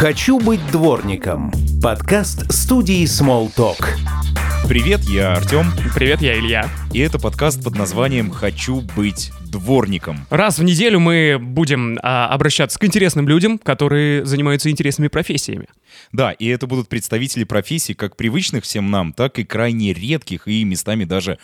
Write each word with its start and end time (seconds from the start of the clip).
«Хочу 0.00 0.40
быть 0.40 0.66
дворником»– 0.72 1.52
подкаст 1.82 2.50
студии 2.50 3.04
Smalltalk. 3.04 3.84
Привет, 4.66 5.00
я 5.00 5.34
Артем, 5.34 5.66
Привет, 5.94 6.22
я 6.22 6.38
Илья. 6.38 6.70
и 6.94 7.00
это 7.00 7.18
подкаст 7.18 7.62
под 7.62 7.76
названием 7.76 8.30
«Хочу 8.30 8.80
быть 8.96 9.30
дворником». 9.50 10.26
Раз 10.30 10.58
в 10.58 10.64
неделю 10.64 11.00
мы 11.00 11.36
будем 11.38 11.98
а, 12.02 12.28
обращаться 12.28 12.78
к 12.78 12.84
интересным 12.86 13.28
людям, 13.28 13.58
которые 13.58 14.24
занимаются 14.24 14.70
интересными 14.70 15.08
профессиями. 15.08 15.66
Да, 16.12 16.32
и 16.32 16.46
это 16.46 16.66
будут 16.66 16.88
представители 16.88 17.44
профессий 17.44 17.92
как 17.92 18.16
привычных 18.16 18.64
всем 18.64 18.90
нам, 18.90 19.12
так 19.12 19.38
и 19.38 19.44
крайне 19.44 19.92
редких 19.92 20.48
и 20.48 20.64
местами 20.64 21.04
даже 21.04 21.38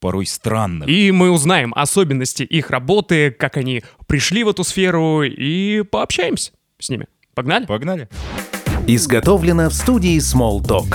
порой 0.00 0.26
странных. 0.26 0.86
И 0.86 1.12
мы 1.12 1.30
узнаем 1.30 1.72
особенности 1.74 2.42
их 2.42 2.68
работы, 2.68 3.30
как 3.30 3.56
они 3.56 3.82
пришли 4.06 4.44
в 4.44 4.50
эту 4.50 4.64
сферу, 4.64 5.22
и 5.22 5.80
пообщаемся 5.80 6.52
с 6.78 6.90
ними. 6.90 7.06
Погнали? 7.34 7.64
Погнали. 7.64 8.08
Изготовлено 8.86 9.70
в 9.70 9.74
студии 9.74 10.18
Smalltalk. 10.18 10.94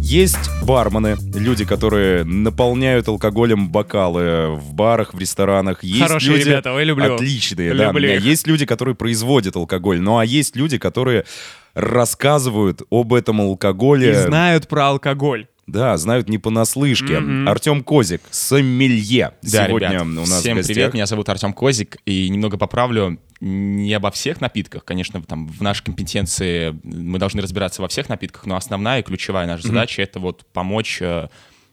Есть 0.00 0.50
бармены, 0.62 1.16
люди, 1.34 1.66
которые 1.66 2.24
наполняют 2.24 3.08
алкоголем 3.08 3.68
бокалы 3.68 4.54
в 4.56 4.72
барах, 4.72 5.12
в 5.12 5.18
ресторанах. 5.18 5.84
Есть 5.84 6.02
Хорошие 6.08 6.38
люди... 6.38 6.48
ребята, 6.48 6.72
ой, 6.72 6.84
люблю. 6.84 7.14
Отличные, 7.14 7.74
да. 7.74 7.88
Люблю 7.88 8.08
их. 8.08 8.22
Есть 8.22 8.46
люди, 8.46 8.64
которые 8.64 8.94
производят 8.94 9.54
алкоголь, 9.54 10.00
ну 10.00 10.16
а 10.16 10.24
есть 10.24 10.56
люди, 10.56 10.78
которые 10.78 11.26
рассказывают 11.74 12.80
об 12.90 13.12
этом 13.12 13.42
алкоголе. 13.42 14.12
И 14.12 14.14
знают 14.14 14.66
про 14.66 14.86
алкоголь. 14.86 15.46
Да, 15.66 15.96
знают 15.98 16.30
не 16.30 16.38
понаслышке. 16.38 17.20
Мгм. 17.20 17.48
Артем 17.48 17.84
Козик, 17.84 18.22
сомелье. 18.30 19.34
Да, 19.42 19.66
Сегодня 19.66 19.90
ребят, 19.90 20.02
у 20.02 20.06
нас 20.06 20.40
всем 20.40 20.54
в 20.54 20.60
гостях. 20.60 20.74
привет, 20.74 20.94
меня 20.94 21.06
зовут 21.06 21.28
Артем 21.28 21.52
Козик, 21.52 21.98
и 22.06 22.28
немного 22.30 22.56
поправлю, 22.56 23.20
не 23.40 23.94
обо 23.94 24.10
всех 24.10 24.40
напитках, 24.40 24.84
конечно, 24.84 25.22
там 25.22 25.48
в 25.48 25.62
нашей 25.62 25.84
компетенции 25.84 26.78
мы 26.84 27.18
должны 27.18 27.40
разбираться 27.40 27.80
во 27.80 27.88
всех 27.88 28.08
напитках, 28.08 28.46
но 28.46 28.56
основная 28.56 29.00
и 29.00 29.02
ключевая 29.02 29.46
наша 29.46 29.66
задача— 29.66 30.02
это 30.02 30.20
вот 30.20 30.44
помочь 30.52 30.98
э, 31.00 31.28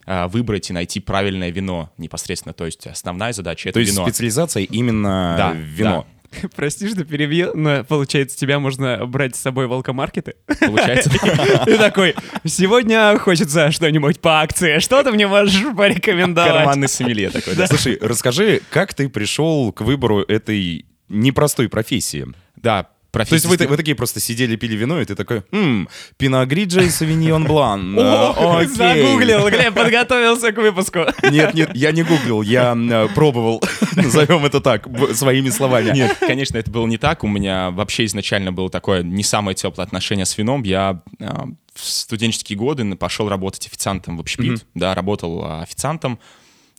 э, 0.06 0.28
выбрать 0.28 0.70
и 0.70 0.74
найти 0.74 1.00
правильное 1.02 1.50
вино 1.50 1.92
непосредственно, 1.98 2.54
то 2.54 2.66
есть 2.66 2.88
основная 2.88 3.34
задача— 3.34 3.70
это 3.70 3.74
То 3.76 3.80
есть 3.82 3.94
вино. 3.94 4.06
специализация 4.06 4.64
именно 4.64 5.36
Да, 5.38 5.52
вино. 5.54 6.08
Прости, 6.56 6.88
что 6.90 7.04
перебью, 7.04 7.52
но 7.56 7.84
получается, 7.84 8.38
тебя 8.38 8.60
можно 8.60 9.06
брать 9.06 9.36
с 9.36 9.40
собой 9.40 9.68
в 9.68 9.74
алкомаркеты? 9.74 10.36
Получается? 10.60 11.10
Ты 11.66 11.78
такой, 11.78 12.16
сегодня 12.46 13.18
хочется 13.18 13.72
что-нибудь 13.72 14.20
по 14.20 14.42
акции, 14.42 14.80
что 14.80 15.04
ты 15.04 15.12
мне 15.12 15.28
можешь 15.28 15.64
порекомендовать? 15.76 16.54
Карманный 16.54 16.90
сомелье 16.90 17.30
такой, 17.30 17.56
да? 17.56 17.68
Слушай, 17.68 17.98
расскажи, 18.02 18.62
как 18.70 18.94
ты 18.94 19.10
пришел 19.10 19.72
к 19.72 19.82
выбору 19.82 20.22
этой 20.22 20.86
непростой 21.10 21.70
профессии? 21.70 22.26
Да, 22.56 22.88
То 23.12 23.34
есть 23.34 23.46
вы, 23.46 23.58
вы 23.68 23.78
такие 23.78 23.96
просто 23.96 24.20
сидели, 24.20 24.56
пили 24.56 24.76
вино, 24.76 25.00
и 25.02 25.06
ты 25.06 25.16
такой, 25.16 25.44
«Ммм, 25.52 25.88
Пиногриджа 26.18 26.82
и 26.82 26.90
Савиньон 26.90 27.46
Блан. 27.46 27.96
О, 27.98 28.02
Э, 28.02 28.62
окей». 28.64 28.76
загуглил, 28.76 29.50
Глеб 29.50 29.74
подготовился 29.74 30.52
к 30.52 30.58
выпуску. 30.58 31.00
Нет, 31.32 31.54
нет, 31.54 31.72
я 31.76 31.92
не 31.92 32.04
гуглил, 32.04 32.42
я 32.42 32.76
э, 32.76 33.08
пробовал, 33.16 33.64
назовем 33.96 34.46
это 34.46 34.60
так, 34.62 34.88
своими 35.14 35.50
словами. 35.50 35.92
Нет, 35.92 36.18
конечно, 36.20 36.58
это 36.58 36.70
было 36.70 36.86
не 36.86 36.98
так. 36.98 37.24
У 37.24 37.28
меня 37.28 37.72
вообще 37.72 38.06
изначально 38.06 38.52
было 38.52 38.70
такое 38.70 39.04
не 39.04 39.24
самое 39.24 39.56
теплое 39.56 39.86
отношение 39.86 40.26
с 40.26 40.38
вином. 40.38 40.64
Я 40.64 41.02
э, 41.20 41.28
в 41.74 41.84
студенческие 41.84 42.58
годы 42.58 42.96
пошел 42.96 43.30
работать 43.30 43.66
официантом 43.68 44.18
в 44.18 44.20
общепит, 44.20 44.66
да, 44.74 44.94
работал 44.96 45.44
э, 45.44 45.62
официантом. 45.62 46.20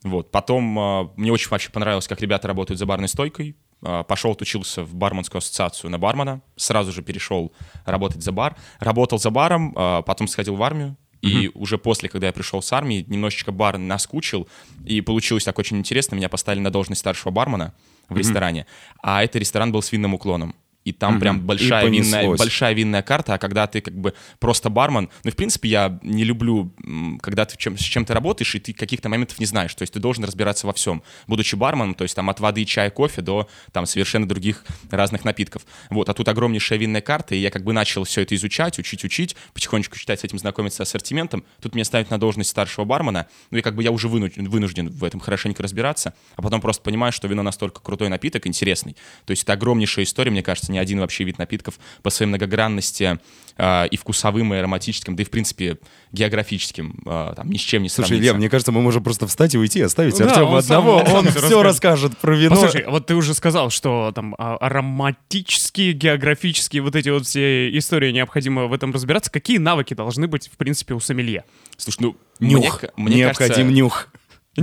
Вот. 0.05 0.31
Потом 0.31 1.13
мне 1.17 1.33
очень 1.33 1.49
вообще 1.49 1.71
понравилось, 1.71 2.07
как 2.07 2.21
ребята 2.21 2.47
работают 2.47 2.79
за 2.79 2.87
барной 2.87 3.09
стойкой. 3.09 3.57
Э, 3.83 4.05
Пошел, 4.07 4.33
отучился 4.33 4.83
в 4.83 4.95
барменскую 4.95 5.39
ассоциацию 5.39 5.91
на 5.91 5.99
бармена. 5.99 6.41
Сразу 6.57 6.93
же 6.93 7.03
перешел 7.03 7.53
работать 7.85 8.23
за 8.23 8.33
бар. 8.33 8.57
Работал 8.81 9.19
за 9.19 9.31
баром, 9.31 9.75
э, 9.77 10.03
потом 10.05 10.29
сходил 10.29 10.57
в 10.57 10.63
армию. 10.63 10.97
И 11.21 11.51
уже 11.55 11.79
после, 11.79 12.09
когда 12.09 12.29
я 12.29 12.33
пришел 12.33 12.63
с 12.63 12.73
армии, 12.73 13.05
немножечко 13.09 13.51
бар 13.51 13.77
наскучил, 13.77 14.49
и 14.85 15.01
получилось 15.01 15.43
так 15.43 15.59
очень 15.59 15.77
интересно. 15.77 16.15
Меня 16.15 16.29
поставили 16.29 16.61
на 16.63 16.71
должность 16.71 17.01
старшего 17.01 17.33
бармена 17.33 17.75
в 18.09 18.17
ресторане, 18.17 18.67
а 19.03 19.25
это 19.25 19.39
ресторан 19.39 19.73
был 19.73 19.83
с 19.83 19.91
винным 19.91 20.15
уклоном. 20.15 20.55
И 20.89 20.93
там 20.93 21.21
прям 21.21 21.41
большая 21.43 21.87
винная, 21.87 22.35
большая 22.35 22.73
винная 22.73 23.03
карта, 23.03 23.35
а 23.35 23.39
когда 23.39 23.67
ты 23.67 23.83
как 23.83 23.95
бы 23.95 24.15
просто 24.39 24.71
бармен, 24.71 25.11
ну, 25.23 25.31
в 25.31 25.37
принципе, 25.37 25.69
я 25.69 25.99
не 26.03 26.25
люблю, 26.25 26.75
когда 27.21 27.45
ты 27.45 27.59
чем, 27.59 27.77
с 27.77 27.83
чем 27.83 28.07
ты 28.07 28.15
работаешь, 28.15 28.55
и 28.55 28.59
ты 28.59 28.73
каких-то 28.73 29.11
моментов 29.11 29.39
не 29.39 29.45
знаешь, 29.45 29.75
то 29.75 29.83
есть 29.83 29.93
ты 29.93 30.01
должен 30.01 30.25
разбираться 30.25 30.67
во 30.67 30.73
всем, 30.73 31.03
будучи 31.27 31.57
барменом, 31.57 31.93
то 31.93 32.05
есть 32.05 32.17
там 32.17 32.31
от 32.31 32.41
воды, 32.41 32.65
чая, 32.65 32.89
кофе 32.89 33.21
до 33.21 33.51
там 33.71 33.85
совершенно 33.85 34.27
других 34.27 34.65
разных 34.91 35.27
напитков. 35.27 35.67
Вот, 35.91 36.09
а 36.09 36.15
тут 36.15 36.27
огромнейшая 36.27 36.79
винная 36.79 37.03
карта, 37.03 37.35
и 37.35 37.39
я 37.39 37.51
как 37.51 37.65
бы 37.65 37.75
начал 37.75 38.05
все 38.05 38.23
это 38.23 38.35
изучать, 38.35 38.79
учить, 38.79 39.05
учить, 39.05 39.37
потихонечку 39.53 39.99
читать 39.99 40.21
с 40.21 40.25
этим, 40.25 40.39
знакомиться 40.39 40.79
с 40.79 40.89
ассортиментом. 40.89 41.45
Тут 41.61 41.75
меня 41.75 41.85
ставят 41.85 42.09
на 42.09 42.19
должность 42.19 42.49
старшего 42.49 42.87
бармена, 42.87 43.27
ну 43.51 43.59
и 43.59 43.61
как 43.61 43.75
бы 43.75 43.83
я 43.83 43.91
уже 43.91 44.09
вынужден, 44.09 44.49
вынужден 44.49 44.89
в 44.89 45.05
этом 45.05 45.21
хорошенько 45.21 45.63
разбираться, 45.63 46.15
а 46.37 46.41
потом 46.41 46.63
просто 46.63 46.83
понимаю, 46.83 47.13
что 47.13 47.29
вино 47.29 47.43
настолько 47.43 47.83
крутой 47.83 48.09
напиток, 48.09 48.47
интересный. 48.47 48.97
То 49.27 49.33
есть 49.33 49.43
это 49.43 49.53
огромнейшая 49.53 50.07
история, 50.07 50.31
мне 50.31 50.43
кажется, 50.43 50.73
ни 50.79 50.81
один 50.81 51.01
вообще 51.01 51.25
вид 51.25 51.39
напитков 51.39 51.79
по 52.03 52.11
своей 52.11 52.29
многогранности 52.29 53.19
э, 53.57 53.89
и 53.89 53.97
вкусовым, 53.97 54.55
и 54.55 54.57
ароматическим, 54.59 55.17
да 55.17 55.23
и, 55.23 55.27
в 55.27 55.31
принципе, 55.31 55.79
географическим, 56.13 57.01
э, 57.05 57.33
там, 57.37 57.51
ни 57.51 57.57
с 57.59 57.61
чем 57.61 57.83
не 57.83 57.89
Слушай, 57.89 58.09
сравнится. 58.09 58.23
Илья, 58.31 58.35
мне 58.39 58.49
кажется, 58.49 58.73
мы 58.73 58.81
можем 58.83 59.03
просто 59.03 59.27
встать 59.27 59.55
и 59.55 59.59
уйти, 59.59 59.81
оставить 59.83 60.17
Да, 60.19 60.27
Артема 60.27 60.47
он 60.49 60.63
сам- 60.63 60.79
одного. 60.79 60.99
он 61.01 61.07
сам 61.07 61.17
Он 61.17 61.23
всё 61.29 61.41
все 61.41 61.63
расскажет. 61.63 61.65
расскажет 62.13 62.19
про 62.19 62.37
вино. 62.37 62.55
Послушай, 62.55 62.85
вот 62.89 63.07
ты 63.07 63.15
уже 63.15 63.35
сказал, 63.35 63.71
что 63.71 64.13
там 64.15 64.35
а, 64.39 64.57
ароматические, 64.59 65.93
географические 65.93 66.83
вот 66.83 66.97
эти 66.97 67.09
вот 67.09 67.27
все 67.27 67.77
истории 67.77 68.13
необходимо 68.13 68.67
в 68.67 68.73
этом 68.73 68.93
разбираться. 68.93 69.31
Какие 69.31 69.59
навыки 69.59 69.95
должны 69.95 70.27
быть, 70.29 70.49
в 70.49 70.57
принципе, 70.57 70.95
у 70.95 71.01
сомелье? 71.01 71.45
Слушай, 71.77 71.99
ну, 72.01 72.17
Нюх. 72.41 72.83
мне, 72.97 73.05
мне 73.09 73.17
Необходим 73.17 73.55
кажется, 73.55 73.73
нюх. 73.73 74.09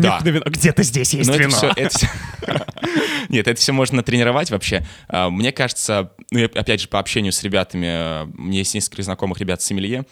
Да. 0.01 0.19
Вино. 0.23 0.41
Где-то 0.45 0.83
здесь 0.83 1.13
есть 1.13 1.29
это 1.29 1.37
вино. 1.39 1.55
всё- 1.55 1.71
это 1.75 1.89
всё- 1.97 2.07
Нет, 3.29 3.47
это 3.47 3.59
все 3.59 3.71
можно 3.71 4.03
тренировать 4.03 4.51
вообще. 4.51 4.85
А, 5.07 5.29
Мне 5.29 5.51
кажется, 5.51 6.11
ну, 6.31 6.43
опять 6.45 6.81
же, 6.81 6.87
по 6.87 6.99
общению 6.99 7.31
с 7.31 7.41
ребятами, 7.43 8.23
у 8.37 8.41
меня 8.43 8.59
есть 8.59 8.73
несколько 8.75 9.01
знакомых 9.03 9.39
ребят 9.39 9.61
с 9.61 9.65
сомелье, 9.65 10.05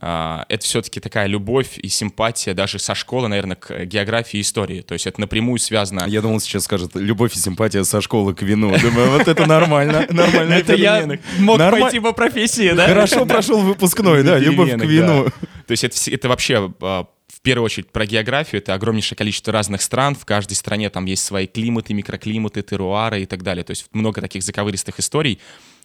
а, 0.00 0.44
это 0.48 0.64
все-таки 0.64 1.00
такая 1.00 1.26
любовь 1.26 1.76
и 1.78 1.88
симпатия 1.88 2.54
даже 2.54 2.78
со 2.78 2.94
школы, 2.94 3.26
наверное, 3.26 3.56
к 3.56 3.84
географии 3.84 4.38
и 4.38 4.42
истории. 4.42 4.82
То 4.82 4.92
есть 4.94 5.08
это 5.08 5.20
напрямую 5.20 5.58
связано. 5.58 6.04
Я 6.06 6.20
думал, 6.20 6.38
сейчас 6.40 6.64
скажет 6.64 6.92
любовь 6.94 7.34
и 7.34 7.38
симпатия 7.38 7.82
со 7.82 8.00
школы 8.00 8.32
к 8.34 8.42
вину. 8.42 8.76
Думаю, 8.78 9.10
вот 9.10 9.26
это 9.26 9.46
нормально. 9.46 10.06
Нормально. 10.10 10.54
Это 10.54 10.74
я 10.76 11.04
мог 11.40 11.58
пойти 11.58 11.98
по 11.98 12.12
профессии, 12.12 12.70
да? 12.72 12.86
Хорошо 12.86 13.26
прошел 13.26 13.60
выпускной, 13.60 14.22
да, 14.22 14.38
любовь 14.38 14.70
к 14.72 14.84
вину. 14.84 15.24
То 15.66 15.72
есть 15.72 15.82
это, 15.84 15.96
это 16.12 16.28
вообще 16.28 16.72
а, 16.80 17.06
первую 17.48 17.64
очередь 17.64 17.90
про 17.90 18.04
географию, 18.04 18.60
это 18.60 18.74
огромнейшее 18.74 19.16
количество 19.16 19.54
разных 19.54 19.80
стран, 19.80 20.14
в 20.14 20.26
каждой 20.26 20.52
стране 20.52 20.90
там 20.90 21.06
есть 21.06 21.24
свои 21.24 21.46
климаты, 21.46 21.94
микроклиматы, 21.94 22.60
теруары 22.60 23.22
и 23.22 23.26
так 23.26 23.42
далее. 23.42 23.64
То 23.64 23.70
есть 23.70 23.86
много 23.92 24.20
таких 24.20 24.42
заковыристых 24.42 25.00
историй. 25.00 25.40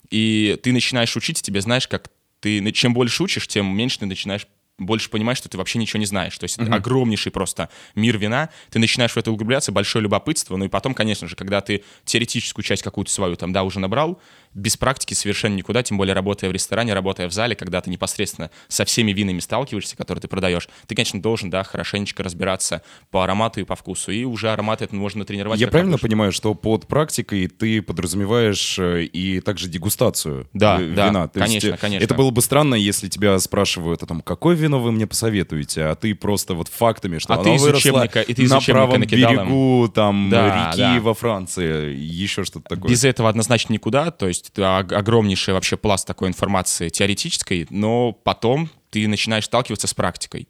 И 0.09 0.59
ты 0.61 0.73
начинаешь 0.73 1.15
учить, 1.15 1.39
и 1.39 1.41
тебе 1.41 1.61
знаешь, 1.61 1.87
как 1.87 2.09
ты, 2.41 2.69
чем 2.73 2.93
больше 2.93 3.23
учишь, 3.23 3.47
тем 3.47 3.73
меньше 3.77 3.99
ты 3.99 4.05
начинаешь 4.05 4.45
больше 4.77 5.09
понимаешь, 5.09 5.37
что 5.37 5.49
ты 5.49 5.57
вообще 5.57 5.79
ничего 5.79 5.99
не 5.99 6.05
знаешь. 6.05 6.37
То 6.37 6.45
есть 6.45 6.57
это 6.57 6.73
огромнейший 6.73 7.31
просто 7.31 7.69
мир 7.95 8.17
вина. 8.17 8.49
Ты 8.71 8.79
начинаешь 8.79 9.11
в 9.11 9.17
это 9.17 9.31
углубляться, 9.31 9.71
большое 9.71 10.03
любопытство. 10.03 10.57
Ну 10.57 10.65
и 10.65 10.67
потом, 10.67 10.93
конечно 10.93 11.27
же, 11.27 11.35
когда 11.35 11.61
ты 11.61 11.83
теоретическую 12.05 12.65
часть 12.65 12.81
какую-то 12.81 13.11
свою 13.11 13.35
там, 13.35 13.53
да, 13.53 13.63
уже 13.63 13.79
набрал, 13.79 14.19
без 14.53 14.77
практики 14.77 15.13
совершенно 15.13 15.55
никуда, 15.55 15.83
тем 15.83 15.97
более 15.97 16.13
работая 16.13 16.49
в 16.49 16.53
ресторане, 16.53 16.93
работая 16.93 17.27
в 17.27 17.33
зале, 17.33 17.55
когда 17.55 17.81
ты 17.81 17.89
непосредственно 17.89 18.49
со 18.67 18.85
всеми 18.85 19.11
винами 19.11 19.39
сталкиваешься, 19.39 19.95
которые 19.97 20.21
ты 20.21 20.27
продаешь, 20.27 20.67
ты, 20.87 20.95
конечно, 20.95 21.21
должен, 21.21 21.49
да, 21.49 21.63
хорошенечко 21.63 22.23
разбираться 22.23 22.81
по 23.11 23.23
аромату 23.23 23.59
и 23.61 23.63
по 23.63 23.75
вкусу. 23.75 24.11
И 24.11 24.23
уже 24.23 24.51
аромат 24.51 24.81
это 24.81 24.95
можно 24.95 25.25
тренировать. 25.25 25.59
Я 25.59 25.67
правильно 25.67 25.93
ладоши. 25.93 26.07
понимаю, 26.07 26.31
что 26.31 26.53
под 26.53 26.87
практикой 26.87 27.47
ты 27.47 27.81
подразумеваешь 27.81 28.77
э, 28.79 29.03
и 29.05 29.39
также 29.39 29.67
дегустацию 29.69 30.47
Да, 30.53 30.79
э, 30.81 30.93
да, 30.93 31.07
вина? 31.07 31.27
То 31.27 31.39
есть, 31.39 31.47
конечно, 31.51 31.75
э, 31.75 31.77
конечно. 31.77 32.03
Это 32.03 32.13
было 32.13 32.29
бы 32.31 32.41
странно, 32.41 32.75
если 32.75 33.07
тебя 33.09 33.37
спрашивают, 33.39 34.03
а 34.03 34.05
там, 34.05 34.21
какое 34.21 34.55
вино 34.55 34.79
вы 34.79 34.91
мне 34.91 35.07
посоветуете, 35.07 35.83
а 35.85 35.95
ты 35.95 36.13
просто 36.15 36.53
вот 36.53 36.67
фактами, 36.67 37.17
что 37.19 37.33
А 37.33 37.35
оно 37.37 37.43
ты 37.43 37.55
из 37.55 37.65
учебника- 37.65 38.21
и 38.21 38.33
ты 38.33 38.43
из 38.43 38.51
на 38.51 38.59
правом 38.61 39.01
берегу 39.01 39.89
там 39.93 40.29
Да, 40.29 40.69
реки 40.71 40.79
да. 40.79 40.99
во 41.01 41.13
Франции, 41.13 41.95
еще 41.95 42.43
что-то 42.43 42.75
такое. 42.75 42.89
Без 42.91 43.03
этого 43.03 43.29
однозначно 43.29 43.73
никуда, 43.73 44.11
то 44.11 44.27
есть 44.27 44.42
это 44.49 44.79
ог- 44.79 44.91
огромнейший 44.93 45.53
вообще 45.53 45.77
пласт 45.77 46.05
такой 46.07 46.27
информации 46.29 46.89
теоретической, 46.89 47.67
но 47.69 48.11
потом 48.11 48.69
ты 48.89 49.07
начинаешь 49.07 49.45
сталкиваться 49.45 49.87
с 49.87 49.93
практикой. 49.93 50.47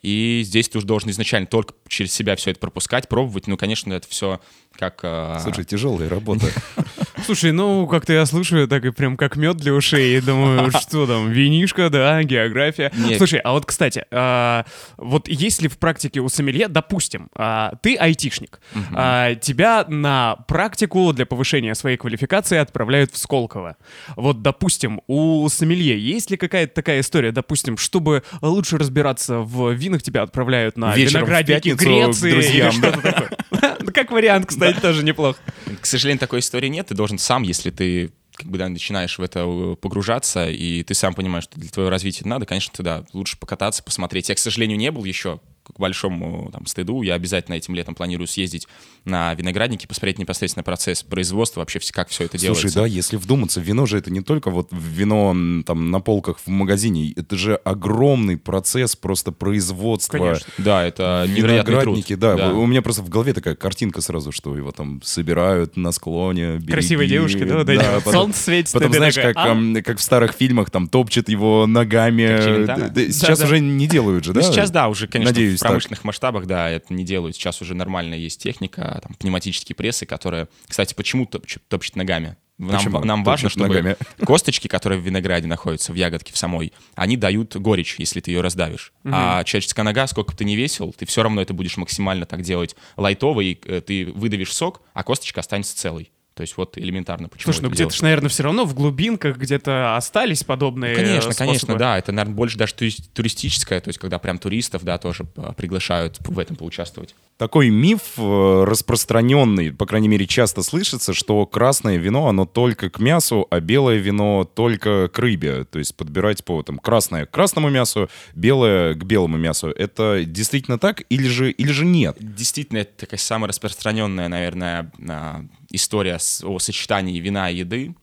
И 0.00 0.42
здесь 0.44 0.68
ты 0.70 0.78
уже 0.78 0.86
должен 0.86 1.10
изначально 1.10 1.46
только 1.46 1.74
через 1.86 2.12
себя 2.12 2.34
все 2.36 2.50
это 2.52 2.60
пропускать, 2.60 3.08
пробовать. 3.08 3.46
Ну, 3.46 3.56
конечно, 3.58 3.92
это 3.92 4.08
все 4.08 4.40
как... 4.72 5.00
э, 5.02 5.38
Слушай, 5.42 5.64
тяжелая 5.64 6.08
работа. 6.08 6.46
Слушай, 7.24 7.52
ну, 7.52 7.86
как-то 7.86 8.12
я 8.12 8.26
слушаю, 8.26 8.68
так 8.68 8.84
и 8.84 8.90
прям 8.90 9.16
как 9.16 9.36
мед 9.36 9.56
для 9.56 9.72
ушей, 9.72 10.18
и 10.18 10.20
думаю, 10.20 10.70
что 10.80 11.06
там, 11.06 11.30
винишка, 11.30 11.90
да, 11.90 12.22
география. 12.22 12.90
Нет. 12.96 13.18
Слушай, 13.18 13.40
а 13.40 13.52
вот, 13.52 13.66
кстати, 13.66 14.04
а, 14.10 14.64
вот 14.96 15.28
если 15.28 15.68
в 15.68 15.78
практике 15.78 16.20
у 16.20 16.28
сомелье, 16.28 16.68
допустим, 16.68 17.28
а, 17.34 17.74
ты 17.82 17.96
айтишник, 17.96 18.60
а, 18.94 19.34
тебя 19.36 19.84
на 19.88 20.36
практику 20.48 21.12
для 21.12 21.26
повышения 21.26 21.74
своей 21.74 21.96
квалификации 21.96 22.58
отправляют 22.58 23.12
в 23.12 23.18
Сколково. 23.18 23.76
Вот, 24.16 24.42
допустим, 24.42 25.00
у 25.06 25.48
сомелье 25.48 25.98
есть 25.98 26.30
ли 26.30 26.36
какая-то 26.36 26.74
такая 26.74 27.00
история, 27.00 27.32
допустим, 27.32 27.76
чтобы 27.76 28.22
лучше 28.40 28.78
разбираться 28.78 29.38
в 29.38 29.72
винах, 29.72 30.02
тебя 30.02 30.22
отправляют 30.22 30.76
на 30.76 30.94
Вечером 30.94 31.22
виноградники 31.26 31.70
Греции 31.70 32.28
или 32.28 32.34
друзьям, 32.34 32.72
что-то 32.72 33.00
такое? 33.00 33.30
Ну, 33.80 33.92
Как 33.92 34.10
вариант, 34.10 34.46
кстати, 34.46 34.78
тоже 34.80 35.04
неплохо. 35.04 35.38
К 35.80 35.86
сожалению, 35.86 36.20
такой 36.20 36.40
истории 36.40 36.68
нет. 36.68 36.86
Ты 36.88 36.94
должен 36.94 37.11
сам, 37.18 37.42
если 37.42 37.70
ты 37.70 38.12
как 38.34 38.50
бы 38.50 38.58
да, 38.58 38.68
начинаешь 38.68 39.18
в 39.18 39.22
это 39.22 39.40
э, 39.40 39.76
погружаться, 39.76 40.48
и 40.48 40.82
ты 40.82 40.94
сам 40.94 41.14
понимаешь, 41.14 41.44
что 41.44 41.60
для 41.60 41.70
твоего 41.70 41.90
развития 41.90 42.26
надо, 42.26 42.46
конечно, 42.46 42.72
ты, 42.74 42.82
да, 42.82 43.04
лучше 43.12 43.38
покататься, 43.38 43.82
посмотреть. 43.82 44.28
Я, 44.28 44.34
к 44.34 44.38
сожалению, 44.38 44.78
не 44.78 44.90
был 44.90 45.04
еще 45.04 45.40
к 45.64 45.78
большому 45.78 46.50
там, 46.52 46.66
стыду. 46.66 47.02
Я 47.02 47.14
обязательно 47.14 47.54
этим 47.54 47.74
летом 47.74 47.94
планирую 47.94 48.26
съездить 48.26 48.66
на 49.04 49.34
виноградники, 49.34 49.86
посмотреть 49.86 50.18
непосредственно 50.18 50.62
процесс 50.64 51.02
производства, 51.02 51.60
вообще 51.60 51.80
как 51.92 52.08
все 52.08 52.24
это 52.24 52.38
Слушай, 52.38 52.68
делается. 52.70 52.78
да, 52.80 52.86
если 52.86 53.16
вдуматься, 53.16 53.60
вино 53.60 53.86
же 53.86 53.98
это 53.98 54.10
не 54.12 54.20
только 54.20 54.50
вот 54.50 54.68
вино 54.72 55.34
там 55.64 55.90
на 55.90 56.00
полках 56.00 56.38
в 56.38 56.48
магазине, 56.48 57.12
это 57.16 57.36
же 57.36 57.54
огромный 57.56 58.36
процесс 58.36 58.96
просто 58.96 59.32
производства. 59.32 60.18
Конечно. 60.18 60.46
Да, 60.58 60.84
это 60.84 61.26
невероятный 61.28 61.74
труд. 61.80 61.96
Виноградники, 61.96 62.14
да. 62.14 62.52
У 62.52 62.66
меня 62.66 62.82
просто 62.82 63.02
в 63.02 63.08
голове 63.08 63.32
такая 63.32 63.54
картинка 63.54 64.00
сразу, 64.00 64.32
что 64.32 64.56
его 64.56 64.72
там 64.72 65.00
собирают 65.02 65.76
на 65.76 65.92
склоне. 65.92 66.54
береги. 66.56 66.72
Красивые 66.72 67.08
девушки, 67.08 67.44
да, 67.44 67.58
вот 67.58 67.68
эти 67.68 67.78
вот. 67.84 68.04
потом- 68.04 68.12
Солнце 68.22 68.42
светит, 68.42 68.72
Потом, 68.72 68.92
знаешь, 68.92 69.14
такая, 69.14 69.34
как, 69.34 69.44
«А?» 69.46 69.48
эм, 69.50 69.82
как 69.82 69.98
в 69.98 70.02
старых 70.02 70.32
фильмах, 70.32 70.70
там 70.70 70.88
топчет 70.88 71.28
его 71.28 71.66
ногами. 71.66 72.66
Да, 72.66 72.76
да, 72.76 73.00
Сейчас 73.12 73.38
Да-да. 73.38 73.44
уже 73.44 73.60
не 73.60 73.86
делают 73.86 74.24
же, 74.24 74.32
Ну, 74.32 74.40
да? 74.40 74.46
сейчас, 74.46 74.70
да, 74.70 74.88
уже, 74.88 75.06
конечно, 75.08 75.32
Надеюсь, 75.32 75.51
в 75.56 75.60
промышленных 75.60 76.04
масштабах, 76.04 76.46
да, 76.46 76.68
это 76.68 76.92
не 76.92 77.04
делают. 77.04 77.36
Сейчас 77.36 77.60
уже 77.62 77.74
нормально 77.74 78.14
есть 78.14 78.42
техника, 78.42 79.00
там, 79.02 79.14
пневматические 79.14 79.76
прессы, 79.76 80.06
которые, 80.06 80.48
кстати, 80.66 80.94
почему 80.94 81.26
топчут, 81.26 81.62
топчут 81.68 81.96
ногами? 81.96 82.36
Нам, 82.58 82.76
Почему 82.76 83.00
нам 83.00 83.24
важно, 83.24 83.48
топчут 83.48 83.62
чтобы 83.62 83.74
ногами? 83.74 83.96
косточки, 84.24 84.68
которые 84.68 85.00
в 85.00 85.04
винограде 85.04 85.48
находятся, 85.48 85.92
в 85.92 85.96
ягодке 85.96 86.32
в 86.32 86.36
самой, 86.36 86.72
они 86.94 87.16
дают 87.16 87.56
горечь, 87.56 87.96
если 87.98 88.20
ты 88.20 88.30
ее 88.30 88.40
раздавишь. 88.40 88.92
А 89.04 89.42
человеческая 89.44 89.82
нога, 89.82 90.06
сколько 90.06 90.32
бы 90.32 90.36
ты 90.36 90.44
ни 90.44 90.54
весил, 90.54 90.94
ты 90.96 91.06
все 91.06 91.22
равно 91.22 91.42
это 91.42 91.54
будешь 91.54 91.76
максимально 91.76 92.26
так 92.26 92.42
делать 92.42 92.76
лайтово, 92.96 93.40
и 93.40 93.58
э, 93.64 93.80
ты 93.80 94.06
выдавишь 94.14 94.52
сок, 94.52 94.82
а 94.92 95.02
косточка 95.02 95.40
останется 95.40 95.76
целой. 95.76 96.12
То 96.34 96.40
есть 96.40 96.56
вот 96.56 96.78
элементарно 96.78 97.28
почему 97.28 97.52
Слушай, 97.52 97.64
ну 97.64 97.68
где-то 97.68 97.78
делать. 97.90 97.94
ж, 97.94 98.02
наверное, 98.02 98.28
все 98.30 98.42
равно 98.42 98.64
в 98.64 98.74
глубинках 98.74 99.36
где-то 99.36 99.96
остались 99.96 100.44
подобные 100.44 100.96
Ну, 100.96 101.02
Конечно, 101.02 101.30
э, 101.30 101.34
конечно, 101.34 101.58
способы. 101.58 101.78
да. 101.78 101.98
Это, 101.98 102.12
наверное, 102.12 102.34
больше 102.34 102.56
даже 102.56 102.74
тури- 102.74 103.04
туристическое, 103.12 103.80
то 103.80 103.88
есть 103.88 103.98
когда 103.98 104.18
прям 104.18 104.38
туристов, 104.38 104.82
да, 104.82 104.96
тоже 104.98 105.26
а, 105.36 105.52
приглашают 105.52 106.18
в 106.20 106.38
этом 106.38 106.56
поучаствовать. 106.56 107.14
Такой 107.36 107.70
миф 107.70 108.00
э, 108.18 108.64
распространенный, 108.66 109.72
по 109.72 109.86
крайней 109.86 110.08
мере, 110.08 110.26
часто 110.26 110.62
слышится, 110.62 111.12
что 111.12 111.44
красное 111.46 111.96
вино, 111.96 112.28
оно 112.28 112.46
только 112.46 112.88
к 112.90 112.98
мясу, 113.00 113.46
а 113.50 113.60
белое 113.60 113.96
вино 113.98 114.44
только 114.44 115.08
к 115.08 115.18
рыбе. 115.18 115.64
То 115.64 115.78
есть 115.78 115.96
подбирать 115.96 116.44
по 116.44 116.62
там 116.62 116.78
красное 116.78 117.26
к 117.26 117.30
красному 117.30 117.68
мясу, 117.68 118.08
белое 118.34 118.94
к 118.94 119.04
белому 119.04 119.36
мясу. 119.38 119.68
Это 119.68 120.24
действительно 120.24 120.78
так 120.78 121.02
или 121.08 121.26
же, 121.28 121.50
или 121.50 121.72
же 121.72 121.84
нет? 121.84 122.16
Действительно, 122.20 122.78
это 122.78 122.92
такая 123.06 123.18
самая 123.18 123.48
распространенная, 123.48 124.28
наверное, 124.28 124.90
а, 125.08 125.44
история 125.72 126.18
о 126.42 126.58
сочетании 126.58 127.18
вина 127.18 127.50
и 127.50 127.56
еды. 127.58 127.94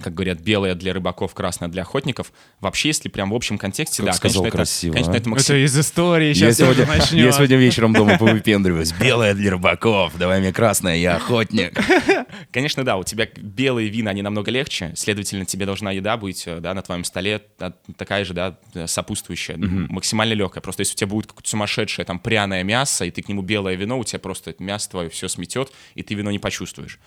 Как 0.00 0.14
говорят, 0.14 0.38
белое 0.38 0.76
для 0.76 0.92
рыбаков, 0.94 1.34
красное 1.34 1.68
для 1.68 1.82
охотников. 1.82 2.32
Вообще, 2.60 2.90
если 2.90 3.08
прям 3.08 3.30
в 3.30 3.34
общем 3.34 3.58
контексте, 3.58 3.96
Как 4.04 4.06
да, 4.06 4.12
сказал 4.12 4.42
конечно, 4.44 4.56
красиво, 4.58 4.92
это, 4.92 4.94
конечно, 4.94 5.12
а? 5.12 5.16
это 5.16 5.22
Это 5.22 5.30
максим- 5.30 5.56
из 5.56 5.76
истории 5.76 6.28
Я 6.28 6.34
сейчас 6.34 6.56
сегодня, 6.58 6.86
начнем. 6.86 7.24
я 7.24 7.32
сегодня 7.32 7.56
вечером 7.56 7.92
дома 7.94 8.16
повыпендриваюсь. 8.16 8.92
Белое 8.92 9.34
для 9.34 9.50
рыбаков, 9.50 10.16
давай 10.16 10.38
мне 10.38 10.52
красное, 10.52 10.94
я 10.94 11.16
охотник. 11.16 11.76
Конечно, 12.52 12.84
да, 12.84 12.96
у 12.96 13.02
тебя 13.02 13.26
белые 13.36 13.88
вина, 13.88 14.12
они 14.12 14.22
намного 14.22 14.52
легче, 14.52 14.92
следовательно, 14.94 15.44
тебе 15.44 15.66
должна 15.66 15.90
еда 15.90 16.16
быть, 16.16 16.44
э, 16.46 16.60
да, 16.60 16.74
на 16.74 16.82
твоем 16.82 17.02
столе 17.02 17.42
такая 17.96 18.24
же, 18.24 18.34
да, 18.34 18.56
э, 18.74 18.86
сопутствующая, 18.86 19.56
максимально 19.56 20.34
легкая. 20.34 20.62
Просто 20.62 20.82
если 20.82 20.94
у 20.94 20.96
тебя 20.96 21.08
будет 21.08 21.26
какое-то 21.26 21.50
сумасшедшее 21.50 22.06
там 22.06 22.20
пряное 22.20 22.62
мясо, 22.62 23.04
и 23.04 23.10
ты 23.10 23.20
к 23.22 23.28
нему 23.28 23.42
белое 23.42 23.74
вино, 23.74 23.98
у 23.98 24.04
тебя 24.04 24.20
просто 24.20 24.54
мясо 24.60 24.88
твое 24.90 25.10
все 25.10 25.26
сметет, 25.26 25.72
и 25.96 26.04
ты 26.04 26.14
вино 26.14 26.30
не 26.30 26.38
почувствуешь. 26.38 27.00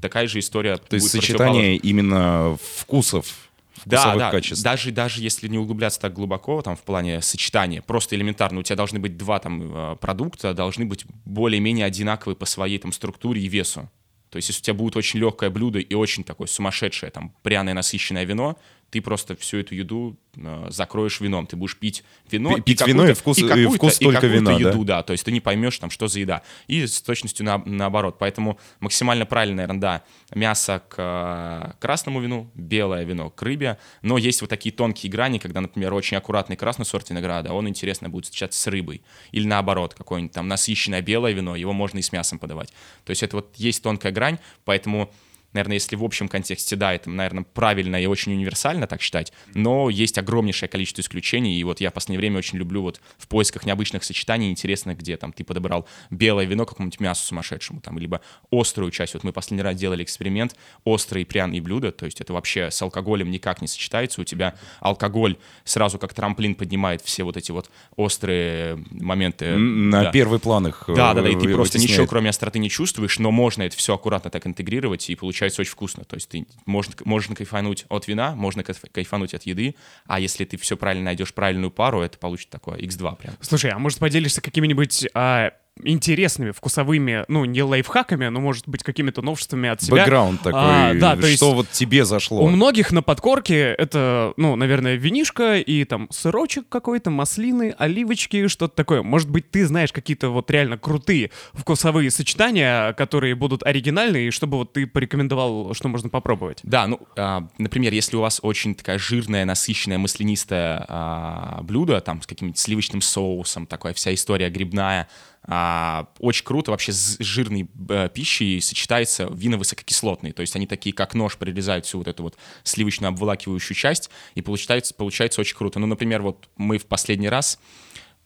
Такая 0.00 0.26
же 0.26 0.38
история 0.40 0.76
То 0.78 0.94
есть 0.94 1.10
сочетание 1.10 1.76
именно 1.76 2.58
вкусов, 2.76 3.46
да, 3.84 4.16
да, 4.16 4.30
качеств. 4.30 4.64
даже, 4.64 4.90
даже 4.90 5.22
если 5.22 5.46
не 5.46 5.58
углубляться 5.58 6.00
так 6.00 6.12
глубоко, 6.12 6.60
там, 6.62 6.76
в 6.76 6.82
плане 6.82 7.22
сочетания, 7.22 7.82
просто 7.82 8.16
элементарно, 8.16 8.60
у 8.60 8.62
тебя 8.62 8.76
должны 8.76 8.98
быть 8.98 9.16
два 9.16 9.38
там 9.38 9.92
э, 9.92 9.96
продукта, 9.96 10.54
должны 10.54 10.86
быть 10.86 11.04
более-менее 11.24 11.86
одинаковые 11.86 12.36
по 12.36 12.46
своей 12.46 12.78
там 12.78 12.92
структуре 12.92 13.40
и 13.42 13.48
весу. 13.48 13.88
То 14.30 14.38
есть, 14.38 14.48
если 14.48 14.60
у 14.60 14.64
тебя 14.64 14.74
будет 14.74 14.96
очень 14.96 15.20
легкое 15.20 15.50
блюдо 15.50 15.78
и 15.78 15.94
очень 15.94 16.24
такое 16.24 16.48
сумасшедшее, 16.48 17.10
там, 17.10 17.32
пряное 17.42 17.74
насыщенное 17.74 18.24
вино, 18.24 18.58
ты 18.96 19.02
просто 19.02 19.36
всю 19.36 19.58
эту 19.58 19.74
еду 19.74 20.16
э, 20.38 20.66
закроешь 20.70 21.20
вином. 21.20 21.46
Ты 21.46 21.56
будешь 21.56 21.76
пить 21.76 22.02
вино. 22.30 22.54
Пи- 22.56 22.62
пить 22.62 22.78
какую-то- 22.78 23.02
вино 23.02 23.10
и 23.10 23.14
вкус- 23.14 23.38
и 23.38 23.46
какую-то- 23.48 23.74
вкус 23.76 24.00
и 24.00 24.04
только 24.04 24.26
вина, 24.26 24.58
да? 24.58 24.68
еду, 24.70 24.84
да. 24.84 25.02
То 25.02 25.12
есть 25.12 25.24
ты 25.24 25.32
не 25.32 25.40
поймешь, 25.40 25.78
там, 25.78 25.90
что 25.90 26.08
за 26.08 26.20
еда. 26.20 26.42
И 26.66 26.86
с 26.86 27.00
точностью 27.02 27.44
на- 27.46 27.62
наоборот. 27.64 28.16
Поэтому 28.18 28.58
максимально 28.80 29.26
правильно, 29.26 29.56
наверное, 29.56 29.80
да, 29.80 30.02
мясо 30.34 30.82
к 30.88 30.94
э, 30.98 31.72
красному 31.80 32.20
вину, 32.20 32.50
белое 32.54 33.04
вино 33.04 33.30
к 33.30 33.40
рыбе. 33.42 33.78
Но 34.02 34.18
есть 34.18 34.40
вот 34.40 34.50
такие 34.50 34.74
тонкие 34.74 35.10
грани, 35.10 35.38
когда, 35.38 35.60
например, 35.60 35.92
очень 35.94 36.16
аккуратный 36.16 36.56
красный 36.56 36.84
сорт 36.86 37.10
винограда, 37.10 37.52
он 37.52 37.68
интересно 37.68 38.08
будет 38.08 38.24
встречаться 38.24 38.60
с 38.60 38.66
рыбой. 38.66 39.02
Или 39.32 39.46
наоборот, 39.46 39.94
какое-нибудь 39.94 40.32
там 40.32 40.48
насыщенное 40.48 41.02
белое 41.02 41.32
вино, 41.32 41.56
его 41.56 41.72
можно 41.72 41.98
и 41.98 42.02
с 42.02 42.12
мясом 42.12 42.38
подавать. 42.38 42.72
То 43.04 43.10
есть 43.10 43.22
это 43.22 43.36
вот 43.36 43.54
есть 43.56 43.82
тонкая 43.82 44.12
грань, 44.12 44.38
поэтому 44.64 45.12
Наверное, 45.52 45.74
если 45.74 45.96
в 45.96 46.04
общем 46.04 46.28
контексте, 46.28 46.76
да, 46.76 46.92
это, 46.92 47.08
наверное, 47.10 47.44
правильно 47.44 48.00
и 48.00 48.06
очень 48.06 48.32
универсально 48.32 48.86
так 48.86 49.00
считать, 49.00 49.32
но 49.54 49.88
есть 49.88 50.18
огромнейшее 50.18 50.68
количество 50.68 51.00
исключений, 51.00 51.58
и 51.58 51.64
вот 51.64 51.80
я 51.80 51.90
в 51.90 51.94
последнее 51.94 52.18
время 52.18 52.38
очень 52.38 52.58
люблю 52.58 52.82
вот 52.82 53.00
в 53.16 53.26
поисках 53.28 53.64
необычных 53.64 54.04
сочетаний, 54.04 54.50
интересно, 54.50 54.94
где 54.94 55.16
там 55.16 55.32
ты 55.32 55.44
подобрал 55.44 55.88
белое 56.10 56.44
вино 56.44 56.66
какому-нибудь 56.66 57.00
мясу 57.00 57.24
сумасшедшему, 57.24 57.80
там, 57.80 57.98
либо 57.98 58.20
острую 58.50 58.90
часть, 58.90 59.14
вот 59.14 59.24
мы 59.24 59.32
последний 59.32 59.62
раз 59.62 59.76
делали 59.76 60.02
эксперимент, 60.02 60.56
острые 60.84 61.24
пряные 61.24 61.60
блюда, 61.60 61.92
то 61.92 62.04
есть 62.04 62.20
это 62.20 62.32
вообще 62.32 62.70
с 62.70 62.82
алкоголем 62.82 63.30
никак 63.30 63.62
не 63.62 63.68
сочетается, 63.68 64.20
у 64.20 64.24
тебя 64.24 64.56
алкоголь 64.80 65.36
сразу 65.64 65.98
как 65.98 66.12
трамплин 66.14 66.54
поднимает 66.54 67.02
все 67.02 67.24
вот 67.24 67.36
эти 67.36 67.52
вот 67.52 67.70
острые 67.96 68.84
моменты. 68.90 69.56
На 69.56 70.04
Да. 70.04 70.12
первый 70.12 70.38
план 70.38 70.66
их 70.68 70.84
Да, 70.88 71.14
да, 71.14 71.22
да, 71.22 71.28
и 71.28 71.36
э, 71.36 71.40
ты 71.40 71.52
просто 71.52 71.78
ничего, 71.78 72.06
кроме 72.06 72.30
остроты, 72.30 72.58
не 72.58 72.70
чувствуешь, 72.70 73.18
но 73.18 73.30
можно 73.30 73.62
это 73.62 73.76
все 73.76 73.94
аккуратно 73.94 74.30
так 74.30 74.46
интегрировать, 74.46 75.08
и 75.10 75.14
получается 75.36 75.60
очень 75.60 75.72
вкусно. 75.72 76.04
То 76.04 76.16
есть 76.16 76.30
ты 76.30 76.46
можно, 76.64 76.94
можно 77.04 77.34
кайфануть 77.34 77.84
от 77.90 78.08
вина, 78.08 78.34
можно 78.34 78.62
кайф- 78.62 78.90
кайфануть 78.90 79.34
от 79.34 79.42
еды, 79.42 79.74
а 80.06 80.18
если 80.18 80.46
ты 80.46 80.56
все 80.56 80.76
правильно 80.78 81.04
найдешь 81.04 81.34
правильную 81.34 81.70
пару, 81.70 82.00
это 82.00 82.16
получится 82.16 82.50
такое 82.50 82.78
x2 82.78 83.16
прям. 83.18 83.34
Слушай, 83.42 83.70
а 83.70 83.78
может 83.78 83.98
поделишься 83.98 84.40
какими-нибудь 84.40 85.08
а, 85.12 85.52
интересными 85.82 86.50
вкусовыми, 86.50 87.24
ну, 87.28 87.44
не 87.44 87.62
лайфхаками, 87.62 88.28
но, 88.28 88.40
может 88.40 88.68
быть, 88.68 88.82
какими-то 88.82 89.22
новшествами 89.22 89.68
от 89.68 89.82
себя? 89.82 90.02
Бэкграунд 90.04 90.40
такой, 90.40 90.60
А, 90.62 90.94
да, 90.94 91.16
то 91.16 91.26
есть 91.26 91.38
что 91.38 91.54
вот 91.54 91.70
тебе 91.70 92.04
зашло. 92.04 92.42
У 92.42 92.48
многих 92.48 92.92
на 92.92 93.02
подкорке 93.02 93.74
это, 93.76 94.32
ну, 94.36 94.56
наверное, 94.56 94.94
винишка 94.94 95.58
и 95.58 95.84
там 95.84 96.08
сырочек 96.10 96.68
какой-то, 96.68 97.10
маслины, 97.10 97.74
оливочки, 97.78 98.48
что-то 98.48 98.74
такое. 98.74 99.02
Может 99.02 99.30
быть, 99.30 99.50
ты 99.50 99.66
знаешь 99.66 99.92
какие-то 99.92 100.30
вот 100.30 100.50
реально 100.50 100.78
крутые 100.78 101.30
вкусовые 101.52 102.10
сочетания, 102.10 102.92
которые 102.94 103.34
будут 103.34 103.62
оригинальные, 103.62 104.28
и 104.28 104.30
чтобы 104.30 104.58
вот 104.58 104.72
ты 104.72 104.86
порекомендовал, 104.86 105.74
что 105.74 105.88
можно 105.88 106.08
попробовать. 106.08 106.60
Да, 106.62 106.86
ну, 106.86 107.00
а, 107.16 107.48
например, 107.58 107.92
если 107.92 108.16
у 108.16 108.20
вас 108.20 108.40
очень 108.42 108.74
такая 108.74 108.98
жирная, 108.98 109.44
насыщенная, 109.44 109.98
маслянистое 109.98 110.84
а, 110.88 111.60
блюдо, 111.62 112.00
там, 112.00 112.22
с 112.22 112.26
каким-нибудь 112.26 112.58
сливочным 112.58 113.02
соусом, 113.02 113.66
такая 113.66 113.92
вся 113.92 114.14
история 114.14 114.48
грибная, 114.48 115.08
а, 115.46 116.08
очень 116.18 116.44
круто 116.44 116.72
вообще 116.72 116.92
с 116.92 117.16
жирной 117.20 117.68
э, 117.88 118.08
пищей 118.12 118.60
сочетается 118.60 119.28
вина 119.32 119.56
высококислотные, 119.56 120.32
то 120.32 120.40
есть 120.40 120.56
они 120.56 120.66
такие, 120.66 120.94
как 120.94 121.14
нож, 121.14 121.36
прорезают 121.36 121.86
всю 121.86 121.98
вот 121.98 122.08
эту 122.08 122.24
вот 122.24 122.36
сливочную 122.64 123.10
обволакивающую 123.10 123.76
часть, 123.76 124.10
и 124.34 124.42
получается, 124.42 124.94
получается 124.94 125.40
очень 125.40 125.56
круто. 125.56 125.78
Ну, 125.78 125.86
например, 125.86 126.22
вот 126.22 126.48
мы 126.56 126.78
в 126.78 126.86
последний 126.86 127.28
раз 127.28 127.60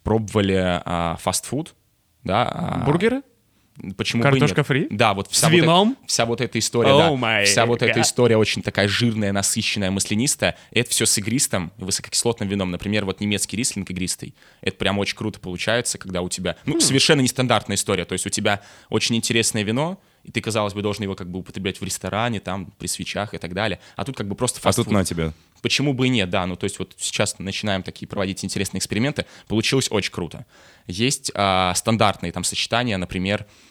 пробовали 0.03 0.55
а, 0.57 1.17
фастфуд, 1.21 1.75
да. 2.25 2.49
а, 2.49 2.85
Бургеры? 2.87 3.23
Почему 3.97 4.23
Картошка 4.23 4.57
бы 4.57 4.59
нет? 4.61 4.67
фри? 4.67 4.87
Да, 4.91 5.15
вот 5.15 5.29
вся 5.31 5.41
С 5.41 5.43
вот 5.51 5.53
эта- 5.57 5.63
вином? 5.63 5.97
вся 6.07 6.27
вот 6.27 6.41
эта 6.41 6.59
история, 6.59 6.91
Oh 6.91 7.19
да. 7.19 7.45
Вся 7.45 7.67
вот 7.67 7.83
эта 7.83 7.99
God. 7.99 8.03
история 8.03 8.37
очень 8.37 8.63
такая 8.63 8.89
жирная, 8.89 9.33
насыщенная, 9.33 9.91
маслянистая. 9.91 10.57
Это 10.71 10.91
все 10.91 11.07
с 11.07 11.17
игристым, 11.19 11.73
высококислотным 11.79 12.49
вином. 12.49 12.71
Например, 12.71 13.05
вот 13.05 13.21
немецкий 13.21 13.57
рислинг 13.57 13.91
игристый. 13.91 14.35
Это 14.61 14.77
прям 14.77 14.99
очень 14.99 15.17
круто 15.17 15.41
получается, 15.41 15.99
когда 15.99 16.21
у 16.23 16.29
тебя... 16.29 16.57
Ну, 16.67 16.77
Хм. 16.77 16.81
совершенно 16.81 17.21
нестандартная 17.21 17.77
история. 17.77 18.05
То 18.05 18.13
есть 18.13 18.27
у 18.27 18.31
тебя 18.31 18.61
очень 18.91 19.17
интересное 19.17 19.63
вино, 19.63 20.01
И 20.23 20.31
ты, 20.31 20.43
казалось 20.43 20.75
бы, 20.75 20.83
должен 20.83 21.03
его 21.05 21.15
как 21.15 21.31
бы 21.31 21.39
употреблять 21.39 21.81
в 21.81 21.83
ресторане, 21.85 22.41
там, 22.41 22.67
при 22.79 22.89
свечах 22.89 23.33
и 23.33 23.39
так 23.39 23.55
далее. 23.55 23.81
А 23.97 24.05
тут 24.05 24.19
как 24.19 24.29
бы 24.29 24.35
просто 24.35 24.59
А 24.59 24.63
фастфуд. 24.65 24.85
тут 24.85 24.93
на 24.93 25.03
тебя. 25.03 25.33
Почему 25.63 25.95
бы 25.95 26.09
и 26.09 26.11
нет, 26.11 26.29
да. 26.29 26.45
Ну, 26.45 26.57
то 26.57 26.65
есть 26.65 26.79
вот 26.79 26.93
сейчас 26.99 27.39
начинаем 27.39 27.83
такие 27.83 28.07
проводить 28.07 28.45
интересные 28.45 28.81
эксперименты. 28.81 29.25
Получилось 29.49 29.89
очень 29.91 30.13
круто. 30.13 30.45
Есть 30.87 31.33
а, 31.35 31.73
стандартные 31.75 32.33
там 32.33 32.45
сочетания, 32.45 32.99
например, 32.99 33.47
а, 33.47 33.70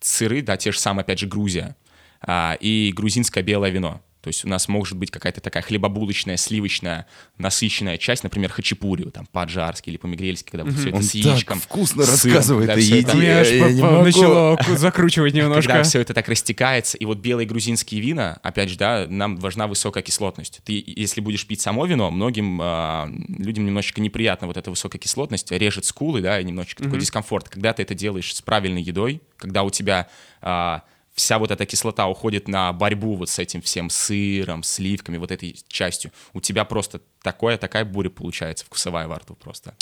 сыры, 0.00 0.42
да, 0.42 0.56
те 0.56 0.72
же 0.72 0.78
самые, 0.78 1.02
опять 1.02 1.18
же, 1.18 1.26
Грузия, 1.26 1.76
а, 2.20 2.56
и 2.60 2.92
грузинское 2.94 3.42
белое 3.42 3.70
вино. 3.70 4.00
То 4.24 4.28
есть 4.28 4.42
у 4.42 4.48
нас 4.48 4.68
может 4.68 4.96
быть 4.96 5.10
какая-то 5.10 5.42
такая 5.42 5.62
хлебобулочная, 5.62 6.38
сливочная, 6.38 7.06
насыщенная 7.36 7.98
часть, 7.98 8.22
например, 8.24 8.50
хачапури, 8.50 9.10
там, 9.10 9.26
по-аджарски 9.26 9.90
или 9.90 9.98
по-мигрельски, 9.98 10.50
когда 10.50 10.64
вот 10.64 10.72
все 10.72 10.88
это 10.88 10.96
Он 10.96 11.02
с 11.02 11.14
яичком. 11.14 11.58
так 11.60 11.68
вкусно 11.68 12.04
сыром, 12.04 12.34
рассказывает 12.36 12.70
о 12.70 12.72
это- 12.72 12.80
еде. 12.80 13.12
Меня 13.18 13.40
аж 13.40 13.48
я 13.50 13.70
не 13.70 13.82
по- 13.82 13.90
могу. 13.90 14.04
начало 14.06 14.58
закручивать 14.78 15.34
немножко. 15.34 15.68
Когда 15.72 15.82
все 15.82 16.00
это 16.00 16.14
так 16.14 16.26
растекается, 16.30 16.96
и 16.96 17.04
вот 17.04 17.18
белые 17.18 17.46
грузинские 17.46 18.00
вина, 18.00 18.38
опять 18.42 18.70
же, 18.70 18.78
да, 18.78 19.06
нам 19.10 19.36
важна 19.36 19.66
высокая 19.66 20.02
кислотность. 20.02 20.62
Ты, 20.64 20.82
если 20.86 21.20
будешь 21.20 21.46
пить 21.46 21.60
само 21.60 21.84
вино, 21.84 22.10
многим 22.10 22.60
а, 22.62 23.06
людям 23.28 23.66
немножечко 23.66 24.00
неприятно 24.00 24.46
вот 24.46 24.56
эта 24.56 24.70
высокая 24.70 24.98
кислотность, 24.98 25.52
режет 25.52 25.84
скулы, 25.84 26.22
да, 26.22 26.40
и 26.40 26.44
немножечко 26.44 26.82
такой 26.82 26.98
дискомфорт. 26.98 27.50
Когда 27.50 27.74
ты 27.74 27.82
это 27.82 27.92
делаешь 27.94 28.34
с 28.34 28.40
правильной 28.40 28.80
едой, 28.80 29.20
когда 29.36 29.64
у 29.64 29.70
тебя 29.70 30.08
а, 30.40 30.82
вся 31.14 31.38
вот 31.38 31.50
эта 31.50 31.64
кислота 31.64 32.08
уходит 32.08 32.48
на 32.48 32.72
борьбу 32.72 33.14
вот 33.14 33.30
с 33.30 33.38
этим 33.38 33.62
всем 33.62 33.88
сыром, 33.88 34.62
сливками, 34.62 35.16
вот 35.16 35.30
этой 35.30 35.56
частью, 35.68 36.12
у 36.32 36.40
тебя 36.40 36.64
просто 36.64 37.00
такое, 37.24 37.56
такая 37.56 37.84
буря 37.84 38.10
получается 38.10 38.66
вкусовая 38.66 39.08
во 39.08 39.16
рту 39.16 39.34
просто. 39.34 39.74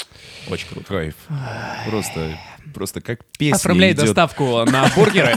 Очень 0.49 0.69
круто. 0.69 0.87
Кайф. 0.87 1.15
Просто, 1.87 2.39
просто 2.73 3.01
как 3.01 3.25
песня 3.37 3.57
Оформляй 3.57 3.93
идет. 3.93 4.07
доставку 4.07 4.65
на 4.65 4.89
бургеры. 4.95 5.37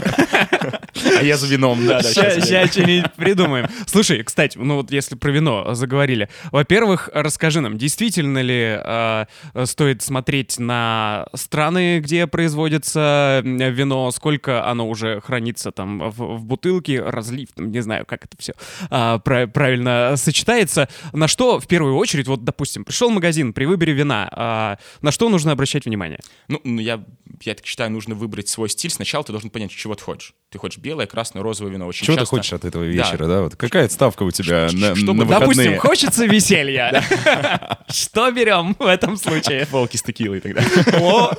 А 1.18 1.22
я 1.22 1.36
за 1.36 1.46
вином, 1.46 1.84
да, 1.86 2.02
Сейчас 2.02 2.44
что-нибудь 2.70 3.12
придумаем. 3.14 3.68
Слушай, 3.86 4.22
кстати, 4.22 4.56
ну 4.56 4.76
вот 4.76 4.90
если 4.90 5.16
про 5.16 5.30
вино 5.30 5.74
заговорили. 5.74 6.28
Во-первых, 6.52 7.10
расскажи 7.12 7.60
нам, 7.60 7.76
действительно 7.76 8.40
ли 8.40 8.78
э, 8.78 9.26
стоит 9.64 10.02
смотреть 10.02 10.58
на 10.58 11.26
страны, 11.34 11.98
где 11.98 12.26
производится 12.26 13.42
вино, 13.44 14.10
сколько 14.12 14.66
оно 14.66 14.88
уже 14.88 15.20
хранится 15.20 15.72
там 15.72 16.10
в, 16.10 16.44
бутылке, 16.44 17.02
разлив, 17.02 17.48
не 17.56 17.80
знаю, 17.80 18.06
как 18.06 18.24
это 18.24 18.36
все 18.38 18.54
правильно 18.88 20.14
сочетается. 20.16 20.88
На 21.12 21.26
что 21.26 21.58
в 21.58 21.66
первую 21.66 21.95
очередь, 21.98 22.26
вот, 22.28 22.44
допустим, 22.44 22.84
пришел 22.84 23.10
в 23.10 23.12
магазин 23.12 23.52
при 23.52 23.64
выборе 23.64 23.92
вина, 23.92 24.28
а, 24.32 24.78
на 25.02 25.10
что 25.12 25.28
нужно 25.28 25.52
обращать 25.52 25.84
внимание? 25.86 26.20
Ну, 26.48 26.60
ну, 26.64 26.80
я, 26.80 27.02
я 27.42 27.54
так 27.54 27.64
считаю, 27.66 27.90
нужно 27.90 28.14
выбрать 28.14 28.48
свой 28.48 28.68
стиль. 28.68 28.90
Сначала 28.90 29.24
ты 29.24 29.32
должен 29.32 29.50
понять, 29.50 29.70
чего 29.70 29.94
ты 29.94 30.02
хочешь. 30.04 30.34
Ты 30.50 30.58
хочешь 30.58 30.78
белое, 30.78 31.06
красное, 31.06 31.42
розовое 31.42 31.72
вино. 31.72 31.86
Очень 31.86 32.06
Чего 32.06 32.16
ты 32.16 32.22
часто- 32.22 32.36
хочешь 32.36 32.52
от 32.52 32.64
этого 32.64 32.84
Да. 32.84 32.90
вечера, 32.90 33.26
да? 33.26 33.42
Вот 33.42 33.56
какая 33.56 33.88
ставка 33.88 34.22
у 34.22 34.30
тебя 34.30 34.68
Ш- 34.68 34.76
на, 34.76 34.94
чтобы- 34.94 35.24
на 35.24 35.28
Допустим, 35.30 35.72
выходные? 35.72 35.78
хочется 35.78 36.26
веселья. 36.26 37.02
Что 37.88 38.30
берем 38.30 38.74
в 38.78 38.86
этом 38.86 39.16
случае? 39.16 39.66
Волки 39.70 39.96
с 39.96 40.02
текилой 40.02 40.40
тогда. 40.40 40.62
О, 41.00 41.32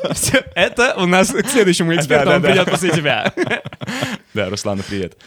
это 0.55 0.95
у 0.97 1.05
нас 1.05 1.29
к 1.31 1.47
следующему 1.49 1.95
эксперту, 1.95 2.31
он 2.31 2.41
придет 2.41 2.69
после 2.69 2.91
тебя. 2.91 3.33
Да, 4.33 4.49
Руслану 4.49 4.83
привет. 4.87 5.17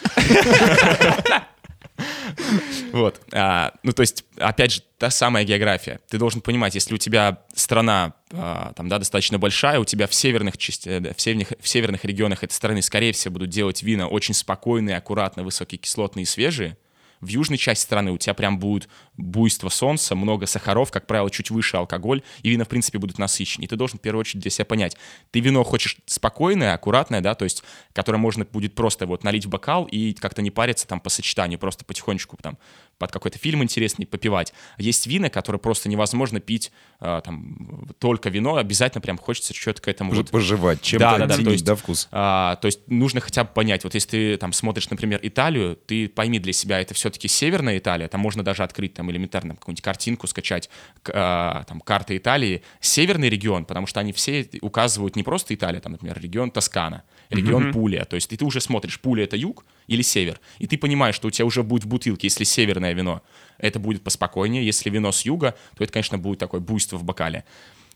Вот. 2.93 3.21
а, 3.33 3.73
Ну, 3.83 3.93
то 3.93 4.03
есть, 4.03 4.25
опять 4.37 4.73
же, 4.73 4.83
та 4.99 5.11
самая 5.11 5.45
география. 5.45 6.01
Ты 6.09 6.19
должен 6.19 6.41
понимать, 6.41 6.75
если 6.75 6.95
у 6.95 6.99
тебя 6.99 7.43
страна 7.55 8.15
а, 8.33 8.73
там, 8.77 8.89
да, 8.89 8.99
достаточно 8.99 9.39
большая, 9.39 9.79
у 9.81 9.85
тебя 9.85 10.07
в 10.07 10.15
северных, 10.15 10.57
части- 10.59 10.89
э, 10.89 11.15
в 11.15 11.21
северных, 11.21 11.53
в 11.61 11.69
северных 11.69 12.05
регионах 12.05 12.43
этой 12.45 12.53
страны, 12.53 12.83
скорее 12.83 13.13
всего, 13.13 13.33
будут 13.33 13.51
делать 13.51 13.83
вина 13.83 14.09
очень 14.09 14.35
спокойные, 14.35 14.97
аккуратно, 14.97 15.43
высококислотные 15.43 16.23
и 16.25 16.27
свежие. 16.27 16.77
В 17.21 17.29
южной 17.29 17.59
части 17.59 17.85
страны 17.85 18.13
у 18.13 18.19
тебя 18.19 18.35
прям 18.35 18.59
будет 18.59 18.89
буйство 19.17 19.69
солнца, 19.69 20.15
много 20.15 20.47
сахаров, 20.47 20.91
как 20.91 21.07
правило, 21.07 21.31
чуть 21.31 21.51
выше 21.51 21.77
алкоголь, 21.77 22.23
и 22.43 22.51
вина, 22.51 22.65
в 22.65 22.69
принципе, 22.69 22.99
будут 22.99 23.19
насыщеннее. 23.19 23.67
И 23.67 23.69
ты 23.69 23.77
должен 23.77 23.99
в 23.99 24.03
первую 24.03 24.21
очередь 24.21 24.41
для 24.43 24.51
себя 24.51 24.65
понять, 24.65 24.97
ты 25.31 25.41
вино 25.41 25.63
хочешь 25.63 25.99
спокойное, 26.07 26.75
аккуратное, 26.75 27.21
да, 27.21 27.35
то 27.35 27.45
есть, 27.45 27.63
которое 27.93 28.19
можно 28.19 28.45
будет 28.45 28.75
просто 28.75 29.07
вот 29.07 29.23
налить 29.23 29.45
в 29.45 29.49
бокал 29.51 29.85
и 29.85 30.15
как-то 30.15 30.41
не 30.41 30.51
париться 30.51 30.87
там 30.87 31.01
по 31.01 31.11
сочетанию, 31.11 31.59
просто 31.59 31.85
потихонечку 31.85 32.39
там 32.41 32.57
под 33.01 33.11
какой-то 33.11 33.39
фильм 33.39 33.63
интересный 33.63 34.07
попивать. 34.07 34.53
Есть 34.77 35.07
вина, 35.07 35.31
которые 35.31 35.59
просто 35.59 35.89
невозможно 35.89 36.39
пить 36.39 36.71
а, 37.01 37.23
там 37.23 37.89
только 37.99 38.29
вино, 38.29 38.57
обязательно 38.57 39.01
прям 39.01 39.17
хочется 39.17 39.55
что-то 39.55 39.81
к 39.81 39.89
этому 39.89 40.13
вот 40.13 40.31
Пожевать, 40.31 40.83
чем-то 40.83 41.05
да, 41.05 41.19
да, 41.19 41.27
да, 41.27 41.43
то 41.43 41.51
есть, 41.51 41.65
да, 41.65 41.75
вкус. 41.75 42.09
а, 42.13 42.57
то 42.57 42.67
есть 42.67 42.81
нужно 42.89 43.21
хотя 43.21 43.45
бы 43.45 43.51
понять, 43.55 43.85
вот 43.85 43.95
если 43.95 44.09
ты 44.09 44.37
там 44.37 44.53
смотришь, 44.53 44.91
например, 44.91 45.19
Италию, 45.23 45.77
ты 45.77 46.11
пойми 46.11 46.39
для 46.39 46.53
себя, 46.53 46.79
это 46.79 46.93
все-таки 46.93 47.27
северная 47.27 47.79
Италия, 47.79 48.07
там 48.07 48.21
можно 48.21 48.45
даже 48.45 48.63
открыть 48.63 48.93
там 48.93 49.11
элементарно 49.11 49.55
какую-нибудь 49.55 49.83
картинку, 49.83 50.27
скачать 50.27 50.69
а, 51.09 51.65
там 51.65 51.81
карты 51.81 52.19
Италии, 52.19 52.63
северный 52.81 53.31
регион, 53.31 53.65
потому 53.65 53.87
что 53.87 54.01
они 54.01 54.13
все 54.13 54.47
указывают 54.61 55.17
не 55.17 55.23
просто 55.23 55.55
Италия, 55.55 55.81
там, 55.81 55.93
например, 55.93 56.21
регион 56.21 56.51
Тоскана, 56.51 57.05
регион 57.31 57.73
Пулия, 57.73 58.05
то 58.05 58.17
есть 58.17 58.33
и 58.33 58.37
ты 58.37 58.45
уже 58.45 58.61
смотришь, 58.61 59.01
Пулия 59.01 59.25
это 59.25 59.37
юг 59.37 59.65
или 59.87 60.03
север, 60.03 60.41
и 60.59 60.67
ты 60.67 60.77
понимаешь, 60.77 61.15
что 61.15 61.29
у 61.29 61.31
тебя 61.31 61.47
уже 61.47 61.63
будет 61.63 61.85
в 61.85 61.89
бутылке, 61.89 62.27
если 62.27 62.45
северное 62.45 62.93
вино, 62.93 63.23
это 63.59 63.79
будет 63.79 64.03
поспокойнее, 64.03 64.65
если 64.65 64.91
вино 64.91 65.13
с 65.13 65.23
юга, 65.23 65.57
то 65.77 65.85
это, 65.85 65.93
конечно, 65.93 66.19
будет 66.19 66.39
такое 66.39 66.61
буйство 66.61 66.97
в 66.97 67.05
бокале. 67.05 67.45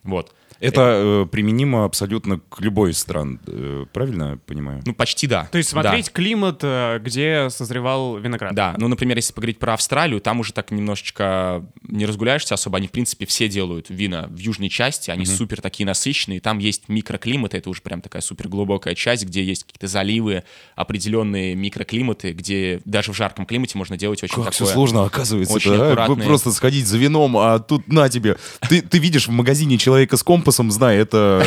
Вот. 0.05 0.33
Это 0.61 1.25
э, 1.25 1.27
применимо 1.31 1.85
абсолютно 1.85 2.39
к 2.49 2.61
любой 2.61 2.93
из 2.93 2.99
стран, 2.99 3.41
э, 3.47 3.87
правильно 3.93 4.31
я 4.31 4.37
понимаю? 4.37 4.83
Ну, 4.87 4.95
почти 4.95 5.27
да. 5.27 5.47
То 5.51 5.59
есть 5.59 5.75
Да. 5.75 5.83
смотреть 5.83 6.11
климат, 6.13 6.61
э, 6.63 7.01
где 7.01 7.49
созревал 7.51 8.17
виноград. 8.19 8.55
Да, 8.55 8.75
ну, 8.79 8.89
например, 8.89 9.17
если 9.17 9.33
поговорить 9.33 9.59
про 9.59 9.75
Австралию, 9.75 10.21
там 10.21 10.41
уже 10.41 10.53
так 10.53 10.71
немножечко 10.71 11.67
не 11.83 12.07
разгуляешься 12.07 12.55
особо. 12.55 12.79
Они, 12.79 12.87
в 12.87 12.93
принципе, 12.93 13.27
все 13.27 13.49
делают 13.49 13.87
вина 13.91 14.27
в 14.31 14.39
южной 14.39 14.69
части, 14.69 15.11
они 15.11 15.27
супер 15.27 15.61
такие 15.61 15.87
насыщенные. 15.87 16.41
Там 16.41 16.59
есть 16.59 16.89
микроклиматы, 16.89 17.59
это 17.59 17.69
уже 17.69 17.83
прям 17.83 18.01
такая 18.01 18.23
супер 18.23 18.49
глубокая 18.49 18.95
часть, 18.95 19.27
где 19.27 19.43
есть 19.43 19.65
какие-то 19.65 19.89
заливы, 19.89 20.45
определенные 20.77 21.55
микроклиматы, 21.57 22.33
где 22.33 22.81
даже 22.85 23.13
в 23.13 23.17
жарком 23.17 23.45
климате 23.45 23.77
можно 23.77 23.97
делать 23.97 24.23
очень 24.23 24.43
Как 24.43 24.53
все 24.53 24.61
такое... 24.65 24.75
сложно 24.75 25.05
оказывается. 25.05 25.53
очень 25.55 25.77
да? 25.77 25.89
аккуратные. 25.89 26.27
Просто 26.27 26.53
сходить 26.53 26.87
за 26.87 26.97
вином, 26.97 27.37
а 27.37 27.59
тут 27.59 27.89
на 27.89 28.09
тебе. 28.09 28.37
Ты, 28.69 28.83
ты 28.83 28.99
видишь 28.99 29.27
в 29.27 29.33
магазине 29.33 29.79
человека 29.79 29.94
с 30.13 30.23
компасом, 30.23 30.71
знай, 30.71 30.97
это 30.99 31.43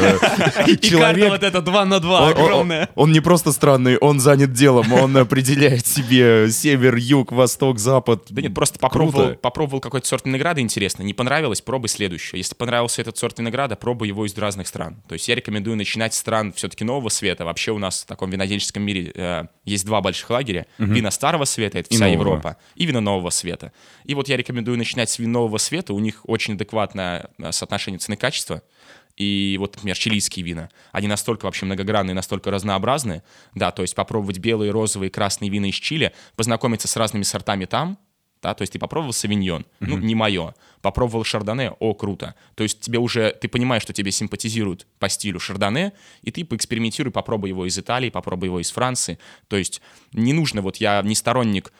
э, 0.67 0.75
человек. 0.81 1.29
вот 1.29 1.43
эта 1.43 1.61
2 1.61 1.85
на 1.85 1.99
2 1.99 2.19
Он- 2.21 2.25
он- 2.27 2.31
огромная. 2.43 2.89
Он 2.95 3.11
не 3.11 3.19
просто 3.19 3.51
странный, 3.51 3.97
он 3.97 4.19
занят 4.19 4.53
делом, 4.53 4.91
он 4.93 5.15
определяет 5.17 5.85
себе 5.85 6.49
север, 6.51 6.95
юг, 6.95 7.31
восток, 7.31 7.79
запад. 7.79 8.23
Да 8.29 8.41
нет, 8.41 8.53
просто 8.53 8.79
попробовал, 8.79 9.35
попробовал 9.35 9.79
какой-то 9.79 10.07
сорт 10.07 10.25
винограда, 10.25 10.61
интересно. 10.61 11.03
Не 11.03 11.13
понравилось, 11.13 11.61
пробуй 11.61 11.89
следующее. 11.89 12.39
Если 12.39 12.55
понравился 12.55 13.01
этот 13.01 13.17
сорт 13.17 13.37
винограда, 13.39 13.75
пробуй 13.75 14.07
его 14.07 14.25
из 14.25 14.37
разных 14.37 14.67
стран. 14.67 15.01
То 15.07 15.13
есть 15.13 15.27
я 15.27 15.35
рекомендую 15.35 15.75
начинать 15.77 16.13
с 16.13 16.17
стран 16.17 16.53
все-таки 16.53 16.83
нового 16.83 17.09
света. 17.09 17.45
Вообще 17.45 17.71
у 17.71 17.77
нас 17.79 18.03
в 18.03 18.05
таком 18.05 18.29
винодельческом 18.29 18.83
мире 18.83 19.11
э, 19.15 19.43
есть 19.65 19.85
два 19.85 20.01
больших 20.01 20.29
лагеря. 20.29 20.65
Вина 20.77 21.11
старого 21.11 21.45
света, 21.45 21.79
это 21.79 21.93
вся. 21.93 22.07
Европа, 22.07 22.57
и 22.75 22.85
вино 22.85 23.01
нового 23.01 23.29
света. 23.29 23.71
И 24.05 24.13
вот 24.15 24.27
я 24.29 24.37
рекомендую 24.37 24.77
начинать 24.77 25.09
с 25.09 25.19
вин 25.19 25.31
нового 25.31 25.57
света. 25.57 25.93
У 25.93 25.99
них 25.99 26.21
очень 26.23 26.53
адекватное 26.55 27.29
э, 27.37 27.51
соотношение 27.51 27.99
цены-качества. 27.99 28.36
И 29.15 29.57
вот, 29.59 29.75
например, 29.75 29.97
чилийские 29.97 30.45
вина. 30.45 30.69
Они 30.91 31.07
настолько 31.07 31.45
вообще 31.45 31.65
многогранные, 31.65 32.13
настолько 32.13 32.51
разнообразные. 32.51 33.23
Да, 33.55 33.71
то 33.71 33.81
есть 33.81 33.95
попробовать 33.95 34.37
белые, 34.37 34.71
розовые, 34.71 35.09
красные 35.09 35.49
вина 35.49 35.69
из 35.69 35.75
Чили, 35.75 36.13
познакомиться 36.35 36.87
с 36.87 36.95
разными 36.95 37.23
сортами 37.23 37.65
там, 37.65 37.97
да, 38.41 38.53
то 38.53 38.61
есть 38.61 38.73
ты 38.73 38.79
попробовал 38.79 39.13
савиньон, 39.13 39.65
ну, 39.79 39.97
не 39.97 40.13
мое, 40.13 40.53
попробовал 40.81 41.23
шардоне, 41.23 41.71
о, 41.79 41.93
круто. 41.93 42.35
То 42.55 42.63
есть 42.63 42.79
тебе 42.81 42.99
уже, 42.99 43.31
ты 43.31 43.47
понимаешь, 43.47 43.81
что 43.81 43.93
тебе 43.93 44.11
симпатизирует 44.11 44.85
по 44.99 45.09
стилю 45.09 45.39
шардоне, 45.39 45.93
и 46.21 46.31
ты 46.31 46.45
поэкспериментируй, 46.45 47.11
попробуй 47.11 47.49
его 47.49 47.65
из 47.65 47.77
Италии, 47.77 48.09
попробуй 48.09 48.47
его 48.47 48.59
из 48.59 48.69
Франции. 48.71 49.17
То 49.47 49.57
есть 49.57 49.81
не 50.13 50.33
нужно, 50.33 50.61
вот 50.61 50.77
я 50.77 51.01
не 51.01 51.15
сторонник 51.15 51.73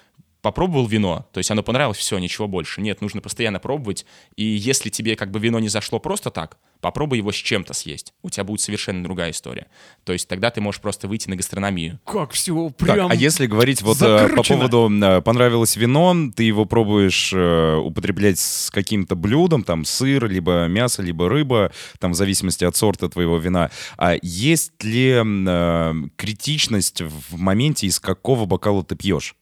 попробовал 0.48 0.88
вино, 0.88 1.28
то 1.34 1.40
есть 1.40 1.52
оно 1.52 1.62
понравилось, 1.62 1.98
все, 1.98 2.18
ничего 2.20 2.48
больше. 2.48 2.80
Нет, 2.80 3.02
нужно 3.02 3.20
постоянно 3.20 3.60
пробовать. 3.60 4.06
И 4.38 4.46
если 4.46 4.90
тебе 4.90 5.18
как 5.18 5.30
бы 5.30 5.40
вино 5.40 5.60
не 5.60 5.68
зашло 5.68 6.00
просто 6.00 6.32
так, 6.32 6.58
попробуй 6.80 7.18
его 7.18 7.34
с 7.34 7.36
чем-то 7.36 7.74
съесть. 7.74 8.14
У 8.22 8.30
тебя 8.30 8.46
будет 8.46 8.62
совершенно 8.62 9.04
другая 9.04 9.32
история. 9.32 9.68
То 10.06 10.14
есть 10.14 10.26
тогда 10.30 10.50
ты 10.50 10.62
можешь 10.62 10.80
просто 10.80 11.10
выйти 11.10 11.28
на 11.28 11.36
гастрономию. 11.36 12.00
Как 12.06 12.32
все 12.32 12.70
Так, 12.78 12.96
прям... 12.96 13.12
а 13.12 13.16
если 13.16 13.46
говорить 13.46 13.82
вот 13.82 13.98
э, 13.98 14.00
по 14.00 14.28
закручено. 14.30 14.58
поводу 14.70 14.90
э, 14.90 15.22
понравилось 15.22 15.76
вино, 15.76 16.16
ты 16.34 16.44
его 16.44 16.64
пробуешь 16.64 17.34
э, 17.34 17.76
употреблять 17.76 18.40
с 18.40 18.72
каким-то 18.72 19.18
блюдом, 19.18 19.64
там 19.64 19.84
сыр, 19.84 20.30
либо 20.30 20.68
мясо, 20.68 21.02
либо 21.02 21.28
рыба, 21.28 21.74
там 22.00 22.14
в 22.14 22.16
зависимости 22.16 22.64
от 22.64 22.78
сорта 22.78 23.10
твоего 23.10 23.38
вина. 23.38 23.70
А 23.98 24.16
есть 24.22 24.82
ли 24.82 25.22
э, 25.22 25.94
критичность 26.16 27.02
в 27.02 27.38
моменте, 27.38 27.86
из 27.88 28.00
какого 28.00 28.46
бокала 28.46 28.82
ты 28.82 28.96
пьешь? 28.96 29.36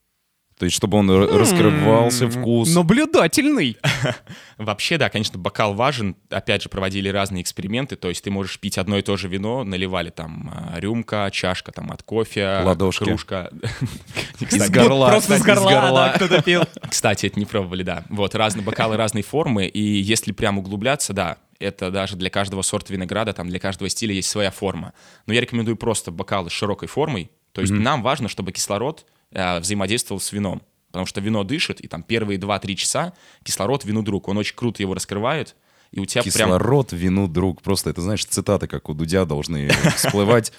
То 0.58 0.64
есть, 0.66 0.76
чтобы 0.78 0.98
он 0.98 1.12
р- 1.12 1.38
раскрывался 1.38 2.30
вкус. 2.30 2.74
Наблюдательный. 2.74 3.78
Вообще, 4.58 4.98
да, 4.98 5.10
конечно, 5.10 5.38
бокал 5.38 5.74
важен. 5.74 6.16
Опять 6.30 6.64
же, 6.64 6.70
проводили 6.70 7.10
разные 7.10 7.42
эксперименты. 7.42 7.98
То 7.98 8.08
есть 8.08 8.24
ты 8.24 8.32
можешь 8.32 8.58
пить 8.60 8.78
одно 8.78 8.98
и 8.98 9.02
то 9.02 9.18
же 9.18 9.28
вино, 9.28 9.66
наливали 9.66 10.12
там 10.12 10.50
а, 10.54 10.80
рюмка, 10.80 11.30
чашка 11.32 11.74
там 11.74 11.92
от 11.92 12.04
кофе, 12.04 12.62
Ладошки. 12.64 13.04
кружка. 13.04 13.52
Из 14.40 14.70
горла. 14.70 15.10
Просто 15.10 15.36
из 15.36 15.44
горла, 15.44 16.14
кто-то 16.16 16.42
пил. 16.42 16.64
Кстати, 16.90 17.26
это 17.26 17.38
не 17.38 17.46
пробовали, 17.46 17.84
да. 17.84 18.06
Вот, 18.10 18.34
разные 18.34 18.64
бокалы, 18.64 18.96
разные 18.96 19.24
формы. 19.24 19.68
И 19.68 19.82
если 19.82 20.32
прям 20.32 20.58
углубляться, 20.58 21.12
да, 21.12 21.38
это 21.60 21.92
даже 21.92 22.16
для 22.16 22.30
каждого 22.30 22.62
сорта 22.62 22.94
винограда, 22.94 23.34
там 23.34 23.50
для 23.50 23.60
каждого 23.60 23.90
стиля 23.90 24.14
есть 24.14 24.30
своя 24.30 24.52
форма. 24.52 24.94
Но 25.26 25.34
я 25.34 25.42
рекомендую 25.42 25.76
просто 25.76 26.12
бокалы 26.12 26.50
с 26.50 26.54
широкой 26.54 26.88
формой. 26.88 27.30
То 27.52 27.62
есть 27.62 27.74
нам 27.74 28.04
важно, 28.04 28.28
чтобы 28.30 28.52
кислород 28.52 29.06
э, 29.36 29.60
взаимодействовал 29.60 30.20
с 30.20 30.32
вином. 30.32 30.62
Потому 30.88 31.06
что 31.06 31.22
вино 31.22 31.44
дышит, 31.44 31.82
и 31.82 31.88
там 31.88 32.02
первые 32.04 32.40
2-3 32.40 32.76
часа 32.76 33.14
кислород 33.44 33.84
вину 33.86 34.02
друг. 34.02 34.28
Он 34.30 34.38
очень 34.38 34.56
круто 34.56 34.82
его 34.82 34.94
раскрывает, 34.94 35.56
и 35.92 36.00
у 36.00 36.06
тебя 36.06 36.22
прям... 36.24 36.32
Кислород, 36.34 36.94
вину, 36.94 37.28
друг. 37.28 37.62
Просто 37.62 37.90
это, 37.90 38.02
знаешь, 38.02 38.26
цитаты, 38.26 38.68
как 38.68 38.90
у 38.90 38.94
Дудя, 38.94 39.26
должны 39.26 39.70
всплывать. 39.98 40.52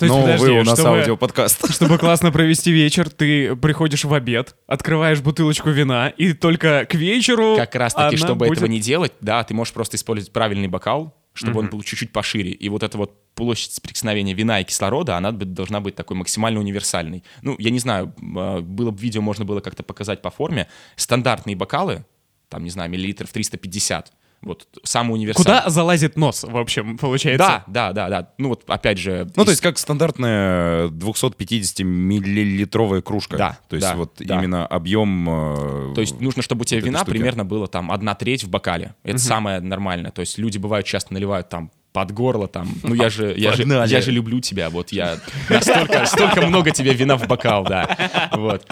Но, 0.00 0.20
подожди, 0.22 0.46
увы, 0.46 0.60
у 0.60 0.64
нас 0.64 0.78
чтобы- 0.78 0.98
аудиоподкаст. 0.98 1.72
Чтобы 1.74 1.96
классно 1.98 2.30
провести 2.30 2.70
вечер, 2.82 3.08
ты 3.08 3.56
приходишь 3.56 4.04
в 4.04 4.12
обед, 4.12 4.54
открываешь 4.66 5.20
бутылочку 5.20 5.70
вина, 5.70 6.08
и 6.08 6.34
только 6.34 6.84
к 6.84 6.94
вечеру 6.94 7.56
Как 7.56 7.74
раз 7.76 7.94
таки, 7.94 8.16
она 8.16 8.16
чтобы 8.16 8.46
будет- 8.46 8.58
этого 8.58 8.68
не 8.68 8.80
делать, 8.80 9.12
да, 9.20 9.42
ты 9.44 9.54
можешь 9.54 9.72
просто 9.72 9.96
использовать 9.96 10.32
правильный 10.32 10.68
бокал, 10.68 11.16
чтобы 11.36 11.60
он 11.60 11.68
был 11.68 11.82
чуть-чуть 11.82 12.12
пошире. 12.12 12.50
И 12.50 12.68
вот 12.68 12.82
эта 12.82 12.98
вот 12.98 13.34
площадь 13.34 13.72
соприкосновения 13.72 14.34
вина 14.34 14.60
и 14.60 14.64
кислорода, 14.64 15.16
она 15.16 15.30
должна 15.30 15.80
быть 15.80 15.94
такой 15.94 16.16
максимально 16.16 16.60
универсальной. 16.60 17.22
Ну, 17.42 17.54
я 17.58 17.70
не 17.70 17.78
знаю, 17.78 18.14
а, 18.36 18.60
было 18.60 18.90
бы 18.90 18.98
видео, 19.00 19.20
можно 19.20 19.44
было 19.44 19.60
как-то 19.60 19.82
показать 19.82 20.22
по 20.22 20.30
форме. 20.30 20.68
Стандартные 20.96 21.54
бокалы, 21.54 22.04
там, 22.48 22.64
не 22.64 22.70
знаю, 22.70 22.90
миллилитров 22.90 23.30
350, 23.32 24.12
вот 24.42 24.68
самый 24.84 25.14
универсальный. 25.14 25.60
Куда 25.60 25.70
залазит 25.70 26.16
нос, 26.16 26.44
в 26.44 26.56
общем, 26.56 26.98
получается? 26.98 27.64
Да, 27.66 27.66
да, 27.66 27.92
да, 27.92 28.08
да. 28.08 28.30
Ну 28.38 28.50
вот 28.50 28.62
опять 28.68 28.98
же... 28.98 29.28
Ну, 29.34 29.44
то 29.44 29.50
есть 29.50 29.60
как 29.60 29.76
стандартная 29.78 30.86
250-миллилитровая 30.88 33.02
кружка. 33.02 33.36
Да, 33.36 33.58
То 33.68 33.76
есть 33.76 33.88
да, 33.88 33.96
вот 33.96 34.14
да. 34.18 34.38
именно 34.38 34.66
объем... 34.66 35.28
э, 35.28 35.94
То 35.94 36.00
есть 36.00 36.20
нужно, 36.20 36.42
чтобы 36.42 36.62
у 36.62 36.64
тебя 36.64 36.80
вот 36.80 36.86
вина 36.86 37.04
примерно 37.04 37.44
было 37.44 37.66
там 37.66 37.90
одна 37.90 38.14
треть 38.14 38.44
в 38.44 38.48
бокале. 38.48 38.94
Это 39.02 39.18
самое 39.18 39.60
нормальное. 39.60 40.12
То 40.12 40.20
есть 40.20 40.38
люди 40.38 40.58
бывают 40.58 40.86
часто 40.86 41.14
наливают 41.14 41.48
там 41.48 41.72
под 41.92 42.12
горло 42.12 42.46
там. 42.46 42.68
Ну 42.82 42.94
я 42.94 43.08
же, 43.08 43.32
я 43.36 43.52
же, 43.52 43.64
я 43.64 44.00
же 44.02 44.10
люблю 44.10 44.40
тебя. 44.40 44.68
Вот 44.68 44.92
я 44.92 45.16
настолько, 45.48 46.04
столько 46.04 46.46
много 46.46 46.70
тебе 46.70 46.92
вина 46.92 47.16
в 47.16 47.26
бокал, 47.26 47.64
да. 47.64 48.28
Вот. 48.32 48.66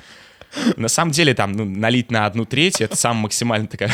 На 0.77 0.89
самом 0.89 1.11
деле 1.11 1.35
там 1.35 1.53
ну, 1.53 1.65
налить 1.65 2.11
на 2.11 2.27
одну 2.27 2.45
треть 2.45 2.81
это 2.81 2.97
самая 2.97 3.23
максимально 3.23 3.67
такая. 3.67 3.91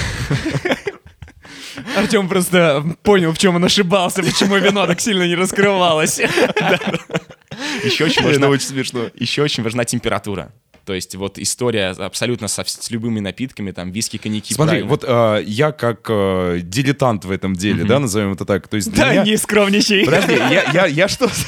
Артем 2.01 2.29
просто 2.29 2.85
понял, 3.03 3.33
в 3.33 3.39
чем 3.39 3.57
он 3.57 3.65
ошибался, 3.65 4.23
почему 4.23 4.57
вино 4.57 4.87
так 4.87 5.01
сильно 5.01 5.27
не 5.27 5.35
раскрывалось. 5.35 6.21
Еще 7.85 8.05
очень 8.05 8.21
Это 8.21 8.29
важна, 8.29 8.49
очень 8.49 8.67
смешно. 8.69 9.01
еще 9.15 9.43
очень 9.43 9.63
важна 9.63 9.85
температура. 9.85 10.53
То 10.87 10.95
есть 10.95 11.15
вот 11.15 11.39
история 11.39 11.91
абсолютно 11.91 12.49
со, 12.49 12.65
с 12.65 12.91
любыми 12.91 13.21
напитками, 13.21 13.71
там 13.71 13.91
виски, 13.91 14.17
коньяки. 14.17 14.55
Смотри, 14.55 14.83
правильно. 14.83 14.89
вот 14.91 15.05
э, 15.07 15.43
я 15.47 15.73
как 15.73 16.07
э, 16.09 16.61
дилетант 16.63 17.25
в 17.27 17.31
этом 17.31 17.55
деле, 17.55 17.85
да, 17.85 17.99
назовем 17.99 18.33
это 18.33 18.45
так. 18.45 18.67
То 18.69 18.77
есть 18.77 18.93
Да, 18.95 19.13
меня- 19.13 19.25
не 19.25 19.37
скромничай. 19.37 20.05
Подожди, 20.05 20.33
я, 20.35 20.65
я, 20.73 20.87
я 20.87 21.09
что... 21.09 21.29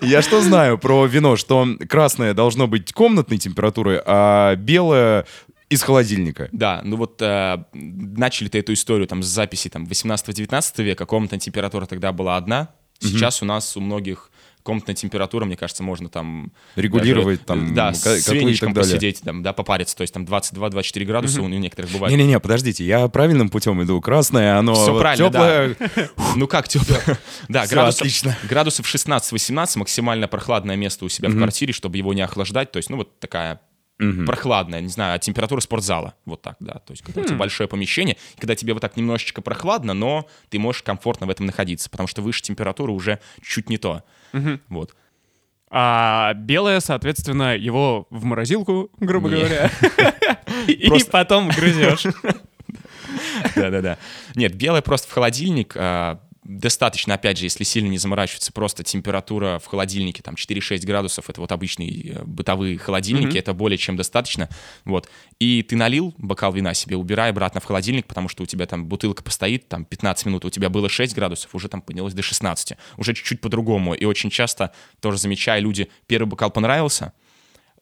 Я 0.00 0.20
что 0.20 0.40
знаю 0.40 0.78
про 0.78 1.06
вино, 1.06 1.36
что 1.36 1.64
красное 1.88 2.34
должно 2.34 2.66
быть 2.66 2.92
комнатной 2.92 3.38
температуры, 3.38 4.02
а 4.04 4.56
белое 4.56 5.26
из 5.68 5.82
холодильника. 5.82 6.48
Да, 6.52 6.80
ну 6.84 6.96
вот 6.96 7.20
э, 7.20 7.64
начали-то 7.72 8.58
эту 8.58 8.72
историю 8.72 9.06
там 9.08 9.22
с 9.22 9.26
записи 9.26 9.68
там 9.68 9.84
18-19 9.84 10.82
века, 10.82 11.06
комнатная 11.06 11.40
температура 11.40 11.86
тогда 11.86 12.12
была 12.12 12.36
одна, 12.36 12.70
сейчас 13.00 13.42
у 13.42 13.44
нас 13.44 13.76
у 13.76 13.80
многих 13.80 14.30
комнатная 14.66 14.96
температура, 14.96 15.44
мне 15.44 15.56
кажется, 15.56 15.84
можно 15.84 16.08
там... 16.08 16.52
Регулировать 16.74 17.46
даже, 17.46 17.60
там 17.60 17.74
Да, 17.74 17.92
с 17.94 18.02
далее. 18.74 18.90
посидеть, 18.90 19.20
там, 19.22 19.42
да, 19.44 19.52
попариться, 19.52 19.96
то 19.96 20.02
есть 20.02 20.12
там 20.12 20.24
22-24 20.24 21.04
градуса 21.04 21.40
у 21.40 21.46
некоторых 21.48 21.92
бывает. 21.92 22.10
Не-не-не, 22.10 22.40
подождите, 22.40 22.84
я 22.84 23.06
правильным 23.06 23.48
путем 23.48 23.80
иду. 23.84 24.00
Красное, 24.00 24.58
оно 24.58 24.74
Всё 24.74 24.92
вот 24.94 25.00
правильно, 25.00 25.30
теплое. 25.30 25.76
Ну 26.36 26.48
как 26.48 26.66
тепло? 26.66 26.96
Да, 27.48 27.66
градусов, 27.68 28.00
отлично. 28.00 28.36
градусов 28.48 28.92
16-18 28.92 29.78
максимально 29.78 30.26
прохладное 30.26 30.74
место 30.74 31.04
у 31.04 31.08
себя 31.08 31.28
в 31.28 31.36
квартире, 31.36 31.72
чтобы 31.72 31.96
его 31.96 32.12
не 32.12 32.22
охлаждать. 32.22 32.72
То 32.72 32.78
есть, 32.78 32.90
ну 32.90 32.96
вот 32.96 33.20
такая 33.20 33.60
прохладная, 33.98 34.80
не 34.80 34.88
знаю, 34.88 35.18
температура 35.18 35.60
спортзала. 35.60 36.14
Вот 36.24 36.42
так, 36.42 36.56
да. 36.60 36.74
То 36.74 36.92
есть, 36.92 37.02
когда 37.02 37.22
у 37.22 37.24
тебя 37.24 37.36
большое 37.36 37.68
помещение, 37.68 38.16
когда 38.38 38.54
тебе 38.54 38.72
вот 38.74 38.80
так 38.80 38.96
немножечко 38.96 39.40
прохладно, 39.40 39.94
но 39.94 40.26
ты 40.50 40.58
можешь 40.58 40.82
комфортно 40.82 41.26
в 41.26 41.30
этом 41.30 41.46
находиться, 41.46 41.88
потому 41.88 42.06
что 42.06 42.22
выше 42.22 42.42
температура 42.42 42.92
уже 42.92 43.20
чуть 43.42 43.70
не 43.70 43.78
то. 43.78 44.02
Вот. 44.68 44.94
А 45.68 46.34
белое, 46.34 46.80
соответственно, 46.80 47.56
его 47.56 48.06
в 48.10 48.24
морозилку, 48.24 48.90
грубо 49.00 49.28
Не. 49.28 49.36
говоря. 49.36 49.70
И 50.68 50.88
потом 51.10 51.48
грызешь. 51.48 52.04
Да-да-да. 53.56 53.98
Нет, 54.34 54.54
белое 54.54 54.82
просто 54.82 55.08
в 55.08 55.12
холодильник. 55.12 55.74
Достаточно, 56.48 57.14
опять 57.14 57.38
же, 57.38 57.46
если 57.46 57.64
сильно 57.64 57.88
не 57.88 57.98
заморачиваться, 57.98 58.52
просто 58.52 58.84
температура 58.84 59.58
в 59.58 59.66
холодильнике, 59.66 60.22
там 60.22 60.36
4-6 60.36 60.86
градусов, 60.86 61.28
это 61.28 61.40
вот 61.40 61.50
обычные 61.50 62.12
э, 62.12 62.22
бытовые 62.24 62.78
холодильники, 62.78 63.36
это 63.36 63.52
более 63.52 63.76
чем 63.76 63.96
достаточно, 63.96 64.48
вот. 64.84 65.08
И 65.40 65.64
ты 65.64 65.74
налил 65.74 66.14
бокал 66.18 66.52
вина 66.52 66.72
себе, 66.72 66.96
убирай 66.96 67.30
обратно 67.30 67.60
в 67.60 67.64
холодильник, 67.64 68.06
потому 68.06 68.28
что 68.28 68.44
у 68.44 68.46
тебя 68.46 68.66
там 68.66 68.86
бутылка 68.86 69.24
постоит, 69.24 69.66
там 69.68 69.84
15 69.84 70.26
минут, 70.26 70.44
у 70.44 70.50
тебя 70.50 70.70
было 70.70 70.88
6 70.88 71.16
градусов, 71.16 71.52
уже 71.52 71.68
там 71.68 71.82
поднялось 71.82 72.14
до 72.14 72.22
16, 72.22 72.74
уже 72.96 73.12
чуть-чуть 73.14 73.40
по-другому. 73.40 73.94
И 73.94 74.04
очень 74.04 74.30
часто, 74.30 74.72
тоже 75.00 75.18
замечаю, 75.18 75.64
люди, 75.64 75.90
первый 76.06 76.28
бокал 76.28 76.52
понравился, 76.52 77.12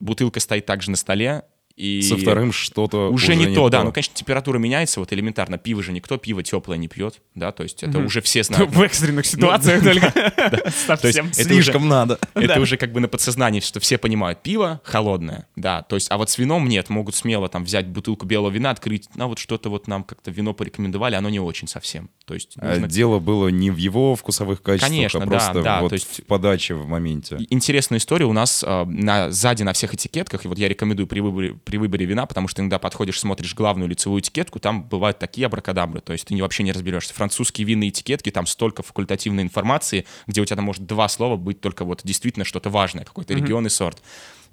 бутылка 0.01 0.41
стоит 0.41 0.65
также 0.65 0.91
на 0.91 0.97
столе, 0.97 1.43
и... 1.77 2.03
Со 2.03 2.17
вторым 2.17 2.53
что-то 2.53 3.11
Уже, 3.11 3.35
не, 3.35 3.55
то, 3.55 3.69
да. 3.69 3.83
Ну, 3.83 3.93
конечно, 3.93 4.15
температура 4.15 4.59
меняется, 4.59 5.01
вот 5.01 5.13
элементарно. 5.13 5.59
Пиво 5.59 5.83
же 5.83 5.93
никто 5.93 6.17
пиво 6.19 6.43
теплое 6.43 6.77
не 6.79 6.87
пьет, 6.89 7.21
да, 7.35 7.51
то 7.53 7.63
есть 7.65 7.83
это 7.83 7.99
уже 7.99 8.21
все 8.21 8.43
знают. 8.45 8.71
В 8.71 8.81
экстренных 8.83 9.27
ситуациях 9.27 9.83
только. 9.83 10.11
То 10.35 10.61
есть 10.65 10.87
Совсем. 10.87 11.27
это 11.27 11.35
Слишком 11.45 11.83
уже- 11.83 11.91
надо. 11.91 12.19
Это 12.35 12.61
уже 12.61 12.77
как 12.77 12.93
бы 12.93 13.01
на 13.01 13.09
подсознании, 13.09 13.61
что 13.61 13.81
все 13.81 13.99
понимают, 13.99 14.43
пиво 14.43 14.81
холодное, 14.85 15.47
да, 15.57 15.83
то 15.83 15.97
есть, 15.97 16.11
а 16.11 16.17
вот 16.19 16.31
с 16.31 16.39
вином 16.39 16.69
нет, 16.69 16.91
могут 16.91 17.15
смело 17.15 17.49
там 17.49 17.65
взять 17.65 17.87
бутылку 17.89 18.27
белого 18.27 18.51
вина, 18.51 18.71
открыть, 18.71 19.09
ну 19.17 19.29
вот 19.29 19.39
что-то 19.39 19.69
вот 19.69 19.89
нам 19.89 20.05
как-то 20.05 20.31
вино 20.31 20.55
порекомендовали, 20.55 21.15
оно 21.15 21.29
не 21.31 21.41
очень 21.41 21.67
совсем, 21.69 22.11
то 22.27 22.35
есть 22.35 22.55
А 22.59 22.79
Дело 22.87 23.19
было 23.19 23.49
не 23.49 23.71
в 23.71 23.77
его 23.77 24.15
вкусовых 24.15 24.63
качествах, 24.63 24.91
Конечно, 24.91 25.23
а 25.23 25.27
просто 25.27 25.63
да, 25.63 25.81
вот 25.81 25.89
то 25.91 25.95
есть- 25.95 26.21
в 26.23 26.27
подаче 26.27 26.75
в 26.75 26.87
моменте. 26.87 27.39
Интересная 27.51 27.99
история 27.99 28.27
у 28.27 28.33
нас 28.33 28.63
э, 28.67 28.85
на, 28.85 29.31
сзади 29.31 29.63
на 29.63 29.73
всех 29.73 29.95
этикетках, 29.95 30.45
и 30.45 30.49
вот 30.49 30.59
я 30.59 30.69
рекомендую 30.69 31.07
при 31.07 31.21
выборе, 31.21 31.55
при 31.65 31.77
выборе 31.79 32.07
вина, 32.07 32.27
потому 32.27 32.49
что 32.49 32.63
иногда 32.63 32.79
подходишь, 32.79 33.19
смотришь 33.19 33.55
главную 33.55 33.89
лицевую 33.89 34.21
этикетку, 34.21 34.61
там 34.61 34.85
бывают 34.85 35.19
такие 35.19 35.47
абракадабры, 35.47 36.01
то 36.01 36.13
есть 36.13 36.27
ты 36.27 36.41
вообще 36.41 36.63
не 36.63 36.73
разберешься. 36.73 37.15
Французские 37.15 37.67
винные 37.67 37.91
этикетки, 37.91 38.31
там 38.31 38.47
столько 38.47 38.83
факультативной 38.83 39.43
информации, 39.43 40.07
где 40.27 40.41
у 40.41 40.45
тебя 40.45 40.57
там 40.57 40.65
может 40.67 40.87
два 40.87 41.09
слова 41.09 41.37
быть 41.37 41.61
только 41.61 41.85
вот 41.85 42.03
действительно 42.05 42.45
что-то 42.45 42.71
важное, 42.71 43.05
какой-то 43.05 43.35
регион 43.35 43.67
и 43.67 43.71
сорт. 43.71 44.03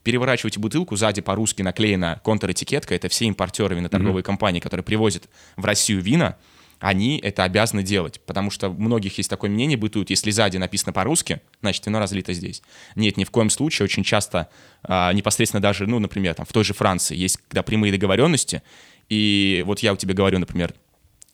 Переворачиваете 0.03 0.59
бутылку, 0.59 0.95
сзади 0.95 1.21
по-русски 1.21 1.61
наклеена 1.61 2.21
контр-этикетка, 2.23 2.95
это 2.95 3.07
все 3.07 3.25
импортеры 3.25 3.75
виноторговые 3.75 4.23
компании, 4.23 4.59
которые 4.59 4.83
привозят 4.83 5.29
в 5.57 5.65
Россию 5.65 6.01
вина, 6.01 6.37
они 6.81 7.19
это 7.19 7.43
обязаны 7.43 7.83
делать, 7.83 8.19
потому 8.25 8.49
что 8.49 8.69
у 8.69 8.73
многих 8.73 9.17
есть 9.19 9.29
такое 9.29 9.51
мнение 9.51 9.77
бытует, 9.77 10.09
если 10.09 10.31
сзади 10.31 10.57
написано 10.57 10.91
по-русски, 10.91 11.39
значит 11.61 11.85
вино 11.85 11.99
разлито 11.99 12.33
здесь. 12.33 12.63
Нет, 12.95 13.17
ни 13.17 13.23
в 13.23 13.29
коем 13.29 13.51
случае, 13.51 13.85
очень 13.85 14.03
часто 14.03 14.49
а, 14.83 15.13
непосредственно 15.13 15.61
даже, 15.61 15.85
ну, 15.85 15.99
например, 15.99 16.33
там 16.33 16.45
в 16.45 16.51
той 16.51 16.63
же 16.63 16.73
Франции 16.73 17.15
есть 17.15 17.37
когда 17.47 17.61
прямые 17.61 17.91
договоренности, 17.91 18.63
и 19.09 19.63
вот 19.67 19.79
я 19.79 19.93
у 19.93 19.95
тебя 19.95 20.15
говорю, 20.15 20.39
например, 20.39 20.73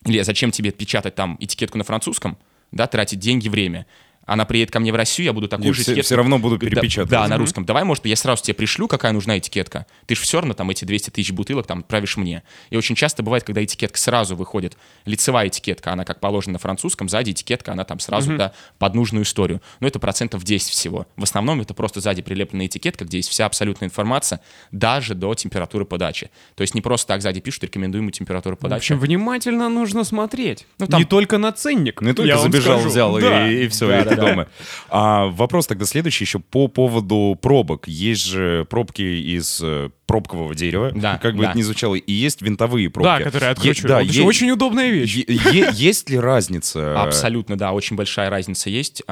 или 0.05 0.21
зачем 0.21 0.51
тебе 0.51 0.71
печатать 0.71 1.15
там 1.15 1.37
этикетку 1.39 1.77
на 1.77 1.85
французском, 1.85 2.37
да, 2.73 2.85
тратить 2.85 3.19
деньги, 3.19 3.47
время. 3.47 3.85
Она 4.27 4.45
приедет 4.45 4.71
ко 4.71 4.79
мне 4.79 4.91
в 4.91 4.95
Россию, 4.95 5.25
я 5.27 5.33
буду 5.33 5.47
такую 5.47 5.67
Не, 5.69 5.73
же 5.73 5.81
все- 5.81 5.93
этикетку... 5.93 6.05
все 6.05 6.15
равно 6.17 6.37
буду 6.37 6.57
Да, 6.57 6.65
перепечатывать. 6.67 7.09
Да, 7.09 7.27
на 7.27 7.37
русском. 7.37 7.65
Давай, 7.65 7.83
может, 7.85 8.05
я 8.05 8.15
сразу 8.15 8.43
тебе 8.43 8.53
пришлю, 8.53 8.87
какая 8.87 9.13
нужна 9.13 9.37
этикетка. 9.39 9.85
Ты 10.05 10.15
же 10.15 10.21
все 10.21 10.39
равно 10.41 10.53
там 10.53 10.69
эти 10.69 10.85
200 10.85 11.09
тысяч 11.11 11.31
бутылок 11.31 11.65
там 11.65 11.79
отправишь 11.79 12.17
мне. 12.17 12.43
И 12.69 12.75
очень 12.77 12.93
часто 12.95 13.23
бывает, 13.23 13.43
когда 13.45 13.63
этикетка 13.63 13.97
сразу 13.97 14.35
выходит, 14.35 14.77
лицевая 15.05 15.47
этикетка, 15.47 15.93
она 15.93 16.03
как 16.03 16.19
положено 16.19 16.53
на 16.53 16.59
французском, 16.59 17.07
сзади 17.09 17.31
этикетка, 17.31 17.71
она 17.71 17.85
там 17.85 17.99
сразу, 17.99 18.35
да, 18.37 18.51
под 18.77 18.93
нужную 18.95 19.23
историю. 19.23 19.61
Но 19.79 19.87
это 19.87 19.97
процентов 19.99 20.43
10 20.43 20.69
всего. 20.69 21.07
В 21.15 21.23
основном 21.23 21.61
это 21.61 21.73
просто 21.73 22.01
сзади 22.01 22.21
прилепленная 22.21 22.65
этикетка, 22.67 23.05
где 23.05 23.17
есть 23.17 23.29
вся 23.29 23.45
абсолютная 23.45 23.87
информация, 23.87 24.41
даже 24.73 25.15
до 25.15 25.33
температуры 25.35 25.85
подачи. 25.85 26.29
То 26.55 26.61
есть 26.63 26.75
не 26.75 26.81
просто 26.81 27.07
так 27.07 27.21
сзади 27.21 27.39
пишут 27.39 27.63
рекомендуемую 27.63 28.11
температуру 28.11 28.57
В 28.57 28.59
подачи. 28.59 28.79
общем, 28.79 28.99
внимательно 28.99 29.69
нужно 29.69 30.03
смотреть. 30.03 30.65
Ну, 30.79 30.87
там- 30.87 30.99
Не 30.99 31.05
только 31.05 31.37
на 31.37 31.53
ценник. 31.53 32.01
Не 32.01 32.11
только 32.13 32.27
я 32.27 32.37
забежал, 32.37 32.79
взял 32.79 33.17
и- 33.17 33.21
Да. 33.21 33.49
и, 33.49 33.67
все. 33.69 33.87
Да, 33.87 34.03
да, 34.03 34.16
дома. 34.17 34.47
А 34.89 35.25
вопрос 35.27 35.67
тогда 35.67 35.85
следующий 35.85 36.23
еще 36.25 36.39
по 36.39 36.67
поводу 36.67 37.37
пробок. 37.41 37.87
Есть 37.87 38.25
же 38.25 38.65
пробки 38.69 39.01
из 39.01 39.59
э, 39.63 39.89
пробкового 40.05 40.55
дерева, 40.55 40.91
Да, 40.95 41.17
как 41.17 41.35
бы 41.35 41.43
да. 41.43 41.49
это 41.49 41.57
ни 41.57 41.61
звучало, 41.63 41.95
и 41.95 42.11
есть 42.13 42.41
винтовые 42.41 42.89
пробки. 42.89 43.07
Да, 43.07 43.19
которые 43.21 43.51
откручивают. 43.51 43.87
да, 43.89 43.97
Вот 43.99 44.07
это 44.09 44.13
е- 44.19 44.23
очень 44.25 44.51
удобная 44.51 44.89
вещь. 44.89 45.15
е- 45.15 45.25
е- 45.27 45.69
Есть 45.73 46.09
ли 46.09 46.19
разница? 46.19 47.01
Абсолютно, 47.01 47.57
да, 47.57 47.71
очень 47.73 47.95
большая 47.95 48.29
разница 48.29 48.69
есть. 48.69 49.03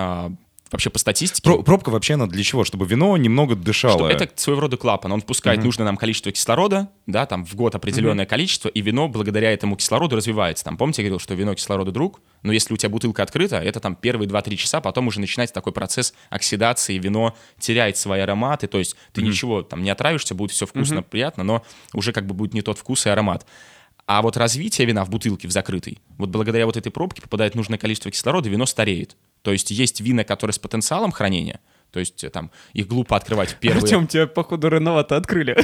Вообще 0.71 0.89
по 0.89 0.97
статистике... 0.97 1.47
Про- 1.47 1.61
Пробка 1.61 1.89
вообще 1.89 2.15
она 2.15 2.25
для 2.25 2.43
чего? 2.43 2.63
Чтобы 2.63 2.85
вино 2.87 3.15
немного 3.17 3.53
что 3.53 3.63
дышало. 3.63 4.09
это 4.09 4.29
своего 4.35 4.61
рода 4.61 4.77
клапан. 4.77 5.11
Он 5.11 5.21
впускает 5.21 5.63
нужное 5.63 5.85
нам 5.85 5.95
количество 5.95 6.31
кислорода, 6.31 6.89
да, 7.05 7.25
там 7.25 7.45
в 7.45 7.53
год 7.55 7.75
определенное 7.75 8.25
количество, 8.25 8.69
и 8.69 8.81
вино 8.81 9.07
благодаря 9.07 9.51
этому 9.51 9.75
кислороду 9.75 10.15
развивается. 10.15 10.63
Там, 10.65 10.77
помните, 10.77 11.03
я 11.03 11.07
говорил, 11.07 11.19
что 11.19 11.35
вино 11.35 11.53
кислороду 11.53 11.91
друг, 11.91 12.19
но 12.41 12.51
если 12.51 12.73
у 12.73 12.77
тебя 12.77 12.89
бутылка 12.89 13.23
открыта, 13.23 13.57
это 13.57 13.79
там 13.79 13.95
первые 13.95 14.27
2-3 14.27 14.55
часа, 14.55 14.81
потом 14.81 15.07
уже 15.07 15.19
начинается 15.19 15.53
такой 15.53 15.71
процесс 15.71 16.13
оксидации, 16.29 16.97
вино 16.97 17.35
теряет 17.59 17.97
свои 17.97 18.21
ароматы, 18.21 18.67
то 18.67 18.79
есть 18.79 18.95
ты 19.13 19.21
ничего 19.21 19.61
там 19.61 19.83
не 19.83 19.91
отравишься, 19.91 20.33
будет 20.33 20.51
все 20.51 20.65
вкусно, 20.65 21.03
приятно, 21.03 21.43
но 21.43 21.63
уже 21.93 22.11
как 22.11 22.25
бы 22.25 22.33
будет 22.33 22.53
не 22.53 22.61
тот 22.61 22.79
вкус 22.79 23.05
и 23.05 23.09
аромат. 23.09 23.45
А 24.07 24.21
вот 24.21 24.37
развитие 24.37 24.85
вина 24.87 25.03
в 25.03 25.09
бутылке, 25.09 25.47
в 25.47 25.51
закрытой, 25.51 25.99
вот 26.17 26.29
благодаря 26.29 26.65
вот 26.65 26.77
этой 26.77 26.91
пробке 26.91 27.21
попадает 27.21 27.55
нужное 27.55 27.77
количество 27.79 28.11
кислорода, 28.11 28.49
вино 28.49 28.65
стареет. 28.65 29.15
То 29.45 29.51
есть 29.51 29.69
есть 29.69 30.01
вина, 30.01 30.23
которые 30.23 30.55
с 30.55 30.59
потенциалом 30.59 31.11
хранения, 31.11 31.59
то 31.91 31.99
есть 31.99 32.23
э, 32.23 32.29
там 32.31 32.49
их 32.73 32.87
глупо 32.87 33.15
открывать 33.15 33.51
в 33.51 33.55
первые... 33.55 33.83
Артем, 33.83 34.07
тебя, 34.07 34.25
походу, 34.27 34.69
рановато 34.69 35.15
открыли. 35.17 35.55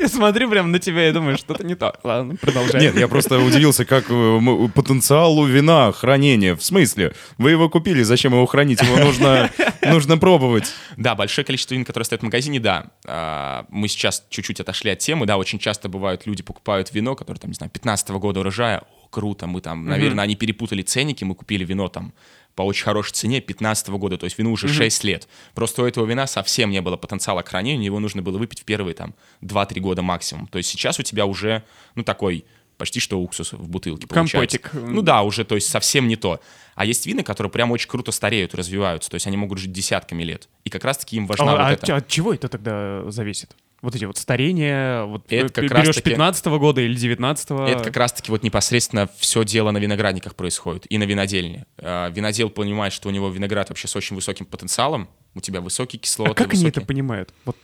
Я 0.00 0.08
смотрю 0.08 0.50
прям 0.50 0.70
на 0.72 0.78
тебя 0.80 1.08
и 1.08 1.12
думаю, 1.12 1.38
что-то 1.38 1.64
не 1.64 1.74
так. 1.74 2.00
Ладно, 2.02 2.36
продолжай. 2.36 2.80
Нет, 2.80 2.96
я 2.96 3.08
просто 3.08 3.38
удивился, 3.38 3.84
как 3.84 4.10
э, 4.10 4.12
м- 4.12 4.70
потенциал 4.72 5.38
у 5.38 5.46
вина 5.46 5.92
хранения. 5.92 6.56
В 6.56 6.64
смысле? 6.64 7.14
Вы 7.38 7.52
его 7.52 7.68
купили, 7.68 8.02
зачем 8.02 8.32
его 8.32 8.44
хранить? 8.46 8.82
Его 8.82 8.96
нужно, 8.98 9.50
нужно 9.82 10.18
пробовать. 10.18 10.72
Да, 10.96 11.14
большое 11.14 11.44
количество 11.44 11.74
вин, 11.74 11.84
которые 11.84 12.04
стоят 12.06 12.22
в 12.22 12.24
магазине, 12.24 12.60
да. 12.60 12.86
А, 13.06 13.66
Мы 13.70 13.88
сейчас 13.88 14.24
чуть-чуть 14.30 14.60
отошли 14.60 14.90
от 14.90 14.98
темы, 14.98 15.26
да, 15.26 15.36
очень 15.38 15.58
часто 15.60 15.88
бывают, 15.88 16.26
люди 16.26 16.42
покупают 16.42 16.92
вино, 16.92 17.14
которое, 17.14 17.38
там, 17.38 17.50
не 17.50 17.54
знаю, 17.54 17.70
15 17.70 18.10
года 18.10 18.40
урожая, 18.40 18.82
круто, 19.12 19.46
мы 19.46 19.60
там, 19.60 19.84
наверное, 19.86 20.24
они 20.24 20.34
перепутали 20.34 20.82
ценники, 20.82 21.22
мы 21.22 21.36
купили 21.36 21.64
вино 21.64 21.88
там 21.88 22.12
по 22.54 22.62
очень 22.62 22.84
хорошей 22.84 23.12
цене 23.12 23.40
15 23.40 23.88
года, 23.90 24.18
то 24.18 24.24
есть 24.24 24.38
вину 24.38 24.52
уже 24.52 24.68
6 24.68 25.04
лет. 25.04 25.28
Просто 25.54 25.82
у 25.82 25.86
этого 25.86 26.04
вина 26.06 26.26
совсем 26.26 26.70
не 26.70 26.80
было 26.80 26.96
потенциала 26.96 27.42
к 27.42 27.48
хранению, 27.48 27.84
его 27.84 28.00
нужно 28.00 28.22
было 28.22 28.38
выпить 28.38 28.60
в 28.60 28.64
первые 28.64 28.94
там 28.94 29.14
2-3 29.42 29.80
года 29.80 30.02
максимум. 30.02 30.46
То 30.48 30.58
есть 30.58 30.70
сейчас 30.70 30.98
у 30.98 31.02
тебя 31.02 31.26
уже, 31.26 31.62
ну, 31.94 32.02
такой 32.02 32.44
почти 32.78 33.00
что 33.00 33.20
уксус 33.20 33.52
в 33.52 33.68
бутылке 33.68 34.06
получается. 34.06 34.58
Компотик. 34.58 34.90
Ну 34.90 35.02
да, 35.02 35.22
уже, 35.22 35.44
то 35.44 35.54
есть 35.54 35.68
совсем 35.68 36.08
не 36.08 36.16
то. 36.16 36.40
А 36.74 36.84
есть 36.84 37.06
вины, 37.06 37.22
которые 37.22 37.50
прям 37.50 37.70
очень 37.70 37.88
круто 37.88 38.12
стареют 38.12 38.54
развиваются, 38.54 39.10
то 39.10 39.14
есть 39.14 39.26
они 39.26 39.36
могут 39.36 39.58
жить 39.58 39.72
десятками 39.72 40.24
лет. 40.24 40.48
И 40.64 40.70
как 40.70 40.84
раз-таки 40.84 41.16
им 41.16 41.26
важна 41.26 41.52
А, 41.52 41.52
вот 41.52 41.60
а 41.60 41.72
эта... 41.72 41.96
от 41.96 42.08
чего 42.08 42.34
это 42.34 42.48
тогда 42.48 43.04
зависит? 43.10 43.54
Вот 43.82 43.96
эти 43.96 44.04
вот 44.04 44.16
старения, 44.16 45.02
вот 45.02 45.24
Это 45.28 45.52
как 45.52 45.64
берешь 45.64 45.88
раз-таки- 45.88 46.10
15 46.10 46.46
года 46.46 46.80
или 46.80 46.94
19 46.94 47.50
Это 47.68 47.82
как 47.82 47.96
раз-таки 47.96 48.30
вот 48.30 48.44
непосредственно 48.44 49.08
все 49.18 49.44
дело 49.44 49.72
на 49.72 49.78
виноградниках 49.78 50.36
происходит 50.36 50.86
и 50.88 50.98
на 50.98 51.02
винодельне. 51.02 51.66
А, 51.78 52.08
Винодел 52.10 52.48
понимает, 52.48 52.92
что 52.92 53.08
у 53.08 53.12
него 53.12 53.28
виноград 53.28 53.70
вообще 53.70 53.88
с 53.88 53.96
очень 53.96 54.14
высоким 54.14 54.46
потенциалом, 54.46 55.08
у 55.34 55.40
тебя 55.40 55.60
высокий 55.60 55.98
кислоты. 55.98 56.30
А 56.30 56.34
как 56.34 56.54
они 56.54 56.64
это 56.68 56.80
понимают? 56.82 57.34
Вот 57.44 57.56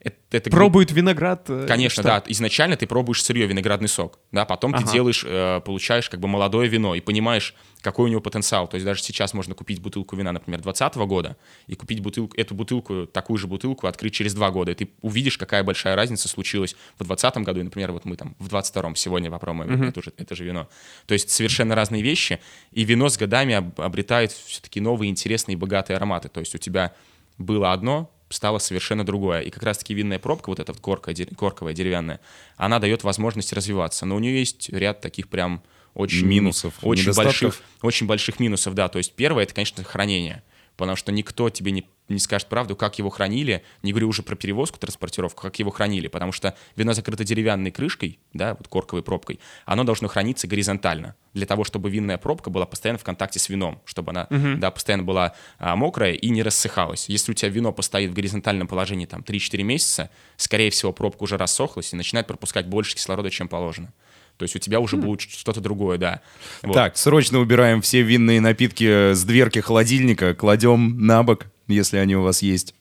Это, 0.00 0.16
это 0.32 0.50
пробуют 0.50 0.92
виноград? 0.92 1.46
э, 1.48 1.64
Конечно, 1.66 2.02
что? 2.02 2.10
да. 2.10 2.22
Изначально 2.26 2.76
ты 2.76 2.86
пробуешь 2.86 3.22
сырье, 3.24 3.46
виноградный 3.46 3.88
сок, 3.88 4.18
да, 4.32 4.44
потом 4.44 4.72
ты 4.74 4.82
Ага. 4.82 4.92
делаешь, 4.92 5.24
э, 5.26 5.62
получаешь 5.64 6.10
как 6.10 6.20
бы 6.20 6.28
молодое 6.28 6.68
вино 6.68 6.94
и 6.94 7.00
понимаешь, 7.00 7.54
какой 7.84 8.06
у 8.06 8.08
него 8.08 8.22
потенциал. 8.22 8.66
То 8.66 8.76
есть 8.76 8.86
даже 8.86 9.02
сейчас 9.02 9.34
можно 9.34 9.54
купить 9.54 9.80
бутылку 9.80 10.16
вина, 10.16 10.32
например, 10.32 10.62
2020 10.62 10.96
года 11.06 11.36
и 11.66 11.74
купить 11.76 12.00
бутылку, 12.00 12.34
эту 12.34 12.54
бутылку, 12.54 13.06
такую 13.06 13.36
же 13.36 13.46
бутылку 13.46 13.86
открыть 13.86 14.14
через 14.14 14.32
два 14.32 14.50
года, 14.50 14.72
и 14.72 14.74
ты 14.74 14.88
увидишь, 15.02 15.36
какая 15.36 15.62
большая 15.62 15.94
разница 15.94 16.26
случилась 16.28 16.72
в 16.94 17.04
2020 17.04 17.36
году, 17.44 17.60
и, 17.60 17.62
например, 17.62 17.92
вот 17.92 18.06
мы 18.06 18.16
там 18.16 18.34
в 18.38 18.48
22 18.48 18.94
сегодня 18.94 19.30
попробуем 19.30 19.82
это, 19.82 20.02
же, 20.02 20.12
это 20.16 20.34
же 20.34 20.44
вино. 20.44 20.66
То 21.06 21.12
есть 21.12 21.28
совершенно 21.28 21.74
разные 21.74 22.02
вещи, 22.02 22.40
и 22.72 22.84
вино 22.84 23.10
с 23.10 23.18
годами 23.18 23.54
об- 23.54 23.78
обретает 23.78 24.32
все-таки 24.32 24.80
новые, 24.80 25.10
интересные 25.10 25.52
и 25.52 25.56
богатые 25.56 25.98
ароматы. 25.98 26.30
То 26.30 26.40
есть 26.40 26.54
у 26.54 26.58
тебя 26.58 26.94
было 27.36 27.72
одно, 27.72 28.10
стало 28.30 28.58
совершенно 28.58 29.04
другое. 29.04 29.40
И 29.40 29.50
как 29.50 29.62
раз-таки 29.62 29.92
винная 29.92 30.18
пробка, 30.18 30.48
вот 30.48 30.58
эта 30.58 30.72
вот 30.72 30.80
корка, 30.80 31.12
корковая, 31.36 31.74
деревянная, 31.74 32.20
она 32.56 32.78
дает 32.78 33.04
возможность 33.04 33.52
развиваться. 33.52 34.06
Но 34.06 34.16
у 34.16 34.18
нее 34.20 34.38
есть 34.38 34.70
ряд 34.70 35.02
таких 35.02 35.28
прям 35.28 35.62
очень 35.94 36.26
Минусов, 36.26 36.74
очень 36.82 37.12
больших, 37.12 37.60
очень 37.82 38.06
больших 38.06 38.40
минусов, 38.40 38.74
да. 38.74 38.88
То 38.88 38.98
есть 38.98 39.12
первое, 39.12 39.44
это, 39.44 39.54
конечно, 39.54 39.84
хранение. 39.84 40.42
Потому 40.76 40.96
что 40.96 41.12
никто 41.12 41.50
тебе 41.50 41.70
не, 41.70 41.86
не 42.08 42.18
скажет 42.18 42.48
правду, 42.48 42.74
как 42.74 42.98
его 42.98 43.08
хранили. 43.08 43.62
Не 43.82 43.92
говорю 43.92 44.08
уже 44.08 44.22
про 44.22 44.34
перевозку, 44.34 44.78
транспортировку, 44.78 45.42
как 45.42 45.56
его 45.60 45.70
хранили. 45.70 46.08
Потому 46.08 46.32
что 46.32 46.56
вино 46.74 46.94
закрыто 46.94 47.22
деревянной 47.22 47.70
крышкой, 47.70 48.18
да, 48.32 48.54
вот 48.54 48.66
корковой 48.66 49.04
пробкой. 49.04 49.38
Оно 49.66 49.84
должно 49.84 50.08
храниться 50.08 50.48
горизонтально. 50.48 51.14
Для 51.32 51.46
того, 51.46 51.62
чтобы 51.62 51.90
винная 51.90 52.18
пробка 52.18 52.50
была 52.50 52.66
постоянно 52.66 52.98
в 52.98 53.04
контакте 53.04 53.38
с 53.38 53.48
вином. 53.48 53.80
Чтобы 53.84 54.10
она, 54.10 54.26
да, 54.30 54.72
постоянно 54.72 55.04
была 55.04 55.34
а, 55.58 55.76
мокрая 55.76 56.12
и 56.12 56.28
не 56.28 56.42
рассыхалась. 56.42 57.08
Если 57.08 57.30
у 57.30 57.34
тебя 57.34 57.50
вино 57.50 57.72
постоит 57.72 58.10
в 58.10 58.14
горизонтальном 58.14 58.66
положении 58.66 59.06
там 59.06 59.20
3-4 59.20 59.62
месяца, 59.62 60.10
скорее 60.36 60.70
всего, 60.70 60.92
пробка 60.92 61.22
уже 61.22 61.36
рассохлась 61.36 61.92
и 61.92 61.96
начинает 61.96 62.26
пропускать 62.26 62.66
больше 62.66 62.96
кислорода, 62.96 63.30
чем 63.30 63.46
положено. 63.46 63.92
То 64.36 64.42
есть 64.42 64.56
у 64.56 64.58
тебя 64.58 64.80
уже 64.80 64.96
будет 64.96 65.20
что-то 65.20 65.60
другое, 65.60 65.98
да. 65.98 66.20
Вот. 66.62 66.74
Так, 66.74 66.96
срочно 66.96 67.38
убираем 67.38 67.80
все 67.82 68.02
винные 68.02 68.40
напитки 68.40 69.12
с 69.12 69.24
дверки 69.24 69.60
холодильника, 69.60 70.34
кладем 70.34 71.06
на 71.06 71.22
бок, 71.22 71.46
если 71.68 71.98
они 71.98 72.16
у 72.16 72.22
вас 72.22 72.42
есть. 72.42 72.74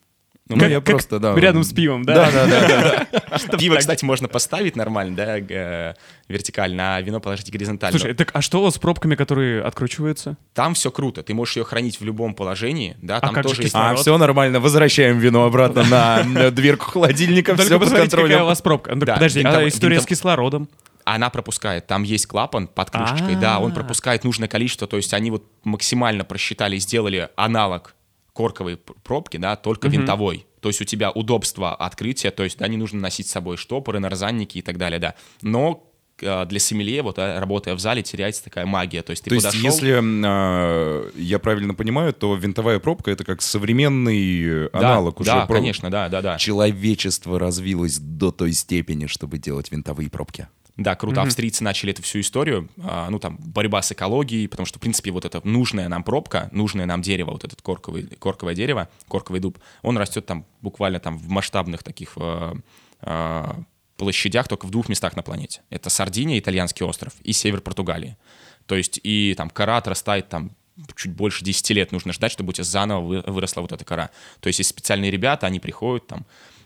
Ну, 0.49 0.59
Как- 0.59 0.69
я 0.69 0.75
как 0.81 0.85
просто, 0.85 1.19
да. 1.19 1.35
Рядом 1.35 1.63
с 1.63 1.71
пивом, 1.71 2.03
да? 2.03 2.29
Да, 2.29 2.45
да, 2.47 3.07
да. 3.49 3.57
Пиво, 3.57 3.77
кстати, 3.77 4.03
можно 4.03 4.27
поставить 4.27 4.75
нормально, 4.75 5.15
да, 5.15 5.39
г- 5.39 5.95
вертикально, 6.27 6.97
а 6.97 7.01
вино 7.01 7.21
положить 7.21 7.49
горизонтально. 7.49 7.97
Слушай, 7.97 8.13
так 8.13 8.31
а 8.33 8.41
что 8.41 8.69
с 8.69 8.77
пробками, 8.77 9.15
которые 9.15 9.61
откручиваются? 9.61 10.35
там 10.53 10.73
все 10.73 10.91
круто, 10.91 11.23
ты 11.23 11.33
можешь 11.33 11.55
ее 11.55 11.63
хранить 11.63 11.99
в 12.01 12.03
любом 12.03 12.35
положении, 12.35 12.97
да, 13.01 13.21
там 13.21 13.33
как 13.33 13.43
же 13.43 13.49
тоже 13.49 13.61
есть... 13.61 13.73
кислород? 13.73 13.99
А, 13.99 14.01
все 14.01 14.17
нормально, 14.17 14.59
возвращаем 14.59 15.17
вино 15.17 15.45
обратно 15.45 15.83
на 15.85 16.51
дверку 16.51 16.91
холодильника, 16.91 17.55
все 17.55 17.79
под 17.79 17.83
посмотрите, 17.83 18.11
какая 18.11 18.25
у 18.25 18.27
контролем. 18.27 18.45
вас 18.45 18.61
пробка. 18.61 18.95
Ну, 18.95 19.05
подожди, 19.05 19.41
а 19.45 19.65
история 19.67 20.01
с 20.01 20.05
кислородом? 20.05 20.67
Она 21.05 21.29
пропускает, 21.29 21.87
там 21.87 22.03
есть 22.03 22.27
клапан 22.27 22.67
под 22.67 22.89
крышечкой, 22.91 23.35
да, 23.35 23.59
он 23.59 23.73
пропускает 23.73 24.23
нужное 24.23 24.47
количество, 24.47 24.87
то 24.87 24.97
есть 24.97 25.13
они 25.13 25.31
вот 25.31 25.45
максимально 25.63 26.23
просчитали 26.23 26.75
и 26.75 26.79
сделали 26.79 27.29
аналог 27.35 27.95
корковой 28.33 28.77
пр- 28.77 28.95
пробки, 29.03 29.37
да, 29.37 29.55
только 29.55 29.87
винтовой. 29.87 30.45
То 30.59 30.69
есть 30.69 30.81
у 30.81 30.85
тебя 30.85 31.11
удобство 31.11 31.75
открытия, 31.75 32.31
то 32.31 32.43
есть, 32.43 32.57
да, 32.57 32.67
не 32.67 32.77
нужно 32.77 32.99
носить 33.01 33.27
с 33.27 33.31
собой 33.31 33.57
штопоры, 33.57 33.99
нарзанники 33.99 34.59
и 34.59 34.61
так 34.61 34.77
далее, 34.77 34.97
да. 34.97 35.15
Но 35.41 35.91
э, 36.21 36.45
для 36.45 36.59
сомелье, 36.59 37.01
вот, 37.01 37.17
да, 37.17 37.37
работая 37.39 37.75
в 37.75 37.79
зале, 37.79 38.01
теряется 38.01 38.45
такая 38.45 38.65
магия. 38.65 39.01
То 39.01 39.11
есть 39.11 39.25
ты 39.25 39.29
То 39.29 39.35
есть, 39.35 39.45
подошел... 39.45 39.69
если 39.69 40.01
а, 40.25 41.09
я 41.15 41.39
правильно 41.39 41.73
понимаю, 41.75 42.13
то 42.13 42.33
винтовая 42.35 42.79
пробка 42.79 43.11
это 43.11 43.25
как 43.25 43.41
современный 43.41 44.69
Да, 44.69 44.79
аналог 44.79 45.19
уже. 45.19 45.31
Да, 45.31 45.45
проб- 45.45 45.55
конечно, 45.55 45.91
да, 45.91 46.07
да, 46.07 46.21
да. 46.21 46.37
Человечество 46.37 47.37
развилось 47.37 47.99
до 47.99 48.31
той 48.31 48.53
степени, 48.53 49.07
чтобы 49.07 49.39
делать 49.39 49.69
винтовые 49.69 50.09
пробки. 50.09 50.47
Да, 50.75 50.95
круто. 50.95 51.21
Австрийцы 51.21 51.63
начали 51.63 51.91
эту 51.93 52.01
всю 52.01 52.19
историю, 52.19 52.67
а, 52.81 53.09
ну, 53.09 53.19
там, 53.19 53.37
борьба 53.37 53.81
с 53.81 53.91
экологией, 53.91 54.47
потому 54.47 54.65
что, 54.65 54.79
в 54.79 54.81
принципе, 54.81 55.11
вот 55.11 55.23
эта 55.23 55.39
нужная 55.47 55.87
нам 55.87 56.03
пробка, 56.03 56.49
нужное 56.51 56.85
нам 56.85 57.01
дерево, 57.03 57.31
вот 57.31 57.43
этот 57.43 57.61
корковый, 57.61 58.07
корковое 58.19 58.55
дерево, 58.55 58.89
корковый 59.07 59.39
дуб, 59.39 59.59
он 59.83 59.97
растет 59.97 60.25
там 60.25 60.45
буквально 60.61 60.99
там 60.99 61.17
в 61.17 61.29
масштабных 61.29 61.83
таких 61.83 62.13
э, 62.15 62.53
э, 63.01 63.53
площадях 63.97 64.47
только 64.47 64.65
в 64.65 64.71
двух 64.71 64.89
местах 64.89 65.15
на 65.15 65.21
планете. 65.21 65.61
Это 65.69 65.89
Сардиния, 65.91 66.39
итальянский 66.39 66.85
остров, 66.85 67.13
и 67.23 67.33
север 67.33 67.61
Португалии. 67.61 68.17
То 68.65 68.75
есть 68.75 68.99
и 69.03 69.35
там 69.37 69.49
кора 69.51 69.77
отрастает 69.77 70.29
там 70.29 70.51
чуть 70.95 71.11
больше 71.11 71.43
10 71.45 71.69
лет 71.71 71.91
нужно 71.91 72.13
ждать, 72.13 72.31
чтобы 72.31 72.49
у 72.49 72.53
тебя 72.53 72.63
заново 72.63 73.01
вы- 73.05 73.23
выросла 73.27 73.61
вот 73.61 73.71
эта 73.71 73.85
кора. 73.85 74.09
То 74.39 74.47
есть 74.47 74.59
есть 74.59 74.71
специальные 74.71 75.11
ребята, 75.11 75.45
они 75.47 75.59
приходят 75.59 76.07
там, 76.07 76.25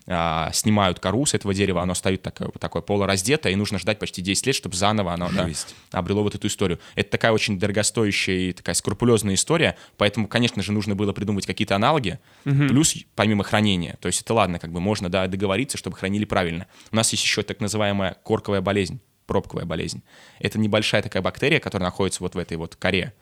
а, 0.09 0.51
снимают 0.53 0.99
кору 0.99 1.25
с 1.25 1.33
этого 1.33 1.53
дерева, 1.53 1.81
оно 1.81 1.93
стоит 1.93 2.21
такое, 2.21 2.49
такое 2.59 2.81
полураздетое, 2.81 3.51
и 3.51 3.55
нужно 3.55 3.77
ждать 3.77 3.99
почти 3.99 4.21
10 4.21 4.47
лет, 4.47 4.55
чтобы 4.55 4.75
заново 4.75 5.13
оно 5.13 5.29
да, 5.33 5.49
обрело 5.91 6.23
вот 6.23 6.33
эту 6.33 6.47
историю. 6.47 6.79
Это 6.95 7.11
такая 7.11 7.33
очень 7.33 7.59
дорогостоящая 7.59 8.37
и 8.37 8.53
такая 8.53 8.73
скрупулезная 8.75 9.35
история, 9.35 9.75
поэтому, 9.97 10.27
конечно 10.27 10.63
же, 10.63 10.71
нужно 10.71 10.95
было 10.95 11.11
придумывать 11.11 11.45
какие-то 11.45 11.75
аналоги, 11.75 12.19
плюс 12.43 12.95
помимо 13.15 13.43
хранения. 13.43 13.97
То 13.99 14.07
есть 14.07 14.21
это 14.21 14.33
ладно, 14.33 14.59
как 14.59 14.71
бы 14.71 14.79
можно 14.79 15.09
да, 15.09 15.27
договориться, 15.27 15.77
чтобы 15.77 15.97
хранили 15.97 16.23
правильно. 16.23 16.67
У 16.91 16.95
нас 16.95 17.11
есть 17.11 17.23
еще 17.23 17.43
так 17.43 17.59
называемая 17.59 18.15
корковая 18.23 18.61
болезнь, 18.61 19.01
пробковая 19.25 19.65
болезнь. 19.65 20.03
Это 20.39 20.57
небольшая 20.57 21.01
такая 21.01 21.21
бактерия, 21.21 21.59
которая 21.59 21.89
находится 21.89 22.23
вот 22.23 22.35
в 22.35 22.37
этой 22.37 22.55
вот 22.55 22.77
коре. 22.77 23.13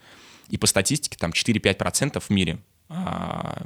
И 0.49 0.57
по 0.57 0.67
статистике 0.67 1.17
там 1.17 1.31
4-5% 1.31 2.19
в 2.19 2.29
мире 2.29 2.59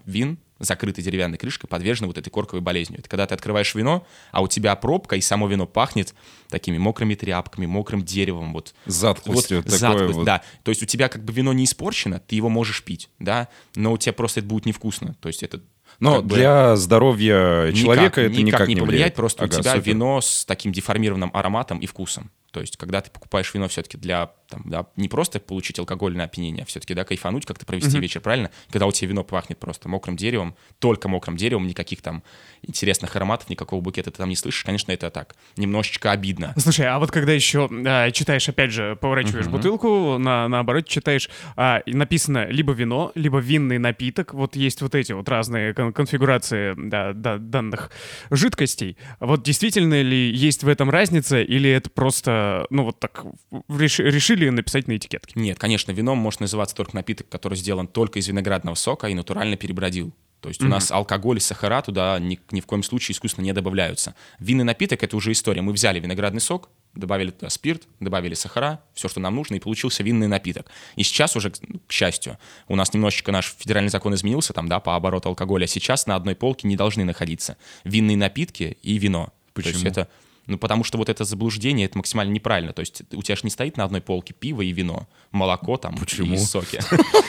вин, 0.05 0.37
закрытой 0.59 1.01
деревянной 1.01 1.37
крышкой, 1.37 1.69
подвержены 1.69 2.07
вот 2.07 2.17
этой 2.17 2.29
корковой 2.29 2.61
болезнью. 2.61 2.99
Это 2.99 3.09
когда 3.09 3.25
ты 3.25 3.33
открываешь 3.33 3.73
вино, 3.75 4.05
а 4.31 4.41
у 4.41 4.47
тебя 4.47 4.75
пробка, 4.75 5.15
и 5.15 5.21
само 5.21 5.47
вино 5.47 5.65
пахнет 5.65 6.13
такими 6.49 6.77
мокрыми 6.77 7.15
тряпками, 7.15 7.65
мокрым 7.65 8.03
деревом. 8.03 8.53
Вот, 8.53 8.73
Затхлостью. 8.85 9.57
вот, 9.57 9.65
такое 9.65 9.79
затхлость, 9.79 10.15
вот. 10.15 10.25
да. 10.25 10.41
То 10.63 10.69
есть 10.69 10.83
у 10.83 10.85
тебя 10.85 11.07
как 11.07 11.23
бы 11.23 11.31
вино 11.33 11.53
не 11.53 11.63
испорчено, 11.63 12.19
ты 12.19 12.35
его 12.35 12.49
можешь 12.49 12.83
пить, 12.83 13.09
да, 13.19 13.47
но 13.75 13.93
у 13.93 13.97
тебя 13.97 14.13
просто 14.13 14.41
это 14.41 14.49
будет 14.49 14.65
невкусно. 14.65 15.15
То 15.21 15.27
есть 15.29 15.43
это 15.43 15.61
Но 15.99 16.17
как 16.17 16.25
бы 16.25 16.35
для 16.35 16.75
здоровья 16.75 17.71
человека 17.71 18.21
никак, 18.21 18.31
это 18.33 18.41
никак, 18.41 18.67
не 18.67 18.75
повлияет, 18.75 18.87
влияет. 18.87 19.15
просто 19.15 19.43
Ага, 19.45 19.57
у 19.57 19.61
тебя 19.61 19.71
супер. 19.75 19.85
вино 19.85 20.21
с 20.21 20.45
таким 20.45 20.71
деформированным 20.71 21.31
ароматом 21.33 21.79
и 21.79 21.85
вкусом. 21.85 22.31
То 22.51 22.61
есть, 22.61 22.77
когда 22.77 22.99
ты 23.01 23.11
покупаешь 23.11 23.53
вино 23.53 23.67
все-таки 23.67 23.95
для, 23.97 24.31
там, 24.49 24.63
да, 24.65 24.85
не 24.95 25.07
просто 25.07 25.39
получить 25.39 25.79
алкогольное 25.79 26.25
опьянение, 26.25 26.63
а 26.63 26.65
все-таки, 26.65 26.93
да, 26.93 27.03
кайфануть, 27.03 27.45
как-то 27.45 27.65
провести 27.65 27.91
вечер, 28.01 28.21
правильно? 28.21 28.49
Когда 28.71 28.85
у 28.87 28.91
тебя 28.91 29.09
вино 29.09 29.23
пахнет 29.23 29.59
просто 29.59 29.87
мокрым 29.89 30.17
деревом, 30.17 30.55
только 30.79 31.07
мокрым 31.07 31.37
деревом, 31.37 31.67
никаких 31.67 32.01
там 32.01 32.23
интересных 32.63 33.15
ароматов, 33.15 33.49
никакого 33.49 33.79
букета 33.81 34.11
ты 34.11 34.17
там 34.17 34.29
не 34.29 34.35
слышишь, 34.35 34.63
конечно, 34.63 34.91
это 34.91 35.09
так, 35.09 35.35
немножечко 35.57 36.11
обидно. 36.11 36.53
Слушай, 36.57 36.87
а 36.87 36.99
вот 36.99 37.11
когда 37.11 37.31
еще 37.31 37.69
а, 37.85 38.11
читаешь, 38.11 38.49
опять 38.49 38.71
же, 38.71 38.97
поворачиваешь 38.99 39.45
бутылку, 39.47 40.17
на, 40.17 40.47
наоборот 40.47 40.87
читаешь, 40.87 41.29
а, 41.55 41.81
написано 41.85 42.47
либо 42.49 42.73
вино, 42.73 43.11
либо 43.15 43.39
винный 43.39 43.77
напиток, 43.77 44.33
вот 44.33 44.55
есть 44.55 44.81
вот 44.81 44.95
эти 44.95 45.13
вот 45.13 45.29
разные 45.29 45.73
кон- 45.73 45.93
конфигурации 45.93 46.73
да, 46.77 47.13
да, 47.13 47.37
данных 47.37 47.91
жидкостей. 48.31 48.97
Вот 49.19 49.43
действительно 49.43 50.01
ли 50.01 50.31
есть 50.31 50.63
в 50.63 50.67
этом 50.67 50.89
разница, 50.89 51.41
или 51.41 51.69
это 51.69 51.89
просто, 51.89 52.65
ну 52.69 52.83
вот 52.85 52.99
так, 52.99 53.23
в- 53.51 53.79
реш- 53.81 53.99
решили 54.39 54.49
написать 54.49 54.87
на 54.87 54.97
этикетке? 54.97 55.33
Нет, 55.35 55.59
конечно, 55.59 55.91
вином 55.91 56.17
может 56.17 56.39
называться 56.39 56.75
только 56.75 56.95
напиток, 56.95 57.29
который 57.29 57.55
сделан 57.55 57.87
только 57.87 58.19
из 58.19 58.27
виноградного 58.27 58.75
сока 58.75 59.07
и 59.07 59.13
натурально 59.13 59.57
перебродил. 59.57 60.13
То 60.41 60.47
есть 60.47 60.63
у 60.63 60.67
нас 60.67 60.89
алкоголь 60.89 61.37
и 61.37 61.39
сахара 61.41 61.81
туда 61.81 62.17
ни, 62.17 62.39
ни 62.51 62.61
в 62.61 62.65
коем 62.65 62.81
случае 62.81 63.13
искусственно 63.13 63.43
не 63.43 63.51
добавляются. 63.51 64.15
Винный 64.39 64.63
напиток— 64.63 65.03
это 65.03 65.17
уже 65.17 65.33
история. 65.33 65.61
Мы 65.61 65.73
взяли 65.73 65.99
виноградный 65.99 66.39
сок, 66.39 66.69
добавили 66.93 67.31
туда 67.31 67.49
спирт, 67.49 67.83
добавили 67.99 68.35
сахара, 68.35 68.81
все, 68.93 69.09
что 69.09 69.19
нам 69.19 69.35
нужно, 69.35 69.55
и 69.55 69.59
получился 69.59 70.01
винный 70.01 70.27
напиток. 70.27 70.67
И 70.95 71.03
сейчас 71.03 71.35
уже, 71.35 71.49
к 71.51 71.57
ну, 71.67 71.81
к 71.85 71.91
счастью, 71.91 72.37
у 72.69 72.77
нас 72.77 72.93
немножечко 72.93 73.33
наш 73.33 73.53
федеральный 73.59 73.89
закон 73.89 74.13
изменился 74.13 74.53
там, 74.53 74.69
да, 74.69 74.79
по 74.79 74.95
обороту 74.95 75.27
алкоголя. 75.27 75.67
Сейчас 75.67 76.07
на 76.07 76.15
одной 76.15 76.35
полке 76.35 76.69
не 76.69 76.77
должны 76.77 77.03
находиться 77.03 77.57
винные 77.83 78.15
напитки 78.15 78.77
и 78.81 78.97
вино. 78.97 79.33
То 79.53 79.61
есть 79.61 79.73
Почему? 79.73 79.91
это 79.91 80.07
ну, 80.49 80.57
потому 80.57 80.83
что 80.83 80.97
вот 80.97 81.09
это 81.09 81.23
заблуждение, 81.23 81.85
это 81.85 81.97
максимально 81.97 82.31
неправильно. 82.31 82.73
То 82.73 82.79
есть 82.79 83.03
у 83.13 83.21
тебя 83.21 83.35
же 83.35 83.41
не 83.43 83.51
стоит 83.51 83.77
на 83.77 83.83
одной 83.83 84.01
полке 84.01 84.33
пиво 84.33 84.61
и 84.61 84.71
вино, 84.71 85.07
молоко 85.31 85.77
там 85.77 85.95
Почему? 85.95 86.33
и 86.33 86.37
соки. 86.37 86.79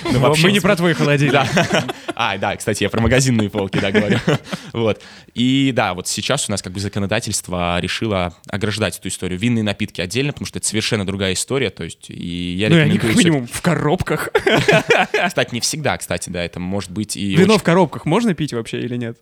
Мы 0.43 0.53
не 0.53 0.61
про 0.61 0.75
твой 0.75 0.95
холодильник. 0.95 1.41
А, 2.15 2.39
да, 2.39 2.57
кстати, 2.57 2.83
я 2.83 2.91
про 2.91 3.01
магазинные 3.01 3.51
полки, 3.51 3.79
да, 3.79 3.93
говорю. 3.93 4.19
Вот. 4.73 5.03
И 5.35 5.73
да, 5.75 5.95
вот 5.95 6.09
сейчас 6.09 6.49
у 6.49 6.53
нас 6.53 6.63
как 6.63 6.73
бы 6.73 6.81
законодательство 6.81 7.79
решило 7.81 8.35
ограждать 8.49 8.99
эту 8.99 9.09
историю. 9.09 9.39
Винные 9.39 9.63
напитки 9.63 10.01
отдельно, 10.01 10.33
потому 10.33 10.47
что 10.47 10.59
это 10.59 10.67
совершенно 10.67 11.07
другая 11.07 11.35
история. 11.35 11.71
То 11.71 11.85
есть, 11.85 12.09
и 12.09 12.53
я 12.53 12.71
Ну, 12.71 12.77
и 12.77 12.81
они 12.81 12.95
рекомендую... 12.95 13.15
как 13.15 13.25
минимум 13.25 13.47
в 13.47 13.61
коробках. 13.61 14.31
Кстати, 15.27 15.55
не 15.55 15.61
всегда, 15.61 15.99
кстати, 15.99 16.31
да, 16.31 16.43
это 16.43 16.61
может 16.61 16.91
быть 16.91 17.17
и 17.17 17.37
Вино 17.37 17.59
в 17.59 17.63
коробках 17.63 18.07
можно 18.07 18.35
пить 18.35 18.53
вообще 18.53 18.81
или 18.81 18.97
нет? 18.97 19.19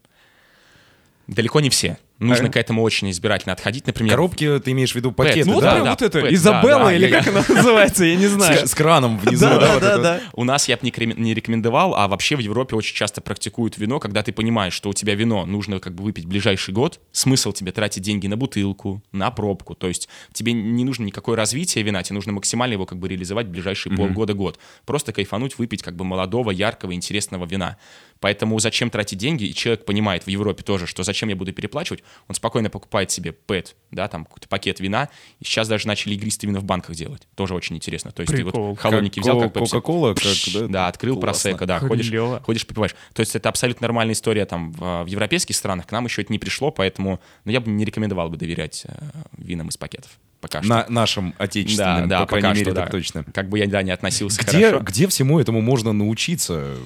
Далеко 1.26 1.60
не 1.60 1.70
все. 1.70 1.98
Нужно 2.18 2.48
А? 2.48 2.50
к 2.50 2.56
этому 2.56 2.82
очень 2.82 3.10
избирательно 3.10 3.52
отходить. 3.52 3.86
Например, 3.86 4.10
Коробки, 4.14 4.58
ты 4.58 4.72
имеешь 4.72 4.90
в 4.92 4.96
виду 4.96 5.12
пакеты, 5.12 5.48
Ну, 5.48 5.54
Ну, 5.54 5.60
да? 5.60 5.70
прям 5.72 5.84
да, 5.84 5.90
вот 5.90 6.02
это, 6.02 6.20
пэт, 6.20 6.32
Изабелла 6.32 6.78
да, 6.78 6.84
да, 6.86 6.92
или 6.94 7.06
я- 7.08 7.18
как 7.22 7.28
она 7.28 7.44
называется, 7.48 8.04
я 8.04 8.16
не 8.16 8.26
знаю. 8.26 8.66
С, 8.66 8.70
с 8.72 8.74
краном 8.74 9.18
внизу. 9.22 9.46
Да, 9.46 9.58
да, 9.58 9.72
вот 9.74 9.80
да, 9.82 9.92
это. 9.92 10.02
да. 10.02 10.20
У 10.32 10.42
нас 10.44 10.68
я 10.68 10.76
бы 10.76 10.80
не, 10.84 10.92
не 11.16 11.32
рекомендовал, 11.34 11.94
а 11.94 12.08
вообще 12.08 12.34
в 12.34 12.40
Европе 12.40 12.74
очень 12.74 12.96
часто 12.96 13.20
практикуют 13.20 13.78
вино, 13.78 14.00
когда 14.00 14.22
ты 14.24 14.32
понимаешь, 14.32 14.72
что 14.72 14.88
у 14.90 14.92
тебя 14.94 15.14
вино 15.14 15.46
нужно 15.46 15.78
как 15.78 15.94
бы 15.94 16.02
выпить 16.02 16.26
ближайший 16.26 16.74
год, 16.74 17.00
смысл 17.12 17.52
тебе 17.52 17.70
тратить 17.70 18.02
деньги 18.02 18.26
на 18.26 18.36
бутылку, 18.36 19.00
на 19.12 19.30
пробку, 19.30 19.74
то 19.76 19.86
есть 19.86 20.08
тебе 20.32 20.52
не 20.52 20.84
нужно 20.84 21.04
никакое 21.04 21.36
развитие 21.36 21.84
вина, 21.84 22.02
тебе 22.02 22.14
нужно 22.16 22.32
максимально 22.32 22.72
его 22.72 22.84
как 22.86 22.98
бы 22.98 23.06
реализовать 23.08 23.46
в 23.46 23.50
ближайшие 23.50 23.96
полгода-год. 23.96 24.58
Просто 24.86 25.12
кайфануть, 25.12 25.56
выпить 25.58 25.82
как 25.82 25.94
бы 25.94 26.04
молодого, 26.04 26.50
яркого, 26.50 26.94
интересного 26.94 27.46
вина. 27.46 27.76
Поэтому 28.20 28.58
зачем 28.58 28.90
тратить 28.90 29.18
деньги, 29.18 29.44
и 29.44 29.54
человек 29.54 29.84
понимает 29.84 30.24
в 30.24 30.28
Европе 30.28 30.64
тоже, 30.64 30.88
что 30.88 31.04
зачем 31.04 31.28
я 31.28 31.36
буду 31.36 31.52
переплачивать, 31.52 32.02
он 32.28 32.34
спокойно 32.34 32.70
покупает 32.70 33.10
себе 33.10 33.32
пэт, 33.32 33.76
да, 33.90 34.08
там 34.08 34.24
какой-то 34.24 34.48
пакет 34.48 34.80
вина, 34.80 35.08
и 35.40 35.44
сейчас 35.44 35.68
даже 35.68 35.86
начали 35.86 36.14
игристые 36.14 36.48
вина 36.48 36.60
в 36.60 36.64
банках 36.64 36.94
делать, 36.94 37.26
тоже 37.34 37.54
очень 37.54 37.76
интересно. 37.76 38.12
То 38.12 38.22
есть 38.22 38.32
ты 38.32 38.44
Прикол. 38.44 38.70
вот 38.70 38.78
холодники 38.78 39.20
взял, 39.20 39.40
как 39.40 39.52
Кока-кола, 39.54 40.14
как, 40.14 40.24
да? 40.54 40.66
да, 40.68 40.88
открыл 40.88 41.14
Классно. 41.14 41.50
просека, 41.50 41.66
да, 41.66 41.78
ходишь, 41.80 42.12
ходишь, 42.42 42.66
попиваешь. 42.66 42.94
То 43.12 43.20
есть 43.20 43.34
это 43.34 43.48
абсолютно 43.48 43.84
нормальная 43.84 44.14
история 44.14 44.44
там 44.46 44.72
в, 44.72 45.04
в 45.04 45.06
европейских 45.06 45.56
странах, 45.56 45.86
к 45.86 45.92
нам 45.92 46.04
еще 46.04 46.22
это 46.22 46.32
не 46.32 46.38
пришло, 46.38 46.70
поэтому 46.70 47.20
ну, 47.44 47.52
я 47.52 47.60
бы 47.60 47.70
не 47.70 47.84
рекомендовал 47.84 48.30
бы 48.30 48.36
доверять 48.36 48.84
э, 48.86 48.92
винам 49.36 49.68
из 49.68 49.76
пакетов. 49.76 50.10
Пока 50.40 50.62
что. 50.62 50.68
На 50.68 50.86
нашим 50.88 51.34
отечественным, 51.38 52.08
да, 52.08 52.20
да, 52.20 52.20
по 52.20 52.26
крайней 52.28 52.48
пока 52.48 52.54
мере, 52.54 52.64
что, 52.66 52.74
так 52.74 52.84
да. 52.86 52.90
точно. 52.90 53.24
Как 53.24 53.48
бы 53.48 53.58
я 53.58 53.66
да, 53.66 53.82
не 53.82 53.90
относился 53.90 54.42
Где, 54.42 54.66
хорошо. 54.66 54.84
где 54.84 55.08
всему 55.08 55.40
этому 55.40 55.60
можно 55.60 55.92
научиться? 55.92 56.76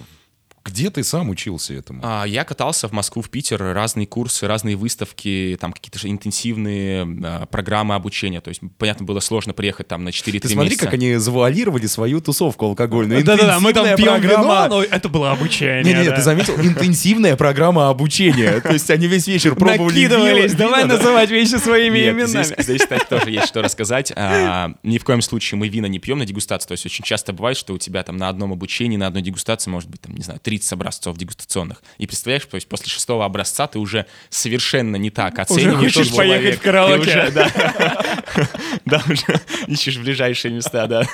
Где 0.65 0.91
ты 0.91 1.03
сам 1.03 1.29
учился 1.31 1.75
этому? 1.75 2.01
А, 2.05 2.25
Я 2.25 2.45
катался 2.45 2.87
в 2.89 2.93
Москву, 2.93 3.21
в 3.23 3.31
Питер, 3.31 3.61
разные 3.75 4.07
курсы, 4.07 4.47
разные 4.47 4.77
выставки, 4.77 5.57
там 5.61 5.73
какие-то 5.73 5.99
же 5.99 6.09
интенсивные 6.09 7.03
а, 7.25 7.47
программы 7.47 7.95
обучения. 7.95 8.41
То 8.41 8.49
есть, 8.49 8.61
понятно, 8.79 9.05
было 9.05 9.21
сложно 9.21 9.53
приехать 9.55 9.89
там 9.89 10.05
на 10.05 10.11
4-3 10.11 10.41
Ты 10.41 10.49
смотри, 10.49 10.71
месяца. 10.71 10.85
как 10.85 10.95
они 10.95 11.17
завуалировали 11.17 11.87
свою 11.87 12.21
тусовку 12.21 12.67
алкогольную. 12.67 13.25
Да-да-да, 13.25 13.61
мы 13.61 13.73
там 13.73 13.85
пьем 13.97 14.21
вино, 14.21 14.35
программа- 14.35 14.69
но 14.69 14.83
это 14.83 15.09
было 15.09 15.33
обучение. 15.33 15.83
Не-не, 15.83 16.09
да. 16.11 16.17
ты 16.17 16.23
заметил? 16.23 16.55
Интенсивная 16.57 17.37
программа 17.37 17.89
обучения. 17.89 18.61
То 18.61 18.73
есть 18.73 18.91
они 18.91 19.07
весь 19.07 19.27
вечер 19.27 19.55
пробовали 19.55 19.95
Накидывались, 19.95 20.53
вино- 20.53 20.59
давай 20.59 20.83
вино, 20.85 20.93
да. 20.95 20.99
называть 20.99 21.31
вещи 21.31 21.57
своими 21.57 21.99
именами. 22.09 22.27
Здесь, 22.45 22.55
здесь, 22.59 22.83
кстати, 22.83 23.05
тоже 23.09 23.31
есть 23.31 23.47
что 23.49 23.63
рассказать. 23.63 24.13
А, 24.17 24.73
ни 24.83 24.99
в 24.99 25.05
коем 25.05 25.23
случае 25.23 25.59
мы 25.59 25.69
вина 25.69 25.87
не 25.87 25.99
пьем 25.99 26.19
на 26.19 26.27
дегустации. 26.27 26.69
То 26.69 26.73
есть 26.73 26.87
очень 26.87 27.05
часто 27.05 27.33
бывает, 27.33 27.57
что 27.57 27.73
у 27.75 27.79
тебя 27.79 28.03
там 28.03 28.17
на 28.17 28.29
одном 28.29 28.53
обучении, 28.53 28.97
на 28.97 29.07
одной 29.09 29.23
дегустации 29.23 29.71
может 29.71 29.89
быть, 29.91 30.01
там, 30.01 30.15
не 30.15 30.23
знаю, 30.23 30.41
30 30.53 30.73
образцов 30.75 31.17
дегустационных. 31.17 31.83
И 31.97 32.07
представляешь, 32.07 32.45
то 32.45 32.57
есть 32.57 32.69
после 32.69 32.91
шестого 32.91 33.25
образца 33.25 33.67
ты 33.67 33.79
уже 33.79 34.05
совершенно 34.29 34.97
не 34.97 35.09
так 35.09 35.39
оцениваешь. 35.39 35.95
хочешь 35.95 36.09
тот 36.09 36.17
поехать 36.19 36.43
человек. 36.43 36.61
в 36.61 36.63
караоке. 36.63 37.05
Ты 37.05 37.11
уже, 37.11 37.31
да, 37.31 38.03
Да, 38.85 39.03
уже 39.09 39.41
ищешь 39.67 39.99
ближайшие 39.99 40.53
места, 40.53 40.87
да. 40.87 41.07